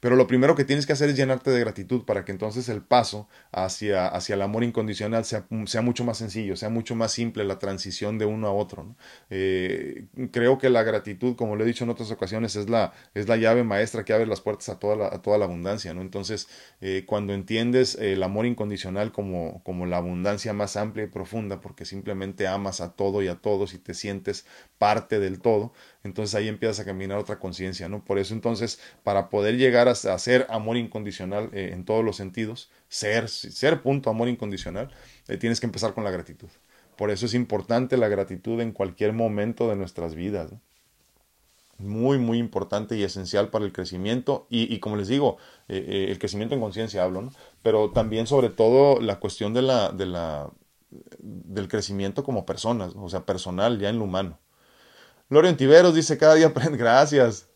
Pero 0.00 0.16
lo 0.16 0.26
primero 0.26 0.54
que 0.54 0.64
tienes 0.64 0.86
que 0.86 0.92
hacer 0.92 1.10
es 1.10 1.16
llenarte 1.16 1.50
de 1.50 1.60
gratitud 1.60 2.04
para 2.04 2.24
que 2.24 2.32
entonces 2.32 2.68
el 2.68 2.82
paso 2.82 3.28
hacia, 3.52 4.06
hacia 4.06 4.34
el 4.34 4.42
amor 4.42 4.64
incondicional 4.64 5.24
sea, 5.24 5.46
sea, 5.66 5.82
mucho 5.82 6.04
más 6.04 6.18
sencillo, 6.18 6.56
sea 6.56 6.68
mucho 6.68 6.94
más 6.94 7.12
simple 7.12 7.44
la 7.44 7.58
transición 7.58 8.18
de 8.18 8.26
uno 8.26 8.46
a 8.48 8.52
otro. 8.52 8.84
¿no? 8.84 8.96
Eh, 9.30 10.06
creo 10.32 10.58
que 10.58 10.70
la 10.70 10.82
gratitud, 10.82 11.36
como 11.36 11.56
lo 11.56 11.64
he 11.64 11.66
dicho 11.66 11.84
en 11.84 11.90
otras 11.90 12.10
ocasiones, 12.10 12.56
es 12.56 12.68
la, 12.68 12.92
es 13.14 13.28
la 13.28 13.36
llave 13.36 13.64
maestra 13.64 14.04
que 14.04 14.12
abre 14.12 14.26
las 14.26 14.40
puertas 14.40 14.68
a 14.68 14.78
toda 14.78 14.96
la, 14.96 15.06
a 15.08 15.22
toda 15.22 15.38
la 15.38 15.46
abundancia. 15.46 15.94
¿no? 15.94 16.00
Entonces, 16.02 16.48
eh, 16.80 17.04
cuando 17.06 17.34
entiendes 17.34 17.96
el 17.96 18.22
amor 18.22 18.46
incondicional 18.46 19.12
como, 19.12 19.62
como 19.64 19.86
la 19.86 19.98
abundancia 19.98 20.52
más 20.52 20.76
amplia 20.76 21.04
y 21.04 21.08
profunda, 21.08 21.60
porque 21.60 21.84
simplemente 21.84 22.46
amas 22.46 22.80
a 22.80 22.92
todo 22.92 23.22
y 23.22 23.28
a 23.28 23.36
todos 23.36 23.74
y 23.74 23.78
te 23.78 23.94
sientes 23.94 24.46
parte 24.78 25.18
del 25.18 25.40
todo, 25.40 25.72
entonces 26.06 26.34
ahí 26.34 26.48
empiezas 26.48 26.80
a 26.80 26.84
caminar 26.84 27.18
otra 27.18 27.38
conciencia, 27.38 27.88
¿no? 27.88 28.04
Por 28.04 28.18
eso 28.18 28.32
entonces, 28.32 28.80
para 29.02 29.28
poder 29.28 29.56
llegar 29.56 29.88
a, 29.88 29.94
ser 29.94 30.46
amor 30.48 30.76
incondicional 30.76 31.50
eh, 31.52 31.70
en 31.72 31.84
todos 31.84 32.04
los 32.04 32.16
sentidos, 32.16 32.70
ser, 32.88 33.28
ser 33.28 33.82
punto 33.82 34.08
amor 34.08 34.28
incondicional, 34.28 34.90
eh, 35.28 35.36
tienes 35.36 35.60
que 35.60 35.66
empezar 35.66 35.94
con 35.94 36.04
la 36.04 36.10
gratitud. 36.10 36.48
Por 36.96 37.10
eso 37.10 37.26
es 37.26 37.34
importante 37.34 37.96
la 37.96 38.08
gratitud 38.08 38.60
en 38.60 38.72
cualquier 38.72 39.12
momento 39.12 39.68
de 39.68 39.76
nuestras 39.76 40.14
vidas. 40.14 40.52
Muy, 41.78 42.16
muy 42.18 42.38
importante 42.38 42.96
y 42.96 43.02
esencial 43.02 43.50
para 43.50 43.66
el 43.66 43.72
crecimiento 43.72 44.46
y, 44.48 44.78
como 44.78 44.96
les 44.96 45.08
digo, 45.08 45.36
eh, 45.68 46.06
el 46.08 46.18
crecimiento 46.18 46.54
en 46.54 46.62
conciencia 46.62 47.04
hablo, 47.04 47.20
¿no? 47.20 47.32
Pero 47.62 47.90
también 47.90 48.26
sobre 48.26 48.48
todo 48.48 48.98
la 48.98 49.20
cuestión 49.20 49.52
de 49.52 49.60
la, 49.60 49.92
de 49.92 50.06
la, 50.06 50.50
del 51.18 51.68
crecimiento 51.68 52.24
como 52.24 52.46
personas, 52.46 52.94
o 52.96 53.10
sea, 53.10 53.26
personal, 53.26 53.78
ya 53.78 53.90
en 53.90 53.98
lo 53.98 54.04
humano. 54.04 54.38
Lore 55.28 55.52
Tiveros 55.54 55.94
dice 55.94 56.18
cada 56.18 56.34
día 56.34 56.48
aprende. 56.48 56.78
Gracias. 56.78 57.48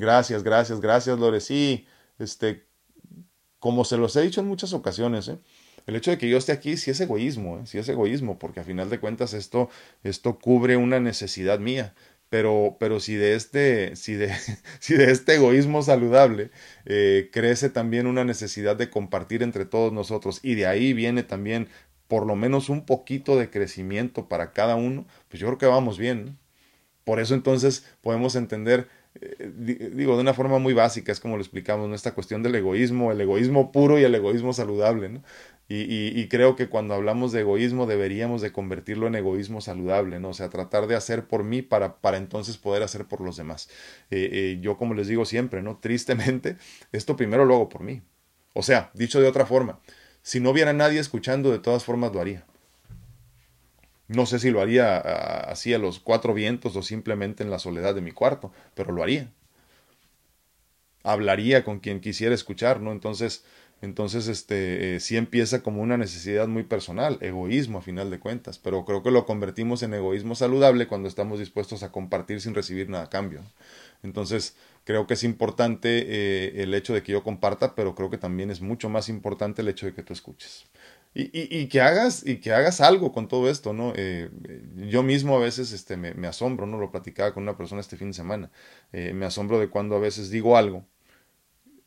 Gracias, 0.00 0.42
gracias, 0.42 0.80
gracias, 0.80 1.18
Lore. 1.18 1.40
Sí, 1.40 1.86
este, 2.18 2.64
como 3.58 3.84
se 3.84 3.98
los 3.98 4.16
he 4.16 4.22
dicho 4.22 4.40
en 4.40 4.46
muchas 4.46 4.72
ocasiones, 4.72 5.28
¿eh? 5.28 5.38
el 5.86 5.94
hecho 5.94 6.10
de 6.10 6.16
que 6.16 6.28
yo 6.28 6.38
esté 6.38 6.52
aquí 6.52 6.78
sí 6.78 6.90
es 6.90 7.00
egoísmo, 7.00 7.58
¿eh? 7.58 7.66
sí 7.66 7.76
es 7.78 7.88
egoísmo, 7.88 8.38
porque 8.38 8.60
a 8.60 8.64
final 8.64 8.88
de 8.88 8.98
cuentas 8.98 9.34
esto, 9.34 9.68
esto 10.02 10.38
cubre 10.38 10.78
una 10.78 11.00
necesidad 11.00 11.58
mía. 11.58 11.94
Pero, 12.30 12.76
pero 12.80 13.00
si 13.00 13.16
de 13.16 13.34
este, 13.34 13.94
si 13.96 14.14
de, 14.14 14.32
si 14.80 14.94
de 14.94 15.10
este 15.10 15.34
egoísmo 15.34 15.82
saludable 15.82 16.50
eh, 16.86 17.28
crece 17.32 17.68
también 17.70 18.06
una 18.06 18.24
necesidad 18.24 18.76
de 18.76 18.88
compartir 18.88 19.42
entre 19.42 19.66
todos 19.66 19.92
nosotros, 19.92 20.40
y 20.42 20.54
de 20.54 20.66
ahí 20.66 20.94
viene 20.94 21.24
también 21.24 21.68
por 22.08 22.26
lo 22.26 22.36
menos 22.36 22.70
un 22.70 22.86
poquito 22.86 23.36
de 23.36 23.50
crecimiento 23.50 24.28
para 24.28 24.52
cada 24.52 24.76
uno, 24.76 25.06
pues 25.28 25.40
yo 25.40 25.46
creo 25.48 25.58
que 25.58 25.66
vamos 25.66 25.98
bien. 25.98 26.39
Por 27.10 27.18
eso 27.18 27.34
entonces 27.34 27.84
podemos 28.02 28.36
entender, 28.36 28.86
eh, 29.20 29.50
digo, 29.92 30.14
de 30.14 30.20
una 30.20 30.32
forma 30.32 30.60
muy 30.60 30.74
básica, 30.74 31.10
es 31.10 31.18
como 31.18 31.34
lo 31.34 31.42
explicamos, 31.42 31.88
¿no? 31.88 31.96
esta 31.96 32.14
cuestión 32.14 32.44
del 32.44 32.54
egoísmo, 32.54 33.10
el 33.10 33.20
egoísmo 33.20 33.72
puro 33.72 33.98
y 33.98 34.04
el 34.04 34.14
egoísmo 34.14 34.52
saludable. 34.52 35.08
¿no? 35.08 35.24
Y, 35.66 36.28
creo 36.28 36.54
que 36.54 36.68
cuando 36.68 36.94
hablamos 36.94 37.32
de 37.32 37.40
egoísmo 37.40 37.86
deberíamos 37.86 38.42
de 38.42 38.52
convertirlo 38.52 39.08
en 39.08 39.16
egoísmo 39.16 39.60
saludable, 39.60 40.20
¿no? 40.20 40.28
O 40.28 40.34
sea, 40.34 40.50
tratar 40.50 40.86
de 40.86 40.94
hacer 40.94 41.26
por 41.26 41.42
mí 41.42 41.62
para, 41.62 41.96
para 41.96 42.16
entonces 42.16 42.58
poder 42.58 42.84
hacer 42.84 43.06
por 43.06 43.20
los 43.20 43.36
demás. 43.36 43.68
Eh, 44.12 44.30
eh, 44.32 44.58
yo 44.60 44.76
como 44.76 44.94
les 44.94 45.08
digo 45.08 45.24
siempre, 45.24 45.62
¿no? 45.62 45.78
Tristemente, 45.78 46.58
esto 46.92 47.16
primero 47.16 47.44
lo 47.44 47.56
hago 47.56 47.68
por 47.68 47.82
mí. 47.82 48.02
O 48.54 48.62
sea, 48.62 48.92
dicho 48.94 49.20
de 49.20 49.26
otra 49.26 49.46
forma, 49.46 49.80
si 50.22 50.38
no 50.38 50.50
hubiera 50.50 50.72
nadie 50.72 51.00
escuchando, 51.00 51.50
de 51.50 51.58
todas 51.58 51.82
formas 51.82 52.12
lo 52.12 52.20
haría. 52.20 52.46
No 54.10 54.26
sé 54.26 54.40
si 54.40 54.50
lo 54.50 54.60
haría 54.60 54.98
así 54.98 55.72
a 55.72 55.78
los 55.78 56.00
cuatro 56.00 56.34
vientos 56.34 56.74
o 56.74 56.82
simplemente 56.82 57.44
en 57.44 57.50
la 57.50 57.60
soledad 57.60 57.94
de 57.94 58.00
mi 58.00 58.10
cuarto, 58.10 58.52
pero 58.74 58.90
lo 58.90 59.04
haría. 59.04 59.30
Hablaría 61.04 61.64
con 61.64 61.78
quien 61.78 62.00
quisiera 62.00 62.34
escuchar, 62.34 62.80
¿no? 62.80 62.90
Entonces, 62.90 63.44
entonces, 63.82 64.26
este, 64.26 64.96
eh, 64.96 65.00
sí 65.00 65.16
empieza 65.16 65.62
como 65.62 65.80
una 65.80 65.96
necesidad 65.96 66.48
muy 66.48 66.64
personal, 66.64 67.18
egoísmo 67.20 67.78
a 67.78 67.82
final 67.82 68.10
de 68.10 68.18
cuentas, 68.18 68.58
pero 68.58 68.84
creo 68.84 69.02
que 69.04 69.12
lo 69.12 69.24
convertimos 69.26 69.82
en 69.84 69.94
egoísmo 69.94 70.34
saludable 70.34 70.88
cuando 70.88 71.08
estamos 71.08 71.38
dispuestos 71.38 71.84
a 71.84 71.92
compartir 71.92 72.40
sin 72.40 72.54
recibir 72.54 72.90
nada 72.90 73.04
a 73.04 73.10
cambio. 73.10 73.42
Entonces, 74.02 74.56
creo 74.84 75.06
que 75.06 75.14
es 75.14 75.22
importante 75.22 76.04
eh, 76.08 76.62
el 76.62 76.74
hecho 76.74 76.94
de 76.94 77.02
que 77.04 77.12
yo 77.12 77.22
comparta, 77.22 77.76
pero 77.76 77.94
creo 77.94 78.10
que 78.10 78.18
también 78.18 78.50
es 78.50 78.60
mucho 78.60 78.88
más 78.88 79.08
importante 79.08 79.62
el 79.62 79.68
hecho 79.68 79.86
de 79.86 79.94
que 79.94 80.02
tú 80.02 80.12
escuches. 80.12 80.66
Y, 81.12 81.66
que 81.66 81.80
hagas 81.80 82.24
y 82.24 82.36
que 82.36 82.52
hagas 82.52 82.80
algo 82.80 83.10
con 83.10 83.26
todo 83.26 83.50
esto 83.50 83.72
no 83.72 83.92
eh, 83.96 84.30
yo 84.76 85.02
mismo 85.02 85.36
a 85.36 85.40
veces 85.40 85.72
este 85.72 85.96
me, 85.96 86.28
asombro 86.28 86.66
no 86.66 86.78
lo 86.78 86.92
platicaba 86.92 87.34
con 87.34 87.42
una 87.42 87.56
persona 87.56 87.80
este 87.80 87.96
fin 87.96 88.08
de 88.08 88.14
semana. 88.14 88.50
Eh, 88.92 89.12
me 89.12 89.26
asombro 89.26 89.58
de 89.58 89.68
cuando 89.68 89.96
a 89.96 89.98
veces 89.98 90.30
digo 90.30 90.56
algo 90.56 90.86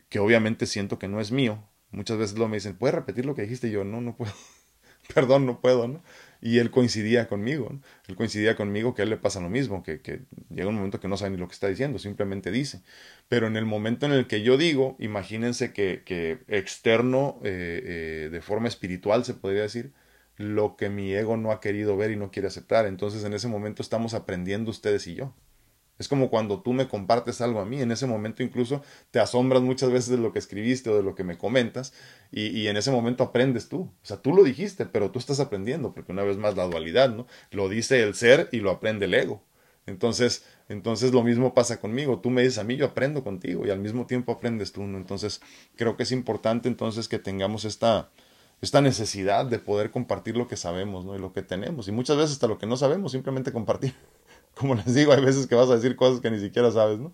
que 0.10 0.20
obviamente 0.20 0.66
siento 0.66 1.00
que 1.00 1.08
no 1.08 1.22
es 1.22 1.32
mío. 1.32 1.64
Muchas 1.92 2.18
veces 2.18 2.38
lo 2.38 2.50
me 2.50 2.58
dicen 2.58 2.76
puedes 2.76 2.96
repetir 2.96 3.26
lo 3.26 3.34
que 3.34 3.44
dijiste 3.44 3.72
yo 3.72 3.86
no 3.86 4.02
no 4.02 4.18
puedo. 4.18 4.34
Perdón 5.14 5.46
no 5.46 5.62
puedo 5.62 5.88
no 5.88 6.04
y 6.44 6.60
él 6.60 6.72
coincidía 6.72 7.30
conmigo, 7.30 7.70
¿no? 7.72 7.82
él 8.10 8.18
coincidía 8.18 8.58
conmigo 8.58 8.94
que 8.94 9.02
a 9.02 9.04
él 9.04 9.10
le 9.10 9.18
pasa 9.18 9.40
lo 9.40 9.50
mismo, 9.50 9.82
que, 9.82 10.24
llega 10.54 10.70
un 10.70 10.76
momento 10.76 11.00
que 11.00 11.08
no 11.08 11.18
sabe 11.18 11.32
ni 11.32 11.38
lo 11.38 11.48
que 11.48 11.54
está 11.54 11.68
diciendo, 11.68 12.00
simplemente 12.00 12.52
dice. 12.52 12.82
Pero 13.30 13.48
en 13.48 13.58
el 13.58 13.66
momento 13.66 14.06
en 14.06 14.14
el 14.14 14.28
que 14.28 14.42
yo 14.42 14.58
digo, 14.58 14.96
imagínense 15.00 15.74
que, 15.74 16.04
que 16.06 16.40
externo, 16.48 17.40
eh, 17.44 17.82
eh, 18.26 18.30
de 18.32 18.42
forma 18.42 18.68
espiritual 18.68 19.26
se 19.26 19.34
podría 19.34 19.64
decir, 19.64 19.94
lo 20.38 20.76
que 20.78 20.90
mi 20.90 21.14
ego 21.14 21.38
no 21.38 21.52
ha 21.52 21.60
querido 21.60 21.98
ver 21.98 22.12
y 22.12 22.16
no 22.16 22.32
quiere 22.32 22.48
aceptar. 22.48 22.86
Entonces 22.86 23.24
en 23.24 23.34
ese 23.34 23.48
momento 23.48 23.82
estamos 23.82 24.14
aprendiendo 24.14 24.72
ustedes 24.72 25.08
y 25.08 25.16
yo. 25.16 25.34
Es 26.00 26.08
como 26.08 26.30
cuando 26.30 26.62
tú 26.62 26.74
me 26.74 26.88
compartes 26.88 27.40
algo 27.42 27.60
a 27.60 27.66
mí, 27.66 27.82
en 27.82 27.92
ese 27.92 28.08
momento 28.08 28.42
incluso 28.42 28.82
te 29.12 29.20
asombras 29.20 29.62
muchas 29.62 29.92
veces 29.92 30.10
de 30.10 30.18
lo 30.18 30.34
que 30.34 30.40
escribiste 30.40 30.90
o 30.90 30.98
de 30.98 31.04
lo 31.04 31.14
que 31.14 31.24
me 31.24 31.38
comentas 31.38 31.94
y, 32.32 32.48
y, 32.48 32.68
en 32.68 32.78
ese 32.78 32.92
momento 32.92 33.24
aprendes 33.24 33.70
tú. 33.70 33.82
O 33.82 34.06
sea, 34.06 34.18
tú 34.18 34.34
lo 34.34 34.44
dijiste, 34.44 34.86
pero 34.88 35.12
tú 35.12 35.20
estás 35.20 35.40
aprendiendo, 35.40 35.94
porque 35.94 36.12
una 36.12 36.24
vez 36.24 36.38
más 36.38 36.58
la 36.58 36.66
dualidad, 36.66 37.16
¿no? 37.16 37.28
Lo 37.52 37.70
dice 37.70 38.02
el 38.02 38.16
ser 38.16 38.50
y 38.52 38.58
lo 38.60 38.72
aprende 38.72 39.06
el 39.06 39.14
ego. 39.14 39.44
Entonces, 39.86 40.46
entonces 40.70 41.12
lo 41.14 41.24
mismo 41.24 41.54
pasa 41.54 41.80
conmigo. 41.80 42.20
Tú 42.20 42.30
me 42.30 42.42
dices 42.42 42.58
a 42.58 42.64
mí, 42.64 42.78
yo 42.78 42.86
aprendo 42.86 43.24
contigo 43.24 43.66
y 43.66 43.70
al 43.70 43.80
mismo 43.80 44.06
tiempo 44.06 44.32
aprendes 44.32 44.72
tú, 44.72 44.84
¿no? 44.84 44.98
Entonces, 44.98 45.42
creo 45.76 45.98
que 45.98 46.04
es 46.04 46.12
importante 46.12 46.70
entonces 46.70 47.08
que 47.08 47.20
tengamos 47.20 47.66
esta, 47.66 48.10
esta 48.62 48.82
necesidad 48.82 49.46
de 49.46 49.60
poder 49.60 49.92
compartir 49.92 50.38
lo 50.38 50.48
que 50.48 50.56
sabemos, 50.56 51.06
¿no? 51.06 51.16
Y 51.16 51.20
lo 51.20 51.34
que 51.34 51.42
tenemos. 51.42 51.88
Y 51.88 51.92
muchas 51.92 52.18
veces 52.18 52.34
hasta 52.34 52.48
lo 52.48 52.58
que 52.58 52.66
no 52.66 52.78
sabemos, 52.78 53.12
simplemente 53.12 53.52
compartir. 53.52 53.94
Como 54.56 54.76
les 54.76 54.94
digo, 54.94 55.12
hay 55.12 55.22
veces 55.24 55.48
que 55.48 55.56
vas 55.56 55.70
a 55.70 55.76
decir 55.76 55.96
cosas 55.96 56.22
que 56.22 56.32
ni 56.32 56.40
siquiera 56.40 56.72
sabes, 56.72 57.00
¿no? 57.00 57.12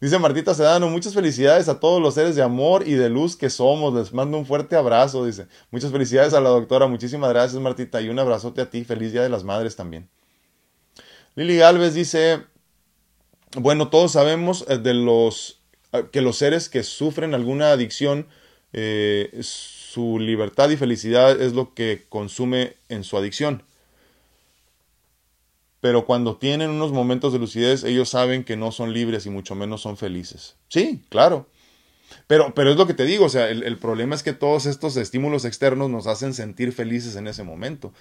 Dice 0.00 0.18
Martita 0.18 0.54
Sedano, 0.54 0.88
muchas 0.90 1.14
felicidades 1.14 1.68
a 1.68 1.80
todos 1.80 2.02
los 2.02 2.14
seres 2.14 2.36
de 2.36 2.42
amor 2.42 2.86
y 2.86 2.92
de 2.92 3.08
luz 3.08 3.36
que 3.36 3.48
somos. 3.48 3.94
Les 3.94 4.12
mando 4.12 4.36
un 4.36 4.44
fuerte 4.44 4.76
abrazo, 4.76 5.24
dice. 5.24 5.46
Muchas 5.70 5.92
felicidades 5.92 6.34
a 6.34 6.40
la 6.40 6.50
doctora. 6.50 6.86
Muchísimas 6.86 7.30
gracias, 7.30 7.60
Martita. 7.62 8.00
Y 8.00 8.08
un 8.08 8.18
abrazote 8.18 8.60
a 8.60 8.68
ti. 8.68 8.84
Feliz 8.84 9.12
Día 9.12 9.22
de 9.22 9.28
las 9.28 9.44
Madres 9.44 9.76
también. 9.76 10.10
Lili 11.36 11.56
Galvez 11.56 11.94
dice, 11.94 12.42
bueno, 13.56 13.88
todos 13.88 14.12
sabemos 14.12 14.64
eh, 14.68 14.80
eh, 14.84 16.04
que 16.12 16.20
los 16.20 16.36
seres 16.36 16.68
que 16.68 16.82
sufren 16.82 17.34
alguna 17.34 17.72
adicción, 17.72 18.26
eh, 18.72 19.30
su 19.40 20.18
libertad 20.18 20.70
y 20.70 20.76
felicidad 20.76 21.40
es 21.40 21.52
lo 21.52 21.74
que 21.74 22.04
consume 22.08 22.74
en 22.88 23.04
su 23.04 23.16
adicción 23.16 23.62
pero 25.84 26.06
cuando 26.06 26.38
tienen 26.38 26.70
unos 26.70 26.92
momentos 26.92 27.34
de 27.34 27.38
lucidez, 27.38 27.84
ellos 27.84 28.08
saben 28.08 28.42
que 28.42 28.56
no 28.56 28.72
son 28.72 28.94
libres 28.94 29.26
y 29.26 29.28
mucho 29.28 29.54
menos 29.54 29.82
son 29.82 29.98
felices. 29.98 30.56
Sí, 30.68 31.04
claro. 31.10 31.46
Pero, 32.26 32.54
pero 32.54 32.70
es 32.70 32.78
lo 32.78 32.86
que 32.86 32.94
te 32.94 33.04
digo, 33.04 33.26
o 33.26 33.28
sea, 33.28 33.50
el, 33.50 33.76
problema 33.76 34.14
es 34.14 34.22
que 34.22 34.32
todos 34.32 34.64
estos 34.64 34.96
estímulos 34.96 35.44
externos 35.44 35.90
nos 35.90 36.06
hacen 36.06 36.32
sentir 36.32 36.72
felices 36.72 37.16
en 37.16 37.26
ese 37.26 37.42
momento. 37.42 37.92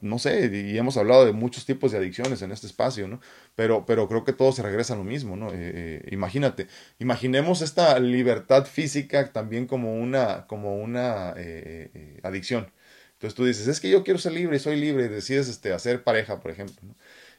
No 0.00 0.18
sé, 0.18 0.50
y 0.52 0.76
hemos 0.78 0.96
hablado 0.96 1.24
de 1.24 1.32
muchos 1.32 1.64
tipos 1.66 1.92
de 1.92 1.98
adicciones 1.98 2.42
en 2.42 2.52
este 2.52 2.66
espacio, 2.66 3.08
¿no? 3.08 3.20
Pero, 3.54 3.86
pero 3.86 4.08
creo 4.08 4.24
que 4.24 4.32
todo 4.32 4.52
se 4.52 4.62
regresa 4.62 4.94
a 4.94 4.96
lo 4.96 5.04
mismo, 5.04 5.36
¿no? 5.36 5.50
Eh, 5.52 5.56
eh, 5.56 6.08
imagínate, 6.10 6.66
imaginemos 6.98 7.62
esta 7.62 7.98
libertad 7.98 8.66
física 8.66 9.32
también 9.32 9.66
como 9.66 9.94
una, 9.94 10.46
como 10.46 10.76
una 10.76 11.34
adicción. 12.22 12.72
Entonces 13.18 13.34
tú 13.34 13.44
dices, 13.44 13.66
es 13.66 13.80
que 13.80 13.90
yo 13.90 14.04
quiero 14.04 14.18
ser 14.20 14.32
libre 14.32 14.56
y 14.56 14.60
soy 14.60 14.76
libre 14.80 15.06
y 15.06 15.08
decides 15.08 15.48
este, 15.48 15.72
hacer 15.72 16.04
pareja, 16.04 16.40
por 16.40 16.52
ejemplo. 16.52 16.94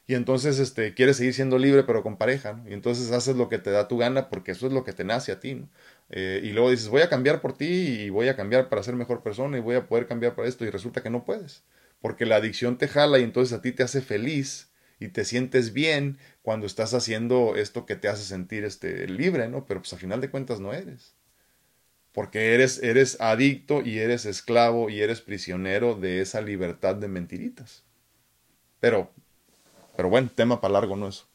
Y 0.06 0.14
entonces 0.14 0.58
este, 0.58 0.92
quieres 0.92 1.16
seguir 1.16 1.32
siendo 1.34 1.56
libre 1.58 1.84
pero 1.84 2.02
con 2.02 2.16
pareja. 2.18 2.52
¿no? 2.54 2.68
Y 2.68 2.74
entonces 2.74 3.12
haces 3.12 3.36
lo 3.36 3.48
que 3.48 3.58
te 3.58 3.70
da 3.70 3.88
tu 3.88 3.96
gana 3.96 4.28
porque 4.28 4.50
eso 4.52 4.66
es 4.66 4.72
lo 4.74 4.84
que 4.84 4.92
te 4.92 5.04
nace 5.04 5.32
a 5.32 5.40
ti. 5.40 5.54
¿no? 5.54 5.68
Eh, 6.10 6.40
y 6.42 6.50
luego 6.50 6.70
dices, 6.70 6.88
voy 6.88 7.02
a 7.02 7.08
cambiar 7.08 7.40
por 7.40 7.56
ti 7.56 7.66
y 7.66 8.10
voy 8.10 8.28
a 8.28 8.36
cambiar 8.36 8.68
para 8.68 8.82
ser 8.82 8.94
mejor 8.94 9.22
persona 9.22 9.56
y 9.56 9.60
voy 9.60 9.76
a 9.76 9.86
poder 9.86 10.06
cambiar 10.06 10.34
para 10.34 10.48
esto. 10.48 10.64
Y 10.66 10.70
resulta 10.70 11.02
que 11.02 11.10
no 11.10 11.24
puedes. 11.24 11.62
Porque 12.00 12.26
la 12.26 12.36
adicción 12.36 12.78
te 12.78 12.88
jala 12.88 13.18
y 13.18 13.22
entonces 13.22 13.56
a 13.56 13.62
ti 13.62 13.72
te 13.72 13.82
hace 13.82 14.00
feliz 14.00 14.70
y 14.98 15.08
te 15.08 15.24
sientes 15.24 15.72
bien 15.72 16.18
cuando 16.42 16.66
estás 16.66 16.94
haciendo 16.94 17.56
esto 17.56 17.86
que 17.86 17.96
te 17.96 18.08
hace 18.08 18.24
sentir 18.24 18.64
este, 18.64 19.06
libre, 19.08 19.48
¿no? 19.48 19.66
Pero 19.66 19.80
pues 19.80 19.92
a 19.92 19.96
final 19.96 20.20
de 20.20 20.30
cuentas 20.30 20.60
no 20.60 20.72
eres 20.72 21.14
porque 22.12 22.54
eres, 22.54 22.82
eres 22.82 23.20
adicto 23.20 23.82
y 23.82 23.98
eres 23.98 24.26
esclavo 24.26 24.90
y 24.90 25.00
eres 25.00 25.20
prisionero 25.20 25.94
de 25.94 26.20
esa 26.20 26.40
libertad 26.40 26.96
de 26.96 27.08
mentiritas. 27.08 27.84
Pero, 28.80 29.10
pero 29.96 30.08
bueno, 30.08 30.30
tema 30.34 30.60
para 30.60 30.72
largo, 30.72 30.96
¿no 30.96 31.08
eso? 31.08 31.26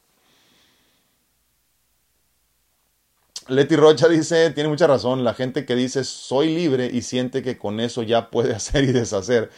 Leti 3.48 3.76
Rocha 3.76 4.08
dice, 4.08 4.50
tiene 4.50 4.68
mucha 4.68 4.88
razón, 4.88 5.22
la 5.22 5.32
gente 5.32 5.64
que 5.64 5.76
dice 5.76 6.02
soy 6.02 6.52
libre 6.52 6.90
y 6.92 7.02
siente 7.02 7.44
que 7.44 7.56
con 7.56 7.78
eso 7.78 8.02
ya 8.02 8.28
puede 8.28 8.52
hacer 8.56 8.84
y 8.84 8.92
deshacer, 8.92 9.50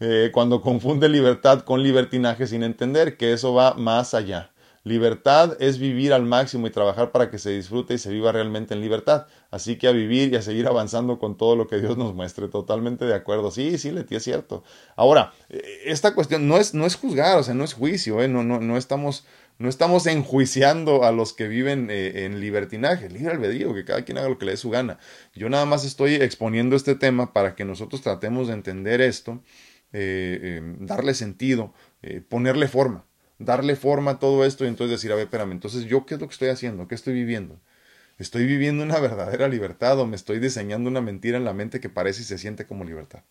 eh, 0.00 0.30
cuando 0.32 0.60
confunde 0.60 1.08
libertad 1.08 1.60
con 1.60 1.82
libertinaje 1.82 2.46
sin 2.46 2.62
entender 2.62 3.16
que 3.16 3.32
eso 3.32 3.54
va 3.54 3.74
más 3.74 4.14
allá. 4.14 4.50
Libertad 4.82 5.58
es 5.60 5.78
vivir 5.78 6.14
al 6.14 6.24
máximo 6.24 6.66
y 6.66 6.70
trabajar 6.70 7.12
para 7.12 7.30
que 7.30 7.38
se 7.38 7.50
disfrute 7.50 7.94
y 7.94 7.98
se 7.98 8.10
viva 8.10 8.32
realmente 8.32 8.72
en 8.72 8.80
libertad. 8.80 9.26
Así 9.50 9.76
que 9.76 9.86
a 9.88 9.92
vivir 9.92 10.32
y 10.32 10.36
a 10.36 10.42
seguir 10.42 10.66
avanzando 10.66 11.18
con 11.18 11.36
todo 11.36 11.54
lo 11.54 11.66
que 11.66 11.78
Dios 11.80 11.98
nos 11.98 12.14
muestre. 12.14 12.48
Totalmente 12.48 13.04
de 13.04 13.14
acuerdo. 13.14 13.50
Sí, 13.50 13.76
sí, 13.76 13.90
Leti, 13.90 14.16
es 14.16 14.24
cierto. 14.24 14.64
Ahora, 14.96 15.34
eh, 15.50 15.62
esta 15.84 16.14
cuestión 16.14 16.48
no 16.48 16.56
es, 16.56 16.72
no 16.72 16.86
es 16.86 16.96
juzgar, 16.96 17.36
o 17.38 17.42
sea, 17.42 17.52
no 17.52 17.64
es 17.64 17.74
juicio, 17.74 18.22
¿eh? 18.22 18.28
no, 18.28 18.42
no, 18.42 18.60
no 18.60 18.78
estamos 18.78 19.24
no 19.60 19.68
estamos 19.68 20.06
enjuiciando 20.06 21.04
a 21.04 21.12
los 21.12 21.34
que 21.34 21.46
viven 21.46 21.88
eh, 21.90 22.24
en 22.24 22.40
libertinaje, 22.40 23.10
libre 23.10 23.34
albedrío, 23.34 23.74
que 23.74 23.84
cada 23.84 24.06
quien 24.06 24.16
haga 24.16 24.30
lo 24.30 24.38
que 24.38 24.46
le 24.46 24.52
dé 24.52 24.56
su 24.56 24.70
gana. 24.70 24.98
Yo 25.34 25.50
nada 25.50 25.66
más 25.66 25.84
estoy 25.84 26.14
exponiendo 26.14 26.76
este 26.76 26.94
tema 26.94 27.34
para 27.34 27.54
que 27.54 27.66
nosotros 27.66 28.00
tratemos 28.00 28.48
de 28.48 28.54
entender 28.54 29.02
esto, 29.02 29.42
darle 29.92 31.14
sentido, 31.14 31.74
ponerle 32.28 32.68
forma 32.68 33.04
darle 33.40 33.74
forma 33.74 34.12
a 34.12 34.18
todo 34.18 34.44
esto 34.44 34.64
y 34.64 34.68
entonces 34.68 34.98
decir, 34.98 35.10
a 35.10 35.16
ver, 35.16 35.24
espérame, 35.24 35.52
entonces 35.52 35.86
yo 35.86 36.06
qué 36.06 36.14
es 36.14 36.20
lo 36.20 36.28
que 36.28 36.34
estoy 36.34 36.48
haciendo, 36.50 36.86
qué 36.86 36.94
estoy 36.94 37.14
viviendo. 37.14 37.58
¿Estoy 38.18 38.46
viviendo 38.46 38.84
una 38.84 39.00
verdadera 39.00 39.48
libertad 39.48 39.98
o 39.98 40.06
me 40.06 40.14
estoy 40.14 40.38
diseñando 40.38 40.88
una 40.88 41.00
mentira 41.00 41.38
en 41.38 41.44
la 41.44 41.54
mente 41.54 41.80
que 41.80 41.88
parece 41.88 42.20
y 42.20 42.24
se 42.24 42.38
siente 42.38 42.66
como 42.66 42.84
libertad? 42.84 43.24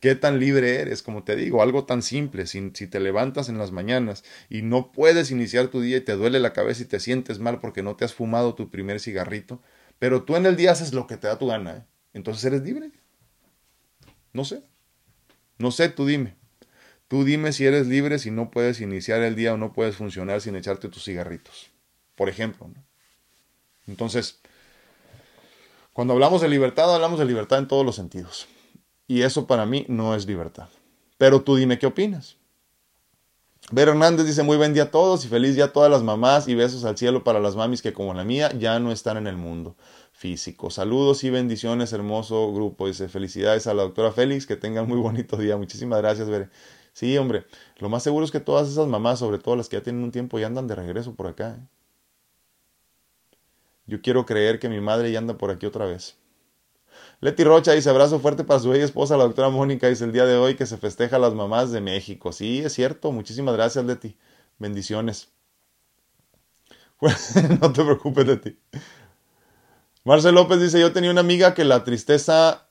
¿Qué 0.00 0.14
tan 0.14 0.38
libre 0.38 0.80
eres? 0.80 1.02
Como 1.02 1.24
te 1.24 1.36
digo, 1.36 1.60
algo 1.60 1.84
tan 1.84 2.02
simple, 2.02 2.46
si, 2.46 2.70
si, 2.72 2.86
te 2.86 3.00
levantas 3.00 3.48
en 3.48 3.58
las 3.58 3.72
mañanas 3.72 4.24
y 4.48 4.62
no 4.62 4.92
puedes 4.92 5.32
iniciar 5.32 5.68
tu 5.68 5.80
día 5.80 5.96
y 5.96 6.02
te 6.02 6.12
duele 6.12 6.38
la 6.38 6.52
cabeza 6.52 6.82
y 6.82 6.86
te 6.86 7.00
sientes 7.00 7.40
mal 7.40 7.60
porque 7.60 7.82
no 7.82 7.96
te 7.96 8.04
has 8.04 8.14
fumado 8.14 8.54
tu 8.54 8.70
primer 8.70 9.00
cigarrito, 9.00 9.60
pero 9.98 10.22
tú 10.22 10.36
en 10.36 10.46
el 10.46 10.56
día 10.56 10.70
haces 10.70 10.94
lo 10.94 11.08
que 11.08 11.16
te 11.16 11.26
da 11.26 11.36
tu 11.36 11.48
gana, 11.48 11.78
¿eh? 11.78 11.84
entonces 12.12 12.44
eres 12.44 12.62
libre. 12.62 12.92
No 14.32 14.44
sé. 14.44 14.62
No 15.58 15.70
sé, 15.70 15.88
tú 15.88 16.06
dime. 16.06 16.36
Tú 17.08 17.24
dime 17.24 17.52
si 17.52 17.66
eres 17.66 17.86
libre 17.86 18.18
si 18.18 18.30
no 18.30 18.50
puedes 18.50 18.80
iniciar 18.80 19.22
el 19.22 19.34
día 19.34 19.54
o 19.54 19.56
no 19.56 19.72
puedes 19.72 19.96
funcionar 19.96 20.40
sin 20.40 20.56
echarte 20.56 20.88
tus 20.88 21.04
cigarritos. 21.04 21.70
Por 22.14 22.28
ejemplo. 22.28 22.68
Entonces, 23.86 24.40
cuando 25.92 26.14
hablamos 26.14 26.42
de 26.42 26.48
libertad, 26.48 26.94
hablamos 26.94 27.18
de 27.18 27.24
libertad 27.24 27.58
en 27.58 27.68
todos 27.68 27.84
los 27.84 27.96
sentidos. 27.96 28.46
Y 29.06 29.22
eso 29.22 29.46
para 29.46 29.66
mí 29.66 29.86
no 29.88 30.14
es 30.14 30.26
libertad. 30.26 30.68
Pero 31.16 31.42
tú 31.42 31.56
dime 31.56 31.78
qué 31.78 31.86
opinas. 31.86 32.36
Ver 33.70 33.88
Hernández 33.88 34.26
dice 34.26 34.42
muy 34.42 34.56
buen 34.56 34.72
día 34.72 34.84
a 34.84 34.90
todos 34.90 35.24
y 35.24 35.28
feliz 35.28 35.54
día 35.54 35.66
a 35.66 35.72
todas 35.72 35.90
las 35.90 36.02
mamás 36.02 36.48
y 36.48 36.54
besos 36.54 36.84
al 36.84 36.96
cielo 36.96 37.24
para 37.24 37.40
las 37.40 37.56
mamis 37.56 37.82
que 37.82 37.92
como 37.92 38.14
la 38.14 38.24
mía 38.24 38.50
ya 38.58 38.78
no 38.78 38.92
están 38.92 39.16
en 39.18 39.26
el 39.26 39.36
mundo 39.36 39.76
físico. 40.18 40.68
Saludos 40.70 41.22
y 41.22 41.30
bendiciones, 41.30 41.92
hermoso 41.92 42.52
grupo. 42.52 42.88
Dice 42.88 43.08
felicidades 43.08 43.68
a 43.68 43.74
la 43.74 43.82
doctora 43.84 44.10
Félix, 44.12 44.46
que 44.46 44.56
tengan 44.56 44.88
muy 44.88 44.98
bonito 44.98 45.36
día. 45.36 45.56
Muchísimas 45.56 46.00
gracias, 46.00 46.28
Bere. 46.28 46.50
Sí, 46.92 47.16
hombre, 47.16 47.46
lo 47.78 47.88
más 47.88 48.02
seguro 48.02 48.24
es 48.24 48.32
que 48.32 48.40
todas 48.40 48.68
esas 48.68 48.88
mamás, 48.88 49.20
sobre 49.20 49.38
todo 49.38 49.54
las 49.54 49.68
que 49.68 49.76
ya 49.76 49.82
tienen 49.82 50.02
un 50.02 50.10
tiempo, 50.10 50.38
ya 50.40 50.48
andan 50.48 50.66
de 50.66 50.74
regreso 50.74 51.14
por 51.14 51.28
acá. 51.28 51.56
¿eh? 51.56 51.66
Yo 53.86 54.02
quiero 54.02 54.26
creer 54.26 54.58
que 54.58 54.68
mi 54.68 54.80
madre 54.80 55.12
ya 55.12 55.20
anda 55.20 55.38
por 55.38 55.52
aquí 55.52 55.66
otra 55.66 55.86
vez. 55.86 56.16
Leti 57.20 57.44
Rocha 57.44 57.72
dice 57.72 57.88
abrazo 57.88 58.18
fuerte 58.18 58.42
para 58.42 58.58
su 58.58 58.70
bella 58.70 58.84
esposa, 58.84 59.16
la 59.16 59.24
doctora 59.24 59.50
Mónica, 59.50 59.88
dice 59.88 60.04
el 60.04 60.12
día 60.12 60.26
de 60.26 60.36
hoy 60.36 60.56
que 60.56 60.66
se 60.66 60.78
festeja 60.78 61.16
a 61.16 61.20
las 61.20 61.34
mamás 61.34 61.70
de 61.70 61.80
México. 61.80 62.32
Sí, 62.32 62.58
es 62.58 62.72
cierto, 62.72 63.12
muchísimas 63.12 63.54
gracias 63.54 63.84
Leti. 63.84 64.16
Bendiciones. 64.58 65.28
no 67.60 67.72
te 67.72 67.84
preocupes 67.84 68.26
Leti. 68.26 68.58
Marcel 70.08 70.36
López 70.36 70.58
dice, 70.58 70.80
yo 70.80 70.90
tenía 70.90 71.10
una 71.10 71.20
amiga 71.20 71.52
que 71.52 71.66
la 71.66 71.84
tristeza 71.84 72.70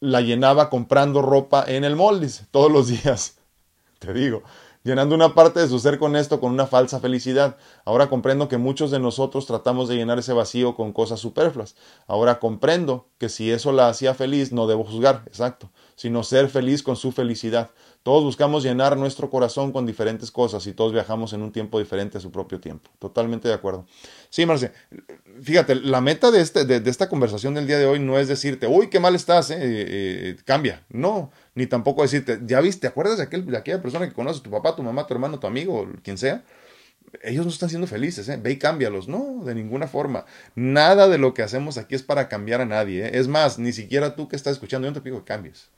la 0.00 0.20
llenaba 0.20 0.68
comprando 0.70 1.22
ropa 1.22 1.64
en 1.64 1.84
el 1.84 1.94
molde, 1.94 2.28
todos 2.50 2.68
los 2.68 2.88
días. 2.88 3.38
Te 4.00 4.12
digo, 4.12 4.42
llenando 4.82 5.14
una 5.14 5.34
parte 5.36 5.60
de 5.60 5.68
su 5.68 5.78
ser 5.78 6.00
con 6.00 6.16
esto, 6.16 6.40
con 6.40 6.50
una 6.50 6.66
falsa 6.66 6.98
felicidad. 6.98 7.58
Ahora 7.84 8.08
comprendo 8.08 8.48
que 8.48 8.56
muchos 8.56 8.90
de 8.90 8.98
nosotros 8.98 9.46
tratamos 9.46 9.88
de 9.88 9.94
llenar 9.94 10.18
ese 10.18 10.32
vacío 10.32 10.74
con 10.74 10.92
cosas 10.92 11.20
superfluas. 11.20 11.76
Ahora 12.08 12.40
comprendo 12.40 13.06
que 13.18 13.28
si 13.28 13.52
eso 13.52 13.70
la 13.70 13.88
hacía 13.88 14.14
feliz, 14.14 14.50
no 14.50 14.66
debo 14.66 14.82
juzgar, 14.82 15.22
exacto, 15.26 15.70
sino 15.94 16.24
ser 16.24 16.48
feliz 16.48 16.82
con 16.82 16.96
su 16.96 17.12
felicidad. 17.12 17.70
Todos 18.06 18.22
buscamos 18.22 18.62
llenar 18.62 18.96
nuestro 18.96 19.28
corazón 19.28 19.72
con 19.72 19.84
diferentes 19.84 20.30
cosas 20.30 20.64
y 20.68 20.72
todos 20.72 20.92
viajamos 20.92 21.32
en 21.32 21.42
un 21.42 21.50
tiempo 21.50 21.80
diferente 21.80 22.18
a 22.18 22.20
su 22.20 22.30
propio 22.30 22.60
tiempo. 22.60 22.88
Totalmente 23.00 23.48
de 23.48 23.54
acuerdo. 23.54 23.84
Sí, 24.30 24.46
Marce, 24.46 24.70
fíjate, 25.42 25.74
la 25.74 26.00
meta 26.00 26.30
de, 26.30 26.40
este, 26.40 26.64
de, 26.64 26.88
esta 26.88 27.08
conversación 27.08 27.54
del 27.54 27.66
día 27.66 27.78
de 27.78 27.86
hoy 27.86 27.98
no 27.98 28.16
es 28.16 28.28
decirte, 28.28 28.68
uy, 28.68 28.90
qué 28.90 29.00
mal 29.00 29.16
estás, 29.16 29.50
eh, 29.50 29.56
eh, 29.58 30.36
cambia. 30.44 30.86
No, 30.88 31.32
ni 31.56 31.66
tampoco 31.66 32.02
decirte, 32.02 32.38
ya 32.46 32.60
viste, 32.60 32.82
¿te 32.82 32.86
acuerdas 32.86 33.16
de, 33.16 33.24
aquel, 33.24 33.44
de 33.44 33.56
aquella 33.56 33.82
persona 33.82 34.06
que 34.06 34.14
conoces, 34.14 34.40
tu 34.40 34.52
papá, 34.52 34.76
tu 34.76 34.84
mamá, 34.84 35.04
tu 35.08 35.12
hermano, 35.12 35.40
tu 35.40 35.48
amigo, 35.48 35.88
quien 36.04 36.16
sea? 36.16 36.44
ellos 37.24 37.44
no 37.44 37.50
están 37.50 37.70
siendo 37.70 37.88
felices, 37.88 38.28
¿eh? 38.28 38.38
ve 38.40 38.52
y 38.52 38.56
cámbialos. 38.56 39.08
No, 39.08 39.42
de 39.44 39.52
ninguna 39.56 39.88
forma. 39.88 40.26
Nada 40.54 41.08
de 41.08 41.18
lo 41.18 41.34
que 41.34 41.42
hacemos 41.42 41.76
aquí 41.76 41.96
es 41.96 42.04
para 42.04 42.28
cambiar 42.28 42.60
a 42.60 42.66
nadie. 42.66 43.04
¿eh? 43.04 43.10
Es 43.14 43.26
más, 43.26 43.58
ni 43.58 43.72
siquiera 43.72 44.14
tú 44.14 44.28
que 44.28 44.36
estás 44.36 44.52
escuchando, 44.52 44.86
yo 44.86 44.92
no 44.92 44.94
te 44.94 45.00
pido 45.00 45.18
que 45.18 45.24
cambies. 45.24 45.70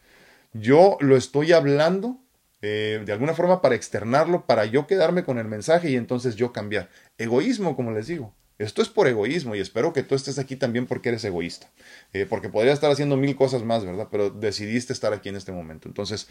Yo 0.52 0.96
lo 1.00 1.16
estoy 1.16 1.52
hablando 1.52 2.18
eh, 2.60 3.02
de 3.04 3.12
alguna 3.12 3.34
forma 3.34 3.62
para 3.62 3.74
externarlo, 3.74 4.46
para 4.46 4.64
yo 4.64 4.86
quedarme 4.86 5.24
con 5.24 5.38
el 5.38 5.46
mensaje 5.46 5.90
y 5.90 5.96
entonces 5.96 6.36
yo 6.36 6.52
cambiar. 6.52 6.90
Egoísmo, 7.18 7.76
como 7.76 7.92
les 7.92 8.06
digo. 8.06 8.34
Esto 8.58 8.82
es 8.82 8.88
por 8.88 9.06
egoísmo 9.06 9.54
y 9.54 9.60
espero 9.60 9.92
que 9.92 10.02
tú 10.02 10.16
estés 10.16 10.38
aquí 10.40 10.56
también 10.56 10.86
porque 10.86 11.10
eres 11.10 11.24
egoísta. 11.24 11.70
Eh, 12.12 12.26
porque 12.28 12.48
podría 12.48 12.72
estar 12.72 12.90
haciendo 12.90 13.16
mil 13.16 13.36
cosas 13.36 13.62
más, 13.62 13.84
¿verdad? 13.84 14.08
Pero 14.10 14.30
decidiste 14.30 14.92
estar 14.92 15.12
aquí 15.12 15.28
en 15.28 15.36
este 15.36 15.52
momento. 15.52 15.86
Entonces, 15.86 16.26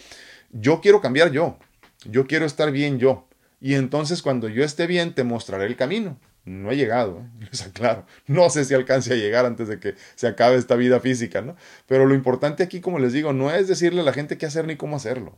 yo 0.51 0.81
quiero 0.81 0.99
cambiar 0.99 1.31
yo. 1.31 1.57
Yo 2.03 2.27
quiero 2.27 2.45
estar 2.45 2.71
bien 2.71 2.99
yo. 2.99 3.27
Y 3.61 3.75
entonces 3.75 4.21
cuando 4.21 4.49
yo 4.49 4.63
esté 4.63 4.87
bien, 4.87 5.15
te 5.15 5.23
mostraré 5.23 5.65
el 5.65 5.77
camino. 5.77 6.19
No 6.47 6.71
he 6.71 6.77
llegado, 6.77 7.25
¿eh? 7.41 8.03
No 8.27 8.49
sé 8.49 8.63
si 8.63 8.73
alcance 8.73 9.11
a 9.11 9.17
llegar 9.17 9.45
antes 9.45 9.67
de 9.67 9.81
que 9.81 9.95
se 10.15 10.27
acabe 10.27 10.55
esta 10.55 10.75
vida 10.75 11.01
física, 11.01 11.41
¿no? 11.41 11.57
Pero 11.87 12.05
lo 12.05 12.15
importante 12.15 12.63
aquí, 12.63 12.79
como 12.79 12.99
les 12.99 13.11
digo, 13.11 13.33
no 13.33 13.51
es 13.51 13.67
decirle 13.67 13.99
a 13.99 14.05
la 14.05 14.13
gente 14.13 14.37
qué 14.37 14.45
hacer 14.45 14.65
ni 14.65 14.77
cómo 14.77 14.95
hacerlo. 14.95 15.37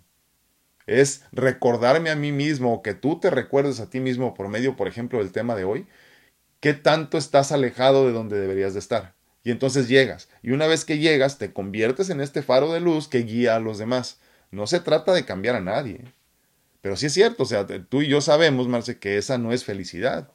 Es 0.86 1.24
recordarme 1.32 2.12
a 2.12 2.16
mí 2.16 2.32
mismo, 2.32 2.76
o 2.76 2.84
que 2.84 2.94
tú 2.94 3.20
te 3.20 3.32
recuerdes 3.32 3.80
a 3.80 3.90
ti 3.90 4.00
mismo 4.00 4.36
por 4.36 4.50
medio, 4.50 4.76
por 4.76 4.88
ejemplo, 4.88 5.18
del 5.18 5.32
tema 5.32 5.56
de 5.56 5.64
hoy, 5.64 5.88
qué 6.60 6.74
tanto 6.76 7.18
estás 7.18 7.52
alejado 7.52 8.06
de 8.06 8.14
donde 8.14 8.40
deberías 8.40 8.74
de 8.74 8.80
estar. 8.80 9.16
Y 9.44 9.50
entonces 9.50 9.88
llegas. 9.88 10.30
Y 10.44 10.52
una 10.52 10.68
vez 10.68 10.86
que 10.86 11.00
llegas, 11.00 11.40
te 11.40 11.54
conviertes 11.54 12.12
en 12.12 12.22
este 12.22 12.44
faro 12.44 12.72
de 12.72 12.82
luz 12.82 13.08
que 13.08 13.24
guía 13.24 13.56
a 13.56 13.60
los 13.60 13.80
demás. 13.80 14.20
No 14.52 14.68
se 14.68 14.80
trata 14.80 15.14
de 15.14 15.26
cambiar 15.26 15.56
a 15.56 15.62
nadie. 15.62 16.14
Pero 16.82 16.96
sí 16.96 17.08
es 17.08 17.14
cierto, 17.14 17.44
o 17.44 17.46
sea, 17.48 17.66
tú 17.66 18.04
y 18.04 18.08
yo 18.08 18.22
sabemos, 18.22 18.68
Marce, 18.68 19.00
que 19.00 19.18
esa 19.18 19.40
no 19.40 19.52
es 19.54 19.64
felicidad. 19.64 20.32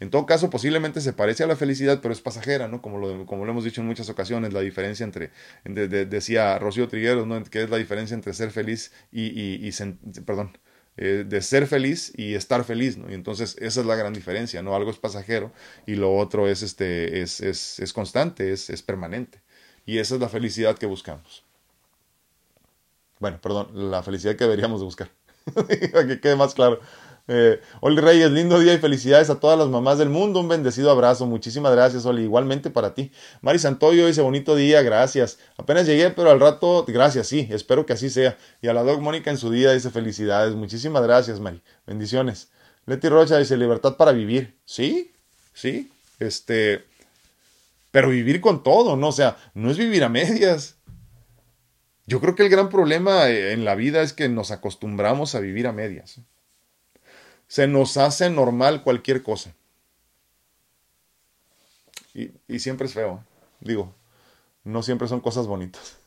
En 0.00 0.10
todo 0.10 0.26
caso, 0.26 0.48
posiblemente 0.48 1.00
se 1.00 1.12
parece 1.12 1.42
a 1.42 1.46
la 1.46 1.56
felicidad, 1.56 2.00
pero 2.00 2.12
es 2.12 2.20
pasajera, 2.20 2.68
¿no? 2.68 2.80
Como 2.80 2.98
lo, 2.98 3.26
como 3.26 3.44
lo 3.44 3.50
hemos 3.50 3.64
dicho 3.64 3.80
en 3.80 3.88
muchas 3.88 4.08
ocasiones, 4.08 4.52
la 4.52 4.60
diferencia 4.60 5.04
entre, 5.04 5.30
decía 5.64 6.58
Rocío 6.58 6.88
Trigueros, 6.88 7.26
¿no? 7.26 7.42
Que 7.44 7.62
es 7.62 7.70
la 7.70 7.78
diferencia 7.78 8.14
entre 8.14 8.32
ser 8.32 8.52
feliz 8.52 8.92
y, 9.10 9.70
perdón, 10.24 10.56
eh, 10.96 11.24
de 11.26 11.42
ser 11.42 11.66
feliz 11.66 12.12
y 12.16 12.34
estar 12.34 12.62
feliz, 12.64 12.96
¿no? 12.96 13.10
Y 13.10 13.14
entonces 13.14 13.56
esa 13.60 13.80
es 13.80 13.86
la 13.86 13.96
gran 13.96 14.12
diferencia, 14.12 14.62
¿no? 14.62 14.76
Algo 14.76 14.90
es 14.90 14.98
pasajero 14.98 15.52
y 15.86 15.96
lo 15.96 16.14
otro 16.14 16.48
es, 16.48 16.62
este, 16.62 17.20
es, 17.20 17.40
es, 17.40 17.80
es 17.80 17.92
constante, 17.92 18.52
es, 18.52 18.70
es 18.70 18.82
permanente. 18.82 19.40
Y 19.84 19.98
esa 19.98 20.14
es 20.14 20.20
la 20.20 20.28
felicidad 20.28 20.78
que 20.78 20.86
buscamos. 20.86 21.44
Bueno, 23.18 23.40
perdón, 23.40 23.90
la 23.90 24.02
felicidad 24.02 24.36
que 24.36 24.44
deberíamos 24.44 24.80
de 24.80 24.84
buscar. 24.84 25.10
que 25.68 26.20
quede 26.20 26.36
más 26.36 26.54
claro. 26.54 26.80
Eh, 27.30 27.60
Oli 27.80 28.00
Reyes, 28.00 28.30
lindo 28.30 28.58
día 28.58 28.72
y 28.72 28.78
felicidades 28.78 29.28
a 29.28 29.38
todas 29.38 29.58
las 29.58 29.68
mamás 29.68 29.98
del 29.98 30.08
mundo. 30.08 30.40
Un 30.40 30.48
bendecido 30.48 30.90
abrazo. 30.90 31.26
Muchísimas 31.26 31.72
gracias, 31.72 32.06
Oli. 32.06 32.22
Igualmente 32.22 32.70
para 32.70 32.94
ti. 32.94 33.12
Mari 33.42 33.58
Santoyo 33.58 34.06
dice, 34.06 34.22
bonito 34.22 34.56
día, 34.56 34.80
gracias. 34.80 35.38
Apenas 35.58 35.86
llegué, 35.86 36.08
pero 36.10 36.30
al 36.30 36.40
rato, 36.40 36.86
gracias, 36.88 37.26
sí, 37.28 37.46
espero 37.50 37.84
que 37.84 37.92
así 37.92 38.08
sea. 38.08 38.38
Y 38.62 38.68
a 38.68 38.72
la 38.72 38.82
Doc 38.82 39.00
Mónica 39.00 39.30
en 39.30 39.36
su 39.36 39.50
día 39.50 39.72
dice, 39.72 39.90
felicidades. 39.90 40.54
Muchísimas 40.54 41.02
gracias, 41.02 41.38
Mari. 41.38 41.60
Bendiciones. 41.86 42.48
Leti 42.86 43.08
Rocha 43.10 43.36
dice, 43.36 43.58
libertad 43.58 43.96
para 43.96 44.12
vivir. 44.12 44.56
Sí, 44.64 45.12
sí. 45.52 45.92
Este, 46.18 46.84
pero 47.90 48.08
vivir 48.08 48.40
con 48.40 48.62
todo, 48.62 48.96
¿no? 48.96 49.08
O 49.08 49.12
sea, 49.12 49.36
no 49.52 49.70
es 49.70 49.76
vivir 49.76 50.02
a 50.02 50.08
medias. 50.08 50.76
Yo 52.06 52.20
creo 52.20 52.34
que 52.34 52.42
el 52.42 52.48
gran 52.48 52.70
problema 52.70 53.28
en 53.28 53.66
la 53.66 53.74
vida 53.74 54.00
es 54.00 54.14
que 54.14 54.30
nos 54.30 54.50
acostumbramos 54.50 55.34
a 55.34 55.40
vivir 55.40 55.66
a 55.66 55.72
medias 55.72 56.22
se 57.48 57.66
nos 57.66 57.96
hace 57.96 58.30
normal 58.30 58.82
cualquier 58.82 59.22
cosa. 59.22 59.54
Y, 62.14 62.58
siempre 62.58 62.86
es 62.86 62.94
feo. 62.94 63.24
Digo, 63.60 63.94
no 64.64 64.82
siempre 64.82 65.08
son 65.08 65.20
cosas 65.20 65.46
bonitas. 65.46 65.96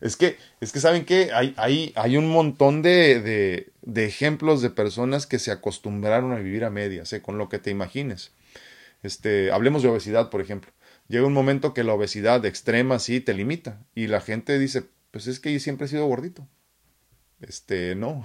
Es 0.00 0.16
que, 0.16 0.36
es 0.60 0.72
que 0.72 0.80
¿saben 0.80 1.04
qué? 1.04 1.30
Hay, 1.32 1.54
hay, 1.56 1.92
hay 1.94 2.16
un 2.16 2.28
montón 2.28 2.82
de, 2.82 3.20
de, 3.20 3.70
de, 3.82 4.04
ejemplos 4.04 4.60
de 4.60 4.68
personas 4.68 5.28
que 5.28 5.38
se 5.38 5.52
acostumbraron 5.52 6.32
a 6.32 6.40
vivir 6.40 6.64
a 6.64 6.70
medias, 6.70 7.12
¿eh? 7.12 7.22
con 7.22 7.38
lo 7.38 7.48
que 7.48 7.60
te 7.60 7.70
imagines. 7.70 8.32
Este, 9.04 9.52
hablemos 9.52 9.84
de 9.84 9.90
obesidad, 9.90 10.28
por 10.28 10.40
ejemplo. 10.40 10.72
Llega 11.06 11.24
un 11.24 11.32
momento 11.32 11.72
que 11.72 11.84
la 11.84 11.94
obesidad 11.94 12.44
extrema 12.44 12.98
sí 12.98 13.20
te 13.20 13.32
limita. 13.32 13.80
Y 13.94 14.08
la 14.08 14.20
gente 14.20 14.58
dice, 14.58 14.84
pues 15.12 15.28
es 15.28 15.38
que 15.38 15.52
yo 15.52 15.60
siempre 15.60 15.86
he 15.86 15.88
sido 15.88 16.06
gordito. 16.06 16.48
Este, 17.40 17.94
no. 17.94 18.24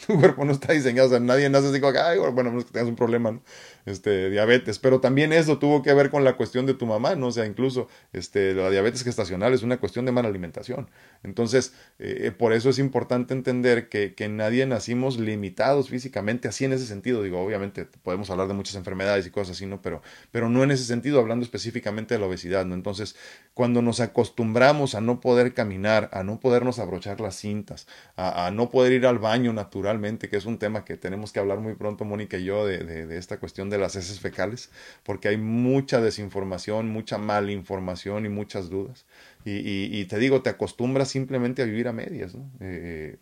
tu 0.06 0.18
cuerpo 0.18 0.44
no 0.44 0.52
está 0.52 0.72
diseñado, 0.72 1.08
o 1.08 1.10
sea, 1.10 1.20
nadie 1.20 1.48
nace 1.50 1.68
así 1.68 1.80
como, 1.80 1.98
ay, 1.98 2.18
bueno, 2.18 2.50
no 2.50 2.58
es 2.58 2.64
que 2.64 2.72
tengas 2.72 2.88
un 2.88 2.96
problema. 2.96 3.40
Este, 3.86 4.30
diabetes, 4.30 4.78
pero 4.78 5.00
también 5.00 5.32
eso 5.32 5.58
tuvo 5.58 5.82
que 5.82 5.94
ver 5.94 6.10
con 6.10 6.24
la 6.24 6.36
cuestión 6.36 6.66
de 6.66 6.74
tu 6.74 6.86
mamá, 6.86 7.14
¿no? 7.14 7.28
O 7.28 7.32
sea, 7.32 7.46
incluso, 7.46 7.88
este, 8.12 8.54
la 8.54 8.70
diabetes 8.70 9.02
gestacional 9.04 9.54
es 9.54 9.62
una 9.62 9.78
cuestión 9.78 10.04
de 10.04 10.12
mala 10.12 10.28
alimentación. 10.28 10.90
Entonces, 11.22 11.72
eh, 11.98 12.32
por 12.36 12.52
eso 12.52 12.70
es 12.70 12.78
importante 12.78 13.34
entender 13.34 13.88
que, 13.88 14.14
que 14.14 14.28
nadie 14.28 14.66
nacimos 14.66 15.18
limitados 15.18 15.88
físicamente, 15.88 16.48
así 16.48 16.64
en 16.64 16.72
ese 16.72 16.86
sentido, 16.86 17.22
digo, 17.22 17.40
obviamente 17.40 17.86
podemos 18.02 18.30
hablar 18.30 18.48
de 18.48 18.54
muchas 18.54 18.74
enfermedades 18.74 19.26
y 19.26 19.30
cosas 19.30 19.56
así, 19.56 19.66
¿no? 19.66 19.80
Pero, 19.80 20.02
pero 20.30 20.48
no 20.48 20.62
en 20.62 20.70
ese 20.70 20.84
sentido, 20.84 21.20
hablando 21.20 21.44
específicamente 21.44 22.14
de 22.14 22.20
la 22.20 22.26
obesidad, 22.26 22.66
¿no? 22.66 22.74
Entonces, 22.74 23.16
cuando 23.54 23.82
nos 23.82 24.00
acostumbramos 24.00 24.94
a 24.94 25.00
no 25.00 25.20
poder 25.20 25.54
caminar, 25.54 26.10
a 26.12 26.22
no 26.22 26.40
podernos 26.40 26.78
abrochar 26.78 27.20
las 27.20 27.36
cintas, 27.36 27.86
a, 28.16 28.50
no 28.50 28.70
poder 28.70 28.92
ir 28.92 29.06
al 29.06 29.18
baño 29.18 29.52
natural, 29.52 30.00
que 30.18 30.36
es 30.36 30.46
un 30.46 30.58
tema 30.58 30.84
que 30.84 30.96
tenemos 30.96 31.32
que 31.32 31.40
hablar 31.40 31.58
muy 31.58 31.74
pronto, 31.74 32.04
Mónica 32.04 32.36
y 32.36 32.44
yo, 32.44 32.66
de, 32.66 33.16
esta 33.16 33.38
cuestión 33.38 33.69
de 33.70 33.78
las 33.78 33.96
heces 33.96 34.20
fecales, 34.20 34.70
porque 35.04 35.28
hay 35.28 35.36
mucha 35.36 36.00
desinformación, 36.00 36.88
mucha 36.88 37.18
malinformación 37.18 38.26
y 38.26 38.28
muchas 38.28 38.68
dudas. 38.68 39.06
Y, 39.44 40.04
te 40.04 40.18
digo, 40.18 40.42
te 40.42 40.50
acostumbras 40.50 41.08
simplemente 41.08 41.62
a 41.62 41.64
vivir 41.64 41.88
a 41.88 41.92
medias, 41.92 42.36
eh, 42.60 43.16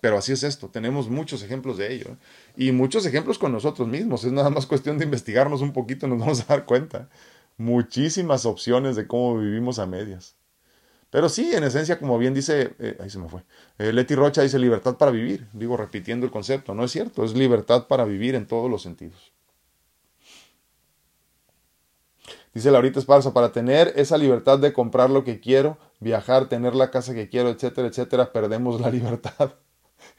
pero 0.00 0.18
así 0.18 0.32
es 0.32 0.42
esto, 0.42 0.68
tenemos 0.68 1.08
muchos 1.08 1.42
ejemplos 1.42 1.78
de 1.78 1.92
ello. 1.92 2.10
¿eh? 2.10 2.16
Y 2.56 2.72
muchos 2.72 3.06
ejemplos 3.06 3.38
con 3.38 3.52
nosotros 3.52 3.88
mismos, 3.88 4.24
es 4.24 4.32
nada 4.32 4.50
más 4.50 4.66
cuestión 4.66 4.98
de 4.98 5.04
investigarnos 5.04 5.62
un 5.62 5.72
poquito, 5.72 6.06
nos 6.06 6.18
vamos 6.18 6.40
a 6.42 6.44
dar 6.44 6.64
cuenta. 6.66 7.08
Muchísimas 7.56 8.46
opciones 8.46 8.94
de 8.96 9.06
cómo 9.06 9.38
vivimos 9.38 9.78
a 9.78 9.86
medias. 9.86 10.36
Pero 11.10 11.28
sí, 11.28 11.50
en 11.54 11.64
esencia, 11.64 11.98
como 11.98 12.18
bien 12.18 12.34
dice, 12.34 12.74
eh, 12.78 12.96
ahí 13.00 13.08
se 13.08 13.18
me 13.18 13.28
fue, 13.28 13.42
eh, 13.78 13.92
Leti 13.92 14.14
Rocha 14.14 14.42
dice 14.42 14.58
libertad 14.58 14.96
para 14.98 15.10
vivir, 15.10 15.48
digo 15.54 15.76
repitiendo 15.76 16.26
el 16.26 16.32
concepto, 16.32 16.74
no 16.74 16.84
es 16.84 16.90
cierto, 16.90 17.24
es 17.24 17.34
libertad 17.34 17.86
para 17.86 18.04
vivir 18.04 18.34
en 18.34 18.46
todos 18.46 18.70
los 18.70 18.82
sentidos. 18.82 19.32
Dice 22.58 22.72
Laurita 22.72 22.98
Esparza, 22.98 23.32
para 23.32 23.52
tener 23.52 23.92
esa 23.94 24.18
libertad 24.18 24.58
de 24.58 24.72
comprar 24.72 25.10
lo 25.10 25.22
que 25.22 25.38
quiero, 25.38 25.78
viajar, 26.00 26.48
tener 26.48 26.74
la 26.74 26.90
casa 26.90 27.14
que 27.14 27.28
quiero, 27.28 27.50
etcétera, 27.50 27.86
etcétera, 27.86 28.32
perdemos 28.32 28.80
la 28.80 28.90
libertad. 28.90 29.52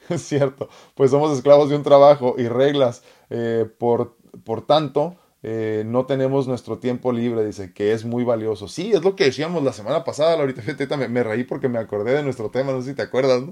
es 0.08 0.22
cierto, 0.22 0.70
pues 0.94 1.10
somos 1.10 1.36
esclavos 1.36 1.68
de 1.68 1.76
un 1.76 1.82
trabajo 1.82 2.36
y 2.38 2.48
reglas. 2.48 3.02
Eh, 3.28 3.68
por, 3.78 4.16
por 4.42 4.64
tanto, 4.64 5.16
eh, 5.42 5.84
no 5.86 6.04
tenemos 6.04 6.46
nuestro 6.46 6.78
tiempo 6.78 7.12
libre, 7.12 7.44
dice, 7.44 7.72
que 7.72 7.92
es 7.92 8.04
muy 8.04 8.24
valioso. 8.24 8.68
Sí, 8.68 8.92
es 8.92 9.02
lo 9.02 9.16
que 9.16 9.24
decíamos 9.24 9.62
la 9.62 9.72
semana 9.72 10.04
pasada, 10.04 10.34
ahorita 10.38 10.62
fíjate, 10.62 10.96
me, 10.96 11.08
me 11.08 11.22
reí 11.22 11.44
porque 11.44 11.68
me 11.68 11.78
acordé 11.78 12.12
de 12.12 12.22
nuestro 12.22 12.50
tema, 12.50 12.72
no 12.72 12.82
sé 12.82 12.90
si 12.90 12.96
te 12.96 13.02
acuerdas, 13.02 13.42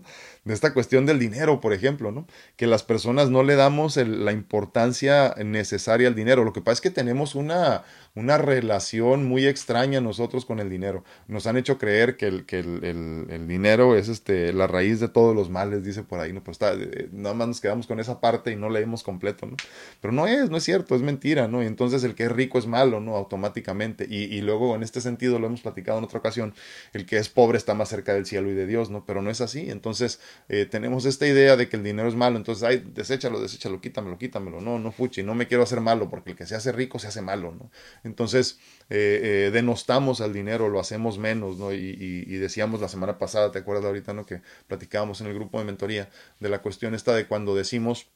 de 0.45 0.55
esta 0.55 0.75
cuestión 0.75 1.07
del 1.07 1.19
dinero, 1.19 1.61
por 1.61 1.73
ejemplo, 1.73 2.13
¿no? 2.13 2.27
Que 2.57 2.67
las 2.67 2.83
personas 2.83 3.31
no 3.31 3.43
le 3.43 3.57
damos 3.57 3.97
la 3.97 4.33
importancia 4.33 5.35
necesaria 5.45 6.09
al 6.09 6.15
dinero. 6.15 6.45
Lo 6.45 6.53
que 6.53 6.61
pasa 6.61 6.75
es 6.75 6.81
que 6.81 6.91
tenemos 6.91 7.35
una, 7.35 7.85
una 8.15 8.39
relación 8.39 9.27
muy 9.27 9.47
extraña 9.47 10.01
nosotros 10.01 10.45
con 10.45 10.59
el 10.59 10.69
dinero. 10.69 11.05
Nos 11.27 11.47
han 11.47 11.57
hecho 11.57 11.79
creer 11.79 12.17
que 12.17 12.27
el, 12.27 12.47
que 12.47 12.59
el, 12.59 13.47
dinero 13.49 13.97
es 13.97 14.09
este, 14.09 14.53
la 14.53 14.67
raíz 14.67 15.01
de 15.01 15.09
todos 15.09 15.35
los 15.35 15.51
males, 15.51 15.85
dice 15.85 16.03
por 16.03 16.21
ahí, 16.21 16.33
¿no? 16.33 16.43
Está, 16.49 16.75
eh, 16.75 17.09
nada 17.13 17.35
más 17.35 17.49
nos 17.49 17.61
quedamos 17.61 17.87
con 17.87 18.01
esa 18.01 18.21
parte 18.21 18.51
y 18.51 18.57
no 18.57 18.69
leemos 18.69 19.03
completo, 19.03 19.47
¿no? 19.47 19.57
Pero 20.01 20.13
no 20.13 20.27
es, 20.27 20.51
no 20.51 20.57
es 20.57 20.65
cierto, 20.65 20.95
es 20.95 21.03
mentira, 21.03 21.47
¿no? 21.49 21.63
Entonces 21.79 22.03
el 22.03 22.17
que 22.17 22.25
es 22.25 22.33
rico 22.33 22.59
es 22.59 22.67
malo, 22.67 22.99
¿no? 22.99 23.15
Automáticamente. 23.15 24.05
Y, 24.11 24.25
y 24.25 24.41
luego 24.41 24.75
en 24.75 24.83
este 24.83 25.01
sentido 25.01 25.39
lo 25.39 25.47
hemos 25.47 25.61
platicado 25.61 25.99
en 25.99 26.05
otra 26.05 26.19
ocasión, 26.19 26.53
el 26.93 27.07
que 27.07 27.19
es 27.19 27.29
pobre 27.29 27.57
está 27.57 27.73
más 27.75 27.89
cerca 27.89 28.15
del 28.15 28.27
cielo 28.27 28.51
y 28.51 28.55
de 28.55 28.67
Dios, 28.67 28.91
¿no? 28.91 29.05
Pero 29.07 29.23
no 29.23 29.31
es 29.31 29.41
así. 29.41 29.71
Entonces 29.71 30.19
eh, 30.49 30.67
tenemos 30.69 31.05
esta 31.05 31.29
idea 31.29 31.57
de 31.57 31.69
que 31.69 31.77
el 31.77 31.85
dinero 31.85 32.09
es 32.09 32.17
malo, 32.17 32.37
entonces, 32.37 32.65
ay, 32.65 32.85
deséchalo, 32.93 33.41
deséchalo, 33.41 33.81
quítamelo, 33.81 34.19
quítamelo. 34.19 34.61
No, 34.61 34.81
no, 34.81 34.91
fuchi, 34.91 35.23
no 35.23 35.37
me 35.37 35.47
quiero 35.47 35.63
hacer 35.63 35.81
malo, 35.81 36.11
porque 36.11 36.31
el 36.31 36.37
que 36.37 36.47
se 36.47 36.57
hace 36.57 36.73
rico 36.73 36.99
se 36.99 37.07
hace 37.07 37.23
malo, 37.23 37.55
¿no? 37.55 37.71
Entonces, 38.03 38.59
eh, 38.91 39.21
eh, 39.23 39.51
denostamos 39.53 40.21
al 40.21 40.33
dinero, 40.33 40.69
lo 40.69 40.81
hacemos 40.81 41.19
menos, 41.19 41.59
¿no? 41.59 41.73
Y, 41.73 42.39
decíamos 42.39 42.81
la 42.81 42.89
semana 42.89 43.19
pasada, 43.19 43.53
¿te 43.53 43.61
acuerdas 43.61 43.85
ahorita, 43.85 44.15
no? 44.15 44.27
Que 44.27 44.43
platicábamos 44.67 45.21
en 45.21 45.29
el 45.29 45.35
grupo 45.35 45.61
de 45.61 45.65
mentoría 45.65 46.09
de 46.41 46.49
la 46.49 46.61
cuestión 46.61 46.95
esta 46.95 47.15
de 47.15 47.29
cuando 47.29 47.55
decimos, 47.55 48.09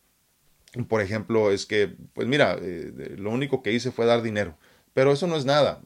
por 0.89 1.01
ejemplo, 1.01 1.51
es 1.51 1.67
que, 1.67 1.95
pues 2.15 2.27
mira, 2.29 2.57
eh, 2.61 3.15
lo 3.19 3.31
único 3.31 3.63
que 3.63 3.73
hice 3.73 3.91
fue 3.91 4.07
dar 4.07 4.23
dinero, 4.23 4.57
pero 4.95 5.13
eso 5.13 5.27
no 5.27 5.37
es 5.37 5.45
nada. 5.45 5.83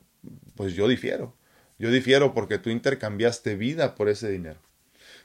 Pues 0.56 0.74
yo 0.74 0.88
difiero. 0.88 1.34
Yo 1.78 1.90
difiero 1.90 2.32
porque 2.34 2.58
tú 2.58 2.70
intercambiaste 2.70 3.56
vida 3.56 3.94
por 3.94 4.08
ese 4.08 4.30
dinero. 4.30 4.60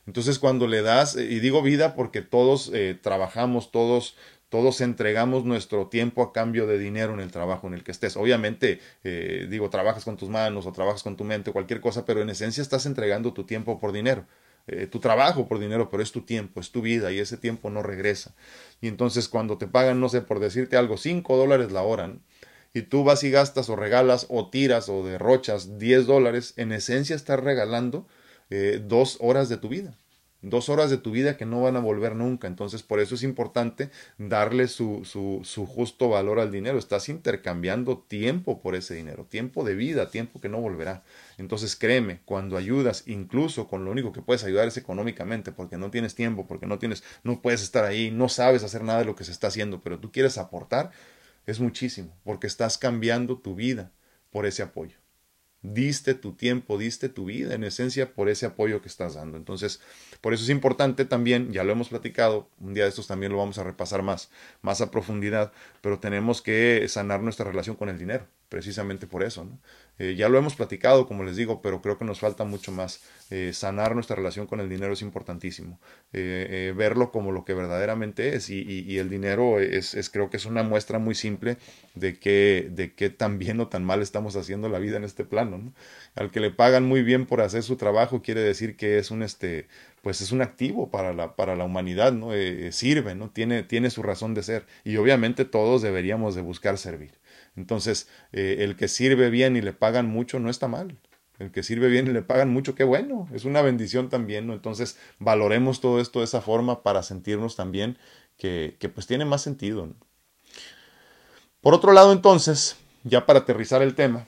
Entonces 0.07 0.39
cuando 0.39 0.68
le 0.68 0.82
das, 0.82 1.16
y 1.16 1.39
digo 1.39 1.62
vida 1.62 1.95
porque 1.95 2.22
todos 2.22 2.72
trabajamos, 3.01 3.72
todos 3.72 4.16
Todos 4.51 4.82
entregamos 4.82 5.45
nuestro 5.45 5.88
tiempo 5.88 6.22
a 6.22 6.34
cambio 6.34 6.68
de 6.68 6.78
dinero 6.78 7.14
en 7.14 7.22
el 7.22 7.32
trabajo 7.32 7.68
en 7.68 7.74
el 7.74 7.84
que 7.86 7.91
estés. 7.91 8.18
Obviamente, 8.18 8.82
eh, 9.05 9.47
digo, 9.49 9.70
trabajas 9.70 10.03
con 10.03 10.18
tus 10.18 10.28
manos 10.28 10.66
o 10.66 10.74
trabajas 10.74 11.03
con 11.03 11.16
tu 11.16 11.24
mente 11.24 11.53
cualquier 11.53 11.80
cosa, 11.80 12.03
pero 12.05 12.22
en 12.22 12.30
esencia 12.30 12.62
estás 12.62 12.86
entregando 12.86 13.32
tu 13.32 13.45
tiempo 13.45 13.80
por 13.80 13.93
dinero. 13.93 14.26
Eh, 14.68 14.88
tu 14.88 14.99
trabajo 14.99 15.47
por 15.47 15.59
dinero, 15.59 15.89
pero 15.89 16.03
es 16.03 16.12
tu 16.12 16.22
tiempo, 16.22 16.59
es 16.59 16.72
tu 16.72 16.82
vida 16.82 17.12
y 17.12 17.20
ese 17.20 17.38
tiempo 17.38 17.70
no 17.70 17.84
regresa. 17.84 18.36
Y 18.80 18.88
entonces 18.88 19.28
cuando 19.28 19.57
te 19.57 19.68
pagan, 19.68 19.99
no 19.99 20.09
sé, 20.09 20.22
por 20.22 20.39
decirte 20.39 20.78
algo, 20.78 20.97
cinco 20.97 21.38
dólares 21.38 21.72
la 21.72 21.82
hora, 21.82 22.14
y 22.74 22.84
tú 22.84 23.03
vas 23.03 23.24
y 23.24 23.32
gastas 23.32 23.70
o 23.70 23.76
regalas 23.76 24.28
o 24.30 24.49
tiras 24.49 24.88
o 24.89 25.03
derrochas 25.03 25.78
10 25.78 26.05
dólares, 26.07 26.53
en 26.57 26.72
esencia 26.72 27.16
estás 27.16 27.39
regalando 27.39 28.07
eh, 28.49 28.82
dos 28.84 29.18
horas 29.20 29.49
de 29.49 29.57
tu 29.57 29.70
vida 29.70 29.97
dos 30.42 30.70
horas 30.70 30.89
de 30.89 30.98
tu 30.98 31.12
vida 31.12 31.38
que 31.38 31.46
no 31.46 31.62
van 31.62 31.76
a 31.76 31.80
volver 31.80 32.16
nunca. 32.16 32.48
Entonces, 32.48 32.84
por 32.84 33.00
eso 33.00 33.16
es 33.16 33.24
importante 33.24 33.89
darle 34.18 34.68
su, 34.68 35.06
su, 35.06 35.42
su, 35.44 35.66
justo 35.66 36.10
valor 36.10 36.39
al 36.39 36.52
dinero. 36.52 36.78
Estás 36.78 37.10
intercambiando 37.10 38.00
tiempo 38.00 38.62
por 38.62 38.76
ese 38.76 38.96
dinero, 38.96 39.26
tiempo 39.26 39.64
de 39.64 39.76
vida, 39.76 40.10
tiempo 40.10 40.42
que 40.42 40.50
no 40.50 40.60
volverá. 40.60 41.04
Entonces, 41.38 41.76
créeme, 41.76 42.22
cuando 42.26 42.58
ayudas, 42.58 43.04
incluso 43.08 43.68
con 43.68 43.86
lo 43.86 43.92
único 43.92 44.12
que 44.12 44.22
puedes 44.22 44.44
ayudar 44.44 44.68
es 44.68 44.78
económicamente, 44.78 45.52
porque 45.52 45.78
no 45.78 45.92
tienes 45.92 46.16
tiempo, 46.16 46.48
porque 46.48 46.66
no 46.66 46.80
tienes, 46.80 47.04
no 47.24 47.42
puedes 47.42 47.62
estar 47.62 47.86
ahí, 47.86 48.12
no 48.12 48.30
sabes 48.30 48.64
hacer 48.64 48.84
nada 48.84 49.00
de 49.00 49.06
lo 49.06 49.16
que 49.16 49.24
se 49.24 49.32
está 49.32 49.48
haciendo, 49.48 49.82
pero 49.82 50.00
tú 50.00 50.12
quieres 50.12 50.38
aportar, 50.38 50.92
es 51.46 51.60
muchísimo, 51.60 52.16
porque 52.24 52.48
estás 52.48 52.78
cambiando 52.78 53.38
tu 53.39 53.56
vida 53.56 53.92
por 54.32 54.46
ese 54.46 54.64
apoyo 54.64 55.01
diste 55.62 56.14
tu 56.14 56.34
tiempo, 56.34 56.78
diste 56.78 57.09
tu 57.09 57.26
vida 57.26 57.53
en 57.53 57.64
esencia 57.64 58.14
por 58.14 58.30
ese 58.30 58.45
apoyo 58.45 58.82
que 58.82 58.88
estás 58.88 59.14
dando. 59.14 59.38
Entonces, 59.38 59.82
por 60.22 60.34
eso 60.34 60.43
es 60.43 60.49
importante 60.49 61.05
también, 61.05 61.51
ya 61.51 61.64
lo 61.64 61.72
hemos 61.72 61.89
platicado, 61.89 62.49
un 62.59 62.74
día 62.74 62.84
de 62.84 62.89
estos 62.89 63.07
también 63.07 63.32
lo 63.32 63.38
vamos 63.38 63.57
a 63.57 63.64
repasar 63.64 64.01
más, 64.01 64.32
más 64.62 64.82
a 64.82 64.91
profundidad, 64.91 65.51
pero 65.82 65.99
tenemos 65.99 66.41
que 66.41 66.88
sanar 66.88 67.22
nuestra 67.22 67.45
relación 67.45 67.76
con 67.76 67.89
el 67.89 67.97
dinero 67.97 68.28
precisamente 68.51 69.07
por 69.07 69.24
eso. 69.24 69.45
¿no? 69.45 69.57
Eh, 70.02 70.16
ya 70.16 70.30
lo 70.30 70.39
hemos 70.39 70.56
platicado, 70.56 71.06
como 71.06 71.24
les 71.24 71.36
digo, 71.36 71.62
pero 71.62 71.80
creo 71.80 71.99
que 71.99 72.06
nos 72.06 72.20
falta 72.20 72.43
mucho 72.43 72.72
más. 72.72 73.02
Eh, 73.30 73.52
sanar 73.54 73.93
nuestra 73.93 74.16
relación 74.16 74.47
con 74.47 74.60
el 74.60 74.68
dinero 74.68 74.93
es 74.93 75.04
importantísimo. 75.04 75.80
Eh, 76.12 76.74
verlo 76.76 77.12
como 77.12 77.32
lo 77.32 77.45
que 77.45 77.54
verdaderamente 77.54 78.36
es. 78.36 78.49
Y, 78.49 78.97
el 78.97 79.12
dinero 79.12 79.60
es, 79.60 79.93
es, 79.93 80.10
creo 80.10 80.32
que 80.32 80.38
es 80.38 80.47
una 80.47 80.64
muestra 80.64 80.97
muy 80.97 81.14
simple 81.14 81.58
de 81.93 82.18
que, 82.18 82.68
de 82.72 82.95
qué 82.95 83.12
tan 83.12 83.38
bien 83.38 83.60
o 83.60 83.68
tan 83.68 83.84
mal 83.86 84.02
estamos 84.02 84.36
haciendo 84.36 84.70
la 84.70 84.80
vida 84.80 84.97
en 84.97 85.04
este 85.04 85.24
plano. 85.24 85.60
¿no? 85.60 85.74
Al 86.16 86.32
que 86.32 86.39
le 86.39 86.49
pagan 86.49 86.84
muy 86.86 87.04
bien 87.04 87.28
por 87.28 87.41
hacer 87.41 87.62
su 87.62 87.76
trabajo, 87.76 88.24
quiere 88.24 88.41
decir 88.41 88.76
que 88.78 88.97
es 88.97 89.12
un 89.12 89.22
este 89.22 89.68
pues 90.02 90.20
es 90.22 90.32
un 90.32 90.41
activo 90.41 90.89
para 90.89 91.14
la, 91.14 91.36
para 91.36 91.56
la 91.56 91.64
humanidad, 91.64 92.12
¿no? 92.12 92.32
sirve, 92.72 93.14
¿no? 93.14 93.30
Tiene, 93.30 93.62
tiene 93.62 93.91
su 93.91 94.02
razón 94.02 94.34
de 94.34 94.41
ser. 94.41 94.66
Y 94.84 94.97
obviamente 94.97 95.45
todos 95.45 95.84
deberíamos 95.84 96.34
de 96.34 96.41
buscar 96.41 96.80
servir. 96.80 97.20
Entonces, 97.56 98.08
eh, 98.32 98.58
el 98.60 98.76
que 98.76 98.88
sirve 98.88 99.30
bien 99.30 99.56
y 99.56 99.62
le 99.62 99.74
pagan 99.74 100.08
mucho 100.08 100.39
no 100.39 100.49
está 100.49 100.68
mal. 100.68 100.97
El 101.39 101.52
que 101.52 101.64
sirve 101.64 101.88
bien 101.88 102.08
y 102.08 102.12
le 102.12 102.22
pagan 102.22 102.49
mucho, 102.49 102.76
qué 102.76 102.84
bueno, 102.84 103.28
es 103.34 103.45
una 103.45 103.64
bendición 103.64 104.10
también, 104.10 104.45
¿no? 104.45 104.54
Entonces, 104.54 104.97
valoremos 105.18 105.82
todo 105.82 105.99
esto 105.99 106.20
de 106.20 106.26
esa 106.26 106.41
forma 106.41 106.84
para 106.84 107.02
sentirnos 107.02 107.56
también 107.56 107.97
que, 108.38 108.91
pues 108.93 109.08
tiene 109.08 109.26
más 109.26 109.41
sentido. 109.41 109.89
Por 111.62 111.74
otro 111.74 111.93
lado, 111.93 112.12
entonces, 112.12 112.76
ya 113.04 113.26
para 113.26 113.39
aterrizar 113.39 113.82
el 113.82 113.95
tema, 113.95 114.28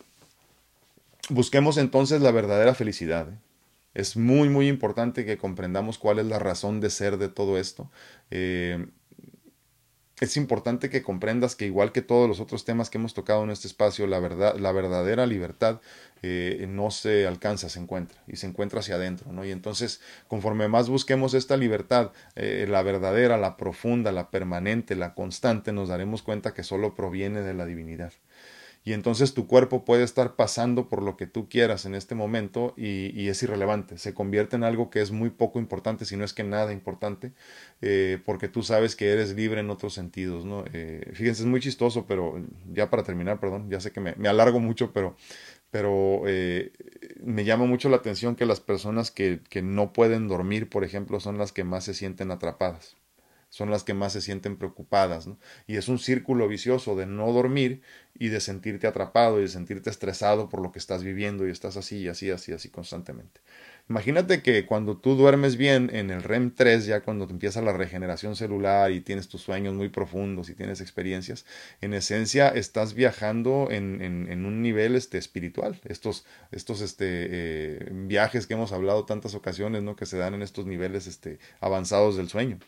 busquemos 1.29 1.77
entonces 1.77 2.21
la 2.21 2.31
verdadera 2.31 2.73
felicidad. 2.73 3.29
¿eh? 3.29 3.37
Es 3.93 4.17
muy, 4.17 4.49
muy 4.49 4.67
importante 4.67 5.25
que 5.25 5.37
comprendamos 5.37 5.99
cuál 5.99 6.19
es 6.19 6.25
la 6.25 6.39
razón 6.39 6.79
de 6.79 6.89
ser 6.89 7.17
de 7.17 7.29
todo 7.29 7.59
esto. 7.59 7.91
Eh, 8.31 8.87
es 10.23 10.37
importante 10.37 10.89
que 10.89 11.03
comprendas 11.03 11.53
que 11.53 11.65
igual 11.65 11.91
que 11.91 12.01
todos 12.01 12.29
los 12.29 12.39
otros 12.39 12.63
temas 12.63 12.89
que 12.89 12.97
hemos 12.97 13.13
tocado 13.13 13.43
en 13.43 13.49
este 13.49 13.67
espacio, 13.67 14.07
la 14.07 14.19
verdad, 14.19 14.55
la 14.55 14.71
verdadera 14.71 15.25
libertad 15.25 15.81
eh, 16.21 16.65
no 16.69 16.91
se 16.91 17.27
alcanza, 17.27 17.67
se 17.67 17.81
encuentra 17.81 18.23
y 18.25 18.37
se 18.37 18.47
encuentra 18.47 18.79
hacia 18.79 18.95
adentro, 18.95 19.33
¿no? 19.33 19.43
Y 19.43 19.51
entonces, 19.51 19.99
conforme 20.29 20.69
más 20.69 20.87
busquemos 20.87 21.33
esta 21.33 21.57
libertad, 21.57 22.11
eh, 22.37 22.65
la 22.69 22.81
verdadera, 22.83 23.37
la 23.37 23.57
profunda, 23.57 24.13
la 24.13 24.31
permanente, 24.31 24.95
la 24.95 25.13
constante, 25.13 25.73
nos 25.73 25.89
daremos 25.89 26.23
cuenta 26.23 26.53
que 26.53 26.63
solo 26.63 26.95
proviene 26.95 27.41
de 27.41 27.53
la 27.53 27.65
divinidad 27.65 28.13
y 28.85 28.93
entonces 28.93 29.33
tu 29.33 29.47
cuerpo 29.47 29.85
puede 29.85 30.03
estar 30.03 30.35
pasando 30.35 30.89
por 30.89 31.01
lo 31.01 31.15
que 31.15 31.25
tú 31.25 31.47
quieras 31.47 31.85
en 31.85 31.95
este 31.95 32.15
momento 32.15 32.73
y, 32.75 33.27
es 33.29 33.41
irrelevante, 33.41 33.97
se 33.97 34.13
convierte 34.13 34.57
en 34.57 34.63
algo 34.63 34.89
que 34.89 35.01
es 35.01 35.11
muy 35.11 35.29
poco 35.29 35.59
importante, 35.59 36.05
si 36.05 36.17
no 36.17 36.25
es 36.25 36.33
que 36.33 36.43
nada 36.43 36.73
importante, 36.73 37.31
eh, 37.81 38.19
porque 38.25 38.49
tú 38.49 38.61
sabes 38.61 38.95
que 38.95 39.11
eres 39.11 39.35
libre 39.35 39.61
en 39.61 39.69
otros 39.69 39.93
sentidos, 39.93 40.45
¿no? 40.45 40.65
Eh, 40.73 41.11
fíjense, 41.13 41.43
es 41.43 41.47
muy 41.47 41.61
chistoso, 41.61 42.05
pero 42.07 42.41
ya 42.73 42.89
para 42.89 43.03
terminar, 43.03 43.39
perdón, 43.39 43.69
ya 43.69 43.79
sé 43.79 43.91
que 43.91 44.01
me, 44.01 44.27
alargo 44.27 44.59
mucho, 44.59 44.91
pero, 44.91 45.15
pero 45.71 46.23
eh, 46.27 46.71
me 47.23 47.45
llama 47.45 47.65
mucho 47.65 47.89
la 47.89 47.97
atención 47.97 48.35
que 48.35 48.45
las 48.45 48.59
personas 48.59 49.11
que, 49.11 49.39
que 49.49 49.61
no 49.61 49.93
pueden 49.93 50.27
dormir, 50.27 50.69
por 50.69 50.83
ejemplo, 50.83 51.19
son 51.19 51.37
las 51.37 51.53
que 51.53 51.63
más 51.63 51.85
se 51.85 51.93
sienten 51.93 52.31
atrapadas 52.31 52.97
son 53.53 53.69
las 53.69 53.83
que 53.83 53.93
más 53.93 54.13
se 54.13 54.21
sienten 54.21 54.57
preocupadas, 54.57 55.27
¿no? 55.27 55.37
Y 55.67 55.75
es 55.75 55.87
un 55.87 55.99
círculo 55.99 56.47
vicioso 56.47 56.95
de 56.95 57.05
no 57.05 57.31
dormir 57.31 57.83
y 58.17 58.29
de 58.29 58.39
sentirte 58.39 58.87
atrapado 58.87 59.37
y 59.37 59.43
de 59.43 59.47
sentirte 59.47 59.91
estresado 59.91 60.49
por 60.49 60.59
lo 60.59 60.71
que 60.71 60.79
estás 60.79 61.03
viviendo 61.03 61.47
y 61.47 61.51
estás 61.51 61.77
así 61.77 62.07
así, 62.07 62.31
así, 62.31 62.51
así 62.51 62.69
constantemente. 62.69 63.41
Imagínate 63.89 64.41
que 64.41 64.65
cuando 64.65 64.97
tú 64.97 65.15
duermes 65.15 65.57
bien 65.57 65.91
en 65.93 66.09
el 66.09 66.23
REM 66.23 66.55
3, 66.55 66.85
ya 66.85 67.01
cuando 67.01 67.27
te 67.27 67.33
empieza 67.33 67.61
la 67.61 67.73
regeneración 67.73 68.35
celular 68.35 68.91
y 68.91 69.01
tienes 69.01 69.27
tus 69.27 69.41
sueños 69.41 69.73
muy 69.75 69.89
profundos 69.89 70.49
y 70.49 70.55
tienes 70.55 70.79
experiencias, 70.79 71.45
en 71.81 71.93
esencia 71.93 72.47
estás 72.47 72.93
viajando 72.93 73.67
en, 73.69 74.01
en, 74.01 74.45
un 74.45 74.61
nivel 74.61 74.95
este, 74.95 75.17
espiritual. 75.17 75.79
Estos, 75.83 76.25
estos 76.51 76.81
este, 76.81 77.05
eh, 77.07 77.89
viajes 77.91 78.47
que 78.47 78.53
hemos 78.53 78.71
hablado 78.71 79.05
tantas 79.05 79.35
ocasiones, 79.35 79.83
¿no? 79.83 79.97
que 79.97 80.05
se 80.05 80.17
dan 80.17 80.33
en 80.33 80.41
estos 80.41 80.65
niveles 80.65 81.05
este, 81.05 81.39
avanzados 81.59 82.15
del 82.15 82.29
sueño. 82.29 82.59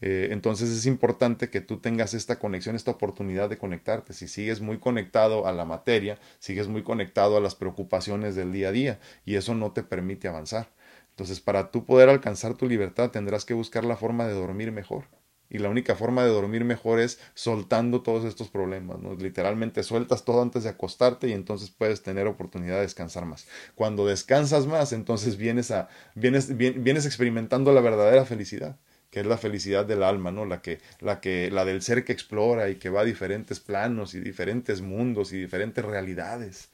Eh, 0.00 0.28
entonces 0.30 0.70
es 0.70 0.86
importante 0.86 1.50
que 1.50 1.60
tú 1.60 1.78
tengas 1.78 2.14
esta 2.14 2.38
conexión, 2.38 2.76
esta 2.76 2.92
oportunidad 2.92 3.48
de 3.48 3.58
conectarte. 3.58 4.12
Si 4.12 4.28
sigues 4.28 4.60
muy 4.60 4.78
conectado 4.78 5.46
a 5.46 5.52
la 5.52 5.64
materia, 5.64 6.18
sigues 6.38 6.68
muy 6.68 6.82
conectado 6.82 7.36
a 7.36 7.40
las 7.40 7.54
preocupaciones 7.54 8.34
del 8.36 8.52
día 8.52 8.68
a 8.68 8.72
día 8.72 9.00
y 9.24 9.34
eso 9.36 9.54
no 9.54 9.72
te 9.72 9.82
permite 9.82 10.28
avanzar. 10.28 10.68
Entonces, 11.10 11.40
para 11.40 11.70
tú 11.72 11.84
poder 11.84 12.08
alcanzar 12.08 12.54
tu 12.54 12.68
libertad, 12.68 13.10
tendrás 13.10 13.44
que 13.44 13.54
buscar 13.54 13.84
la 13.84 13.96
forma 13.96 14.26
de 14.26 14.34
dormir 14.34 14.70
mejor. 14.70 15.06
Y 15.50 15.58
la 15.58 15.70
única 15.70 15.96
forma 15.96 16.22
de 16.22 16.30
dormir 16.30 16.64
mejor 16.64 17.00
es 17.00 17.18
soltando 17.34 18.02
todos 18.02 18.24
estos 18.24 18.50
problemas, 18.50 19.00
¿no? 19.00 19.14
Literalmente 19.14 19.82
sueltas 19.82 20.24
todo 20.24 20.42
antes 20.42 20.62
de 20.64 20.68
acostarte 20.68 21.28
y 21.28 21.32
entonces 21.32 21.70
puedes 21.70 22.02
tener 22.02 22.26
oportunidad 22.26 22.76
de 22.76 22.82
descansar 22.82 23.24
más. 23.24 23.48
Cuando 23.74 24.06
descansas 24.06 24.66
más, 24.66 24.92
entonces 24.92 25.38
vienes 25.38 25.70
a 25.70 25.88
vienes 26.14 26.56
vienes 26.56 27.06
experimentando 27.06 27.72
la 27.72 27.80
verdadera 27.80 28.26
felicidad 28.26 28.78
que 29.10 29.20
es 29.20 29.26
la 29.26 29.38
felicidad 29.38 29.86
del 29.86 30.02
alma, 30.02 30.30
¿no? 30.30 30.44
La 30.44 30.60
que, 30.62 30.80
la 31.00 31.20
que, 31.20 31.50
la 31.50 31.64
del 31.64 31.82
ser 31.82 32.04
que 32.04 32.12
explora 32.12 32.68
y 32.68 32.76
que 32.76 32.90
va 32.90 33.02
a 33.02 33.04
diferentes 33.04 33.60
planos 33.60 34.14
y 34.14 34.20
diferentes 34.20 34.80
mundos 34.82 35.32
y 35.32 35.38
diferentes 35.38 35.84
realidades. 35.84 36.70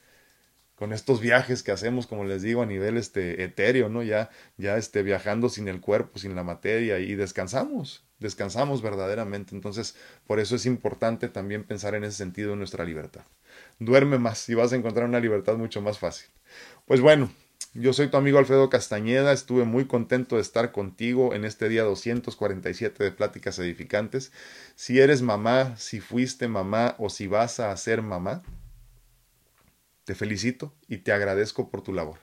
Con 0.75 0.93
estos 0.93 1.21
viajes 1.21 1.63
que 1.63 1.71
hacemos, 1.71 2.09
como 2.09 2.25
les 2.25 2.43
digo, 2.43 2.63
a 2.63 2.67
nivel 2.67 2.97
este 2.97 3.45
etéreo, 3.45 3.89
¿no? 3.89 4.03
Ya, 4.03 4.31
ya 4.57 4.77
este, 4.77 5.05
viajando 5.05 5.49
sin 5.49 5.69
el 5.69 5.81
cuerpo, 5.81 6.19
sin 6.19 6.35
la 6.35 6.43
materia, 6.43 6.99
y 6.99 7.15
descansamos, 7.15 8.05
descansamos 8.19 8.83
verdaderamente. 8.83 9.55
Entonces, 9.55 9.95
por 10.27 10.41
eso 10.41 10.57
es 10.57 10.67
importante 10.67 11.29
también 11.29 11.63
pensar 11.63 11.95
en 11.95 12.03
ese 12.03 12.17
sentido 12.17 12.55
en 12.55 12.59
nuestra 12.59 12.85
libertad. 12.85 13.23
Duerme 13.79 14.19
más 14.19 14.49
y 14.49 14.55
vas 14.55 14.73
a 14.73 14.77
encontrar 14.77 15.07
una 15.07 15.21
libertad 15.21 15.57
mucho 15.57 15.81
más 15.81 16.01
fácil. 16.01 16.29
Pues 16.87 17.01
bueno, 17.01 17.31
yo 17.73 17.93
soy 17.93 18.09
tu 18.09 18.17
amigo 18.17 18.39
Alfredo 18.39 18.69
Castañeda, 18.71 19.33
estuve 19.33 19.65
muy 19.65 19.87
contento 19.87 20.37
de 20.37 20.43
estar 20.43 20.71
contigo 20.71 21.35
en 21.35 21.45
este 21.45 21.69
día 21.69 21.83
247 21.83 23.03
de 23.03 23.11
Pláticas 23.11 23.59
Edificantes. 23.59 24.33
Si 24.77 25.01
eres 25.01 25.23
mamá, 25.23 25.77
si 25.77 26.01
fuiste 26.01 26.47
mamá 26.47 26.95
o 26.99 27.11
si 27.11 27.27
vas 27.27 27.61
a 27.61 27.77
ser 27.77 28.03
mamá, 28.03 28.43
te 30.05 30.15
felicito 30.15 30.75
y 30.89 30.99
te 30.99 31.13
agradezco 31.13 31.71
por 31.71 31.83
tu 31.83 31.93
labor. 31.93 32.19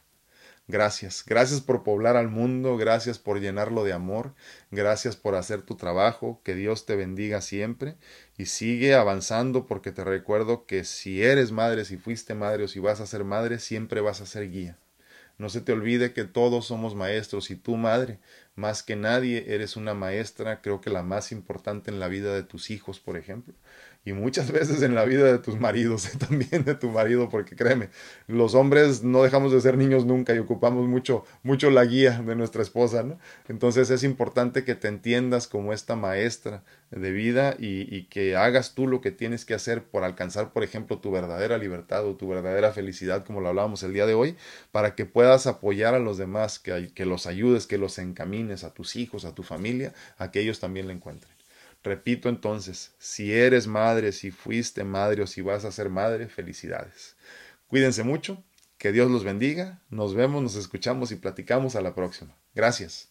Gracias, 0.68 1.26
gracias 1.26 1.60
por 1.60 1.84
poblar 1.84 2.16
al 2.16 2.30
mundo, 2.30 2.78
gracias 2.78 3.20
por 3.20 3.42
llenarlo 3.42 3.84
de 3.84 3.92
amor, 3.92 4.34
gracias 4.70 5.18
por 5.18 5.36
hacer 5.36 5.64
tu 5.64 5.76
trabajo, 5.76 6.40
que 6.46 6.56
Dios 6.56 6.86
te 6.86 6.96
bendiga 6.96 7.42
siempre 7.42 7.98
y 8.38 8.46
sigue 8.46 8.94
avanzando 8.94 9.66
porque 9.66 9.92
te 9.92 10.04
recuerdo 10.06 10.66
que 10.66 10.86
si 10.86 11.24
eres 11.24 11.52
madre, 11.52 11.84
si 11.84 11.98
fuiste 11.98 12.36
madre 12.36 12.64
o 12.64 12.68
si 12.70 12.80
vas 12.80 13.02
a 13.02 13.08
ser 13.08 13.26
madre, 13.26 13.60
siempre 13.60 14.00
vas 14.00 14.22
a 14.22 14.26
ser 14.26 14.50
guía. 14.50 14.78
No 15.42 15.50
se 15.50 15.60
te 15.60 15.72
olvide 15.72 16.14
que 16.14 16.24
todos 16.24 16.68
somos 16.68 16.94
maestros 16.94 17.50
y 17.50 17.56
tu 17.56 17.76
madre. 17.76 18.20
Más 18.56 18.84
que 18.84 18.96
nadie 18.96 19.46
eres 19.48 19.76
una 19.76 19.96
maestra, 19.96 20.62
creo 20.62 20.82
que 20.82 20.92
la 20.92 21.02
más 21.02 21.32
importante 21.32 21.90
en 21.90 22.00
la 22.00 22.10
vida 22.10 22.36
de 22.36 22.44
tus 22.44 22.70
hijos, 22.70 23.00
por 23.00 23.18
ejemplo 23.18 23.56
y 24.04 24.14
muchas 24.14 24.52
veces 24.52 24.82
en 24.82 24.96
la 24.96 25.06
vida 25.06 25.26
de 25.26 25.38
tus 25.38 25.60
maridos, 25.60 26.10
también 26.20 26.64
de 26.66 26.74
tu 26.76 26.90
marido, 26.90 27.30
porque 27.30 27.56
créeme, 27.56 27.90
los 28.28 28.56
hombres 28.56 29.04
no 29.04 29.22
dejamos 29.22 29.52
de 29.52 29.62
ser 29.62 29.78
niños 29.78 30.06
nunca 30.06 30.34
y 30.34 30.40
ocupamos 30.40 30.88
mucho, 30.88 31.24
mucho 31.44 31.70
la 31.70 31.86
guía 31.86 32.20
de 32.22 32.36
nuestra 32.36 32.64
esposa, 32.64 33.04
¿no? 33.04 33.20
Entonces 33.48 33.92
es 33.92 34.04
importante 34.04 34.64
que 34.64 34.74
te 34.74 34.88
entiendas 34.88 35.48
como 35.48 35.72
esta 35.72 35.96
maestra 35.96 36.64
de 36.90 37.12
vida 37.12 37.56
y, 37.60 37.96
y 37.96 38.06
que 38.06 38.36
hagas 38.36 38.74
tú 38.74 38.88
lo 38.88 39.02
que 39.02 39.12
tienes 39.12 39.46
que 39.46 39.54
hacer 39.54 39.84
por 39.84 40.04
alcanzar, 40.04 40.52
por 40.52 40.64
ejemplo, 40.64 40.98
tu 41.00 41.12
verdadera 41.12 41.58
libertad 41.60 42.06
o 42.06 42.16
tu 42.16 42.28
verdadera 42.28 42.72
felicidad, 42.72 43.24
como 43.24 43.40
lo 43.40 43.50
hablábamos 43.50 43.84
el 43.84 43.94
día 43.94 44.08
de 44.08 44.16
hoy, 44.16 44.36
para 44.72 44.96
que 44.96 45.06
puedas 45.06 45.46
apoyar 45.46 45.94
a 45.94 46.00
los 46.00 46.18
demás, 46.18 46.60
que, 46.60 46.92
que 46.94 47.06
los 47.06 47.28
ayudes, 47.28 47.68
que 47.68 47.78
los 47.78 48.00
encamines 48.00 48.64
a 48.64 48.74
tus 48.74 48.96
hijos, 48.96 49.26
a 49.26 49.36
tu 49.36 49.44
familia, 49.44 49.94
a 50.18 50.32
que 50.32 50.40
ellos 50.42 50.60
también 50.60 50.88
la 50.88 50.94
encuentren. 50.94 51.31
Repito 51.84 52.30
entonces, 52.30 52.94
si 53.00 53.34
eres 53.34 53.68
madre, 53.68 54.12
si 54.12 54.32
fuiste 54.32 54.84
madre 54.84 55.24
o 55.24 55.28
si 55.28 55.42
vas 55.42 55.66
a 55.66 55.72
ser 55.72 55.90
madre, 55.90 56.28
felicidades. 56.28 57.16
Cuídense 57.68 58.04
mucho, 58.04 58.44
que 58.78 58.92
Dios 58.92 59.10
los 59.10 59.24
bendiga, 59.24 59.82
nos 59.90 60.14
vemos, 60.16 60.44
nos 60.44 60.56
escuchamos 60.56 61.12
y 61.12 61.16
platicamos 61.16 61.76
a 61.76 61.82
la 61.82 61.96
próxima. 61.96 62.36
Gracias. 62.54 63.11